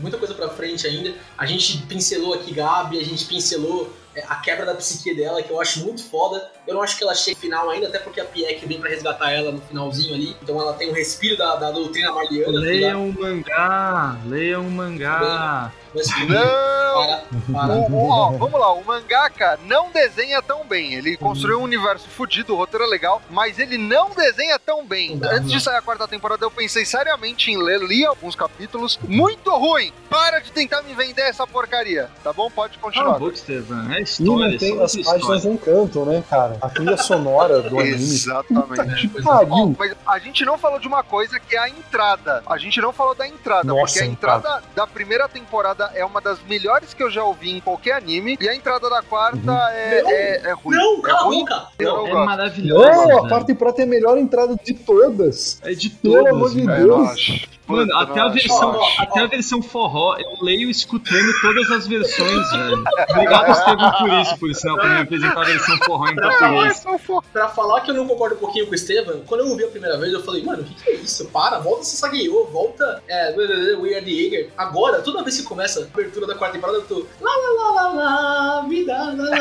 [0.00, 1.14] muita coisa pra frente ainda.
[1.36, 5.50] A gente pincelou aqui Gabi, a gente pincelou é, a quebra da psique dela, que
[5.50, 6.50] eu acho muito foda.
[6.66, 8.90] Eu não acho que ela chegue no final ainda, até porque a Pieck vem pra
[8.90, 10.36] resgatar ela no finalzinho ali.
[10.42, 12.52] Então ela tem um respiro da, da doutrina ligado?
[12.52, 15.72] Leiam o mangá, leiam o mangá.
[16.28, 16.94] Não!
[16.94, 17.22] para,
[17.52, 17.74] para.
[17.74, 20.94] O- o- ó, vamos lá, o mangaka não desenha tão bem.
[20.94, 25.16] Ele construiu um universo fudido, o roteiro é legal, mas ele não desenha tão bem.
[25.16, 25.60] Não Antes de não.
[25.60, 28.98] sair a quarta temporada, eu pensei seriamente em ler, li alguns capítulos.
[29.02, 29.92] Muito ruim!
[30.08, 32.48] Para de tentar me vender essa porcaria, tá bom?
[32.50, 33.18] Pode continuar.
[33.18, 33.92] boca, Estevam.
[33.92, 35.42] É E história, não tem, as páginas história.
[35.50, 36.56] não cantam, né, cara?
[36.62, 37.94] A trilha sonora do anime.
[37.94, 39.08] Exatamente.
[39.08, 39.76] Que Ó, pariu.
[39.78, 42.42] mas a gente não falou de uma coisa que é a entrada.
[42.46, 46.20] A gente não falou da entrada, Nossa, porque a entrada da primeira temporada é uma
[46.20, 49.52] das melhores que eu já ouvi em qualquer anime, e a entrada da quarta Uhum.
[49.52, 50.76] é, Não, é, é ruim.
[50.76, 51.38] Não, é cala a ruim.
[51.40, 51.66] boca!
[51.78, 52.24] Eu não É gosto.
[52.26, 52.84] maravilhoso.
[53.08, 55.58] Não, a quarta temporada é a melhor entrada de todas.
[55.62, 56.60] É de Pelo todas, amor de.
[56.70, 57.46] É, Deus.
[57.66, 59.24] Mano, Puta, até a versão, ó, até ó.
[59.24, 62.84] a versão forró, eu leio escutando todas as versões, velho.
[63.08, 66.84] Obrigado, Estevam, por isso, por sinal, por me apresentar a versão forró em português.
[67.32, 69.68] Pra falar que eu não concordo um pouquinho com o Estevam, quando eu ouvi a
[69.68, 71.24] primeira vez, eu falei, mano, o que, que é isso?
[71.30, 74.50] Para, volta Sasageyo, volta é, We Are the Eager.
[74.58, 77.70] Agora, toda vez que começa a abertura da quarta temporada, eu tô lá, lá, lá,
[77.70, 79.38] lá, lá, vida, lá, lá.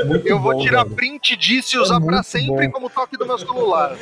[0.00, 3.16] É muito Eu vou tirar print disso e É usar pra muito sempre como toque
[3.16, 3.96] do meu celular.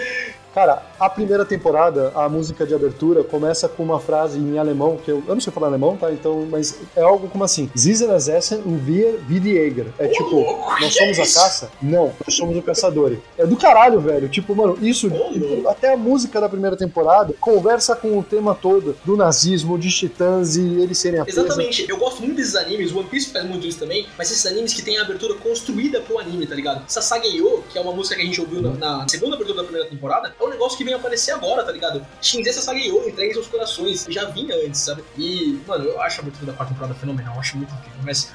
[0.54, 5.10] Cara, a primeira temporada, a música de abertura começa com uma frase em alemão, que
[5.10, 6.12] eu, eu não sei falar alemão, tá?
[6.12, 7.70] Então, mas é algo como assim:
[8.08, 9.86] das Essen und wir wie die Jäger.
[9.98, 10.40] É tipo,
[10.80, 11.70] nós somos a caça?
[11.80, 13.16] Não, nós somos o caçador.
[13.38, 14.28] É do caralho, velho.
[14.28, 15.10] Tipo, mano, isso,
[15.68, 20.56] até a música da primeira temporada conversa com o tema todo do nazismo, de titãs
[20.56, 21.24] e eles serem a.
[21.26, 24.72] Exatamente, eu gosto muito desses animes, One Piece faz muito isso também, mas esses animes
[24.72, 26.84] que tem a abertura construída pro anime, tá ligado?
[26.88, 29.88] Sasageyo, que é uma música que a gente ouviu na, na segunda abertura da primeira
[29.88, 32.04] temporada, é um negócio que vem aparecer agora, tá ligado?
[32.20, 35.04] Shinzei Sasageyo, entregue seus corações, já vinha antes, sabe?
[35.16, 38.30] E, mano, eu acho a abertura da quarta temporada fenomenal, eu acho muito incrível, mas...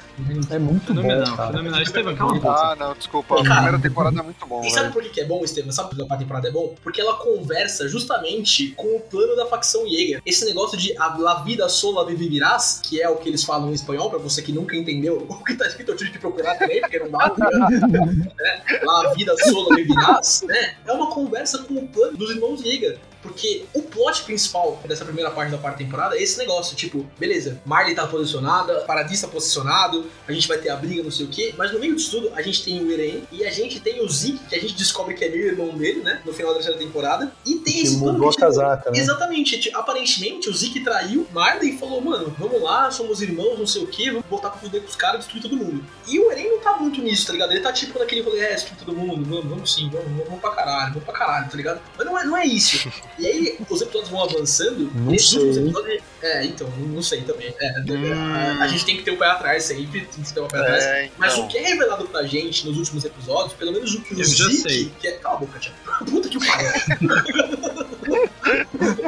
[0.50, 1.52] É muito Fenomenal, bom, cara.
[1.52, 1.82] fenomenal.
[1.82, 2.50] Estevam, cala a boca.
[2.50, 3.36] Ah, não, desculpa.
[3.36, 3.54] A Cara.
[3.56, 4.94] primeira temporada é muito bom, E sabe velho.
[4.94, 5.72] por que é bom, Estevam?
[5.72, 6.74] Sabe por que a quarta temporada é bom?
[6.82, 10.22] Porque ela conversa justamente com o plano da facção Jäger.
[10.26, 13.74] Esse negócio de a la vida sola vivirás, que é o que eles falam em
[13.74, 16.80] espanhol, pra você que nunca entendeu o que tá escrito, eu tive que procurar também,
[16.82, 17.34] porque não dá.
[17.38, 18.62] né?
[18.84, 20.76] La vida sola vivirás, né?
[20.86, 22.98] É uma conversa com o plano dos irmãos Jäger.
[23.26, 27.60] Porque o plot principal dessa primeira parte da quarta temporada é esse negócio, tipo, beleza,
[27.65, 31.30] Marley tá posicionada, Paradis tá posicionado, a gente vai ter a briga, não sei o
[31.30, 34.03] quê, mas no meio disso tudo a gente tem o Eren e a gente tem
[34.03, 36.60] o Zeke, que a gente descobre que é meio irmão dele, né, no final da
[36.60, 38.99] terceira temporada, e tem Que esse mudou a tipo, casaca, né?
[38.99, 43.68] Exatamente, tipo, aparentemente o Zeke traiu Marley e falou, mano, vamos lá, somos irmãos, não
[43.68, 45.84] sei o quê, vamos voltar pra fuder com os caras, destruir todo mundo.
[46.07, 47.52] E o Eren não tá muito nisso, tá ligado?
[47.52, 50.41] Ele tá tipo naquele rolê, é, destruir todo mundo, vamos, vamos sim, vamos, vamos, vamos
[50.41, 51.81] pra caralho, vamos pra caralho, tá ligado?
[51.97, 52.91] Mas não é, não é isso.
[53.18, 56.04] E aí os episódios vão avançando, Não e esses sei, últimos episódios.
[56.22, 57.54] É, então, não, sei também.
[57.60, 58.60] É, Hum.
[58.60, 60.58] a, a gente tem que ter o pé atrás sempre, tem que ter o pé
[60.60, 60.84] atrás.
[60.84, 61.46] É, Mas então.
[61.46, 64.24] o que é revelado pra gente nos últimos episódios, pelo menos o que o Eu
[64.26, 64.92] já Zeke, sei.
[65.00, 65.12] que é.
[65.14, 66.06] Cala a boca, Thiago.
[66.12, 66.72] Puta que o pariu.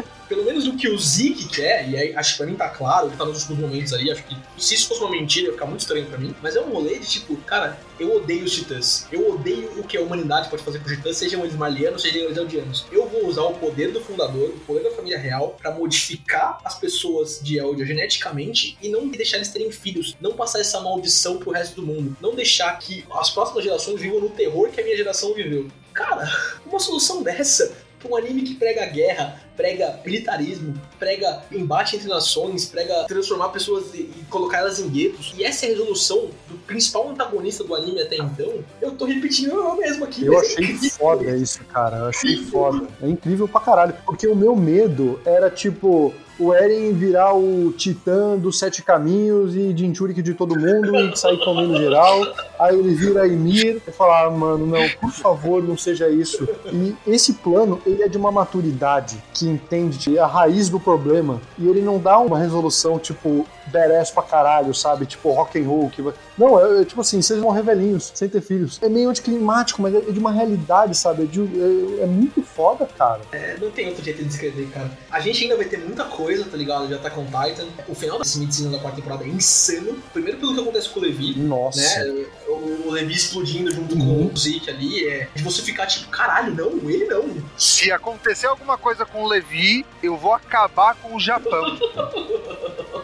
[0.58, 3.18] menos o que o Zeke quer, e aí acho que pra mim tá claro, que
[3.18, 5.82] tá nos últimos momentos aí, acho que se isso fosse uma mentira ia ficar muito
[5.82, 9.32] estranho pra mim, mas é um rolê de tipo, cara, eu odeio os titãs, eu
[9.34, 12.38] odeio o que a humanidade pode fazer com os titãs, sejam eles marlianos, sejam eles
[12.38, 12.86] eldianos.
[12.92, 16.76] Eu vou usar o poder do fundador, o poder da família real, pra modificar as
[16.76, 21.52] pessoas de Eldia geneticamente e não deixar eles terem filhos, não passar essa maldição pro
[21.52, 24.98] resto do mundo, não deixar que as próximas gerações vivam no terror que a minha
[24.98, 25.68] geração viveu.
[25.94, 26.30] Cara,
[26.66, 27.76] uma solução dessa
[28.06, 34.02] um anime que prega guerra, prega militarismo, prega embate entre nações, prega transformar pessoas e,
[34.02, 35.34] e colocar elas em guetos.
[35.36, 38.64] E essa é a resolução do principal antagonista do anime até então.
[38.82, 40.26] Eu tô repetindo eu mesmo aqui.
[40.26, 40.90] Eu é achei incrível.
[40.92, 41.98] foda isso, cara.
[41.98, 42.88] Eu achei foda.
[43.02, 43.96] É incrível pra caralho.
[44.06, 46.14] Porque o meu medo era tipo.
[46.40, 51.38] O Eren virar o titã dos sete caminhos e Jinchurik de todo mundo e sair
[51.44, 52.22] comendo geral.
[52.60, 56.48] Aí ele vira Ymir e falar, ah, mano, não, por favor, não seja isso.
[56.72, 61.68] E esse plano, ele é de uma maturidade que entende a raiz do problema e
[61.68, 65.06] ele não dá uma resolução, tipo, badass pra caralho, sabe?
[65.06, 65.90] Tipo, rock and roll.
[65.90, 66.04] Que...
[66.38, 68.80] Não, é, é tipo assim, vocês vão velhinhos, sem ter filhos.
[68.82, 71.24] É meio anticlimático, mas é de uma realidade, sabe?
[71.24, 73.22] É, de- é- é muito foda, cara.
[73.32, 74.90] É, não tem outro jeito de descrever, cara.
[75.12, 76.88] A gente ainda vai ter muita coisa, tá ligado?
[76.88, 77.68] De Attack on Titan.
[77.88, 80.02] O final desse medicina da quarta temporada é insano.
[80.14, 81.38] Primeiro pelo que acontece com o Levi.
[81.40, 82.04] Nossa.
[82.04, 82.26] Né?
[82.48, 85.08] O, o Levi explodindo junto com o Zeke ali.
[85.08, 87.26] É, de você ficar tipo, caralho, não, ele não.
[87.58, 91.78] Se acontecer alguma coisa com o Levi, eu vou acabar com o Japão.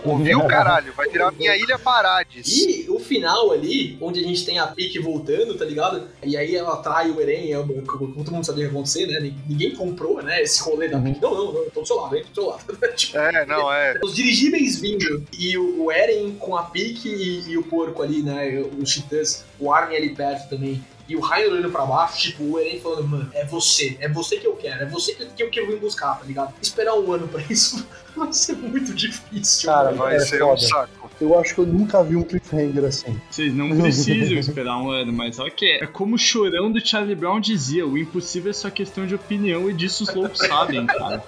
[0.06, 0.94] Ouviu, caralho?
[0.94, 2.48] Vai virar minha ilha Parades.
[2.48, 6.08] E o final ali, onde a gente tem a Pique voltando, tá ligado?
[6.24, 7.56] E aí ela trai o Eren, é,
[7.86, 9.34] como todo mundo sabia que ia acontecer, né?
[9.48, 10.42] Ninguém comprou, né?
[10.42, 11.22] Esse rolê da Pique.
[11.22, 12.24] Não, não, não, tô do seu lado, hein?
[12.24, 12.64] Tô do seu lado.
[12.96, 14.00] tipo, É, não, é.
[14.04, 18.22] Os dirigíveis vindo e o, o Eren com a pique e, e o porco ali,
[18.22, 18.64] né?
[18.80, 20.84] Os titãs, o Armin ali perto também.
[21.08, 24.38] E o Rainer olhando pra baixo, tipo, o Eren falando, mano, é você, é você
[24.38, 26.54] que eu quero, é você que, que, eu- que eu vim buscar, tá ligado?
[26.62, 27.86] Esperar um ano pra isso
[28.16, 29.70] vai ser muito difícil.
[29.70, 29.98] Cara, mano.
[29.98, 30.62] Vai É ser um foda.
[30.62, 31.04] saco.
[31.22, 33.20] Eu acho que eu nunca vi um cliffhanger assim.
[33.30, 35.78] Vocês não precisam esperar um ano, mas ok.
[35.82, 39.70] É como o chorão do Charlie Brown dizia: o impossível é só questão de opinião
[39.70, 41.24] e disso os loucos sabem, cara.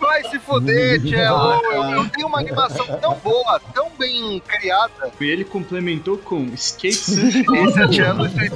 [0.00, 1.62] Vai se foder, Cello.
[1.72, 5.10] Eu, eu tenho uma animação tão boa, tão bem criada.
[5.20, 7.68] E ele complementou com Skate Sunshine.
[7.68, 8.50] Esse é Cello e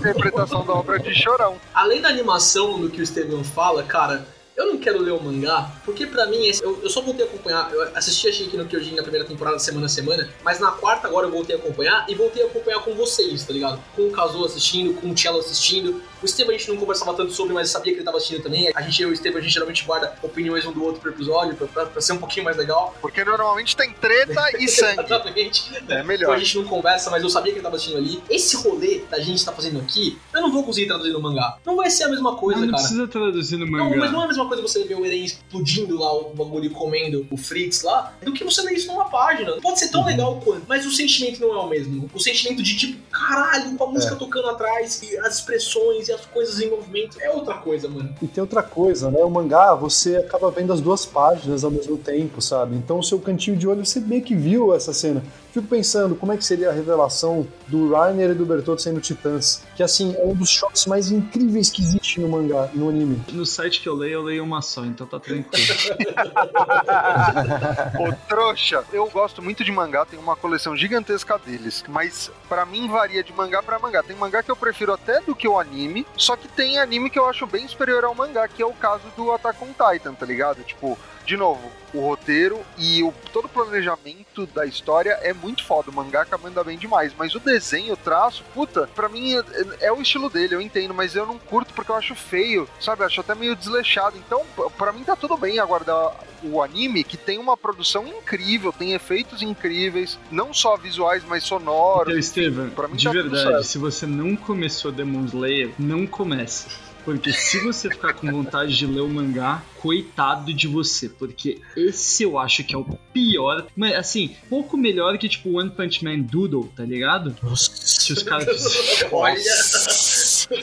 [0.64, 1.56] da obra de Chorão.
[1.72, 4.26] Além da animação do que o Estevão fala, cara,
[4.56, 7.72] eu não quero ler o mangá, porque pra mim, eu, eu só voltei a acompanhar.
[7.72, 11.08] Eu assisti a Shingeki no Kyojin na primeira temporada, semana a semana, mas na quarta
[11.08, 13.82] agora eu voltei a acompanhar e voltei a acompanhar com vocês, tá ligado?
[13.96, 16.00] Com o Kazu assistindo, com o Cello assistindo.
[16.24, 18.72] O Estevam a gente não conversava tanto sobre, mas sabia que ele tava assistindo também.
[18.74, 21.10] A gente, eu e o Estevam, a gente geralmente guarda opiniões um do outro pro
[21.10, 22.96] episódio, pra, pra- pra ser um pouquinho mais legal.
[23.02, 25.02] Porque normalmente tem treta e sangue.
[25.04, 25.70] Exatamente.
[25.74, 26.38] É Então a melhor.
[26.38, 28.22] gente não conversa, mas eu sabia que ele tava assistindo ali.
[28.30, 31.58] Esse rolê da gente tá fazendo aqui, eu não vou conseguir traduzir no mangá.
[31.64, 32.78] Não vai ser a mesma coisa, não cara.
[32.82, 34.20] precisa traduzir no Não, mas não mangá.
[34.22, 37.82] é a mesma coisa você ver o Eren explodindo lá o bagulho comendo o Fritz
[37.82, 39.52] lá, do que você ler isso numa página.
[39.60, 40.06] Pode ser tão Uhum.
[40.06, 42.08] legal quanto, mas o sentimento não é o mesmo.
[42.14, 44.16] O sentimento de tipo, caralho, com a música É.
[44.16, 48.14] tocando atrás, e as expressões e as coisas em movimento, é outra coisa, mano.
[48.22, 49.22] E tem outra coisa, né?
[49.24, 52.76] O mangá, você acaba vendo as duas páginas ao mesmo tempo, sabe?
[52.76, 55.22] Então o seu cantinho de olho, você meio que viu essa cena.
[55.54, 59.62] Fico pensando como é que seria a revelação do Rainer e do Bertolt sendo titãs.
[59.76, 63.22] Que assim, é um dos shots mais incríveis que existe no mangá, no anime.
[63.30, 65.54] No site que eu leio, eu leio uma só, então tá tranquilo.
[68.00, 72.88] Ô, trouxa, eu gosto muito de mangá, tenho uma coleção gigantesca deles, mas pra mim
[72.88, 74.02] varia de mangá pra mangá.
[74.02, 77.18] Tem mangá que eu prefiro até do que o anime, só que tem anime que
[77.18, 80.26] eu acho bem superior ao mangá, que é o caso do Attack on Titan, tá
[80.26, 80.64] ligado?
[80.64, 85.90] Tipo, de novo, o roteiro e o, todo o planejamento da história é muito foda.
[85.90, 89.92] O mangaka manda bem demais, mas o desenho, o traço, puta, pra mim é, é
[89.92, 93.02] o estilo dele, eu entendo, mas eu não curto porque eu acho feio, sabe?
[93.02, 94.16] Eu acho até meio desleixado.
[94.16, 96.12] Então, p- pra mim tá tudo bem aguardar
[96.42, 102.08] o anime, que tem uma produção incrível, tem efeitos incríveis, não só visuais, mas sonoros.
[102.08, 106.66] Então, Estevam, de tá verdade, se você não começou Demon Slayer, não comece.
[107.04, 111.08] Porque se você ficar com vontade de ler o mangá, coitado de você.
[111.08, 113.66] Porque esse eu acho que é o pior.
[113.76, 117.36] Mas assim, pouco melhor que tipo One Punch Man Doodle, tá ligado?
[117.56, 118.46] Se os caras
[119.12, 119.42] Olha,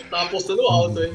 [0.09, 1.11] tá apostando alto, hein?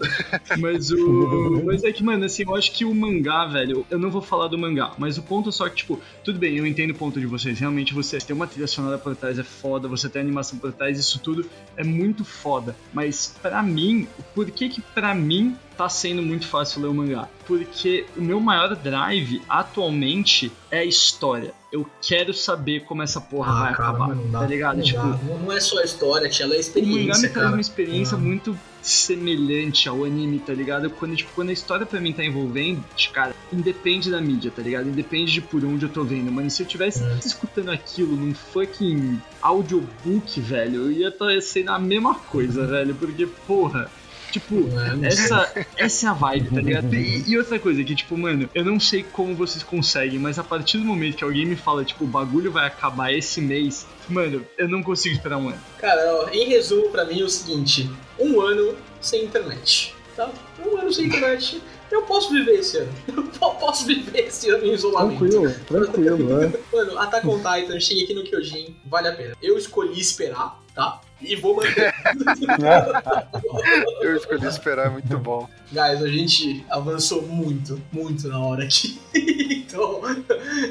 [0.60, 1.62] Mas o.
[1.64, 4.48] Mas é que, mano, assim, eu acho que o mangá, velho, eu não vou falar
[4.48, 7.18] do mangá, mas o ponto é só que, tipo, tudo bem, eu entendo o ponto
[7.18, 7.58] de vocês.
[7.58, 10.98] Realmente você tem uma trilha sonora por trás, é foda, você tem animação por trás,
[10.98, 12.76] isso tudo é muito foda.
[12.92, 17.28] Mas pra mim, por que que pra mim tá sendo muito fácil ler o mangá?
[17.46, 21.52] Porque o meu maior drive atualmente é a história.
[21.72, 24.76] Eu quero saber como essa porra vai acabar, não dá, tá ligado?
[24.78, 25.02] Não, tipo.
[25.44, 27.50] Não- é só a história, tia, ela é a o mangá me experiência, traz uma
[27.50, 27.60] cara.
[27.60, 28.20] experiência Ah.
[28.20, 30.88] muito semelhante ao anime, tá ligado?
[30.90, 32.82] Quando, tipo, quando a história pra mim tá envolvendo,
[33.12, 34.88] cara, independe da mídia, tá ligado?
[34.88, 36.30] Independe de por onde eu tô vendo.
[36.30, 37.18] Mano, se eu tivesse É.
[37.24, 42.94] escutando aquilo num fucking audiobook, velho, eu ia estar sendo a mesma coisa, velho.
[42.94, 43.90] Porque, porra.
[44.30, 44.68] Tipo,
[45.02, 46.94] essa, essa é a vibe, tá ligado?
[46.94, 50.44] E, e outra coisa que, tipo, mano, eu não sei como vocês conseguem, mas a
[50.44, 54.44] partir do momento que alguém me fala, tipo, o bagulho vai acabar esse mês, mano,
[54.58, 55.60] eu não consigo esperar um ano.
[55.78, 59.94] Cara, ó, em resumo, pra mim é o seguinte: um ano sem internet.
[60.16, 60.30] tá?
[60.64, 61.62] Um ano sem internet.
[61.90, 62.92] Eu posso viver esse ano.
[63.40, 65.18] Eu posso viver esse ano em isolamento.
[65.20, 66.52] Tranquilo, tranquilo, né?
[66.72, 69.34] Mano, Attack on Titan, cheguei aqui no Kyojin, vale a pena.
[69.40, 71.00] Eu escolhi esperar, tá?
[71.20, 71.94] E vou manter.
[74.02, 75.48] Eu escolhi esperar, é muito bom.
[75.72, 78.98] Guys, a gente avançou muito, muito na hora aqui.
[79.14, 80.00] então,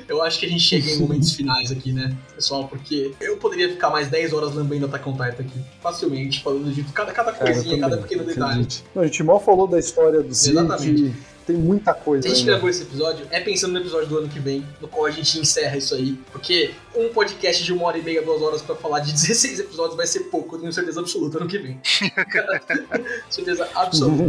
[0.08, 2.68] eu acho que a gente chega em momentos finais aqui, né, pessoal?
[2.68, 6.84] Porque eu poderia ficar mais 10 horas lambendo Attack on Titan aqui, facilmente, falando de
[6.84, 8.68] cada, cada Cara, coisinha, cada pequeno detalhe.
[8.94, 11.14] Não, a gente mal falou da história do Exatamente.
[11.46, 12.52] Tem muita coisa Se a gente ainda.
[12.54, 15.40] gravou esse episódio, é pensando no episódio do ano que vem, no qual a gente
[15.40, 16.14] encerra isso aí.
[16.32, 19.96] Porque um podcast de uma hora e meia, duas horas pra falar de 16 episódios
[19.96, 21.80] vai ser pouco, eu tenho certeza absoluta ano que vem.
[23.30, 24.24] certeza absoluta.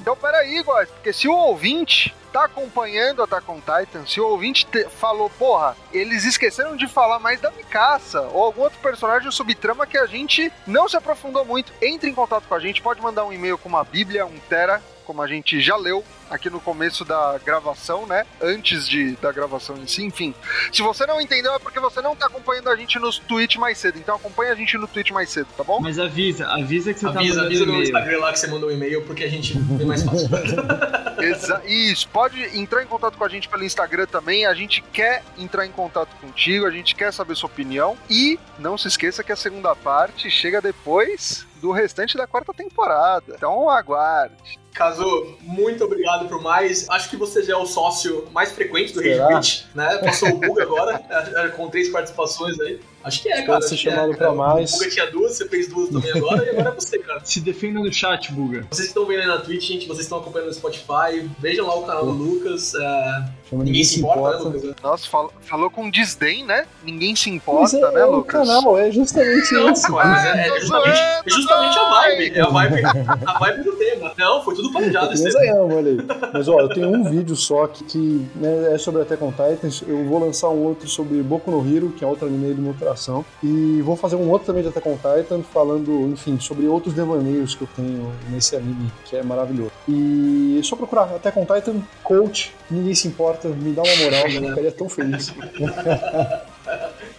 [0.00, 4.64] Então, peraí, guys, porque se o ouvinte tá acompanhando Attack on Titan, se o ouvinte
[4.66, 9.32] te- falou, porra, eles esqueceram de falar mais da Mikasa ou algum outro personagem ou
[9.32, 13.02] subtrama que a gente não se aprofundou muito, entre em contato com a gente, pode
[13.02, 16.60] mandar um e-mail com uma bíblia, um tera, como a gente já leu aqui no
[16.60, 18.24] começo da gravação, né?
[18.40, 20.34] Antes de, da gravação em si, enfim.
[20.72, 23.78] Se você não entendeu é porque você não tá acompanhando a gente nos tweets mais
[23.78, 25.80] cedo, então acompanha a gente no tweet mais cedo, tá bom?
[25.80, 27.82] Mas avisa, avisa que você tá Avisa, mandando avisa no.
[27.82, 30.28] Instagram lá que você mandou um e-mail, porque a gente vê mais fácil.
[31.20, 34.46] Exa Isso, pode entrar em contato com a gente pelo Instagram também.
[34.46, 37.96] A gente quer entrar em contato contigo, a gente quer saber sua opinião.
[38.08, 43.34] E não se esqueça que a segunda parte chega depois do restante da quarta temporada.
[43.36, 44.60] Então aguarde.
[44.74, 46.88] Caso, muito obrigado por mais.
[46.90, 49.28] Acho que você já é o sócio mais frequente do Rage Será?
[49.28, 49.98] Quit, né?
[49.98, 50.98] Passou o Buga agora,
[51.56, 52.80] com três participações aí.
[53.04, 53.58] Acho que é, cara.
[53.58, 54.72] Acho que é, chamado pra mais.
[54.74, 57.20] O Buga tinha duas, você fez duas também agora, e agora é você, cara.
[57.24, 58.66] Se defenda no chat, Buga.
[58.70, 61.82] Vocês estão vendo aí na Twitch, gente, vocês estão acompanhando no Spotify, vejam lá o
[61.82, 62.74] canal do Lucas.
[62.74, 64.74] é, ninguém se importa, né, Lucas?
[64.82, 66.66] Nossa, fal- falou com desdém, né?
[66.84, 68.46] Ninguém se importa, é, né, é o Lucas?
[68.48, 69.90] canal, é justamente Não, isso.
[69.92, 72.32] mas é, é justamente, é justamente a vibe.
[72.34, 72.82] É a vibe,
[73.26, 74.12] a vibe do tema.
[74.18, 75.42] Não, foi tudo planejado esse tema.
[75.42, 76.30] aí, olha aí.
[76.32, 79.82] Mas ó, eu tenho um vídeo só que, que né, é sobre Attack on Titans.
[79.86, 82.74] Eu vou lançar um outro sobre Boku no Hero, que é outro anime de meu
[82.92, 83.24] coração.
[83.42, 87.54] E vou fazer um outro também de Attack on Titan, falando, enfim, sobre outros devaneios
[87.54, 89.72] que eu tenho nesse anime, que é maravilhoso.
[89.88, 94.28] E é só procurar Attack on Titan, coach, ninguém se importa, me dá uma moral,
[94.28, 95.32] eu ficaria tão feliz.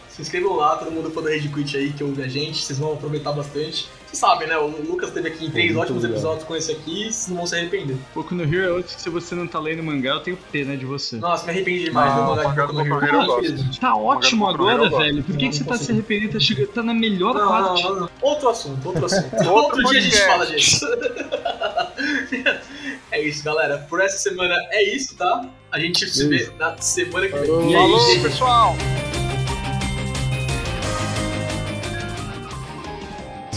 [0.10, 2.78] Se inscrevam lá, todo mundo for do Rage Quit aí que ouve a gente, vocês
[2.78, 3.90] vão aproveitar bastante.
[4.14, 4.58] Sabem, né?
[4.58, 6.20] O Lucas teve aqui três Muito ótimos obrigado.
[6.20, 7.98] episódios com esse aqui, vocês não vão se arrepender.
[8.14, 10.78] Boku no Hero é outro que se você não tá lendo mangá, eu tenho pena
[10.78, 11.18] de você.
[11.18, 13.02] Nossa, me arrependi demais Não, mangá mangá de do Boku no Hero.
[13.02, 13.28] no Hero eu
[13.58, 13.80] gosto.
[13.82, 15.24] Tá ótimo agora, velho.
[15.24, 16.34] Por que, Não, que você não tá se arrependendo?
[16.34, 17.84] Tá, chegando, tá na melhor Não, parte.
[17.84, 18.10] não, não.
[18.22, 19.34] Outro assunto, outro assunto.
[19.50, 20.86] Outro outro dia a gente fala disso.
[23.12, 23.78] é isso, galera.
[23.90, 25.46] Por essa semana é isso, tá?
[25.72, 27.48] A gente se vê na semana que vem.
[27.74, 28.20] Falou.
[28.22, 28.76] Pessoal!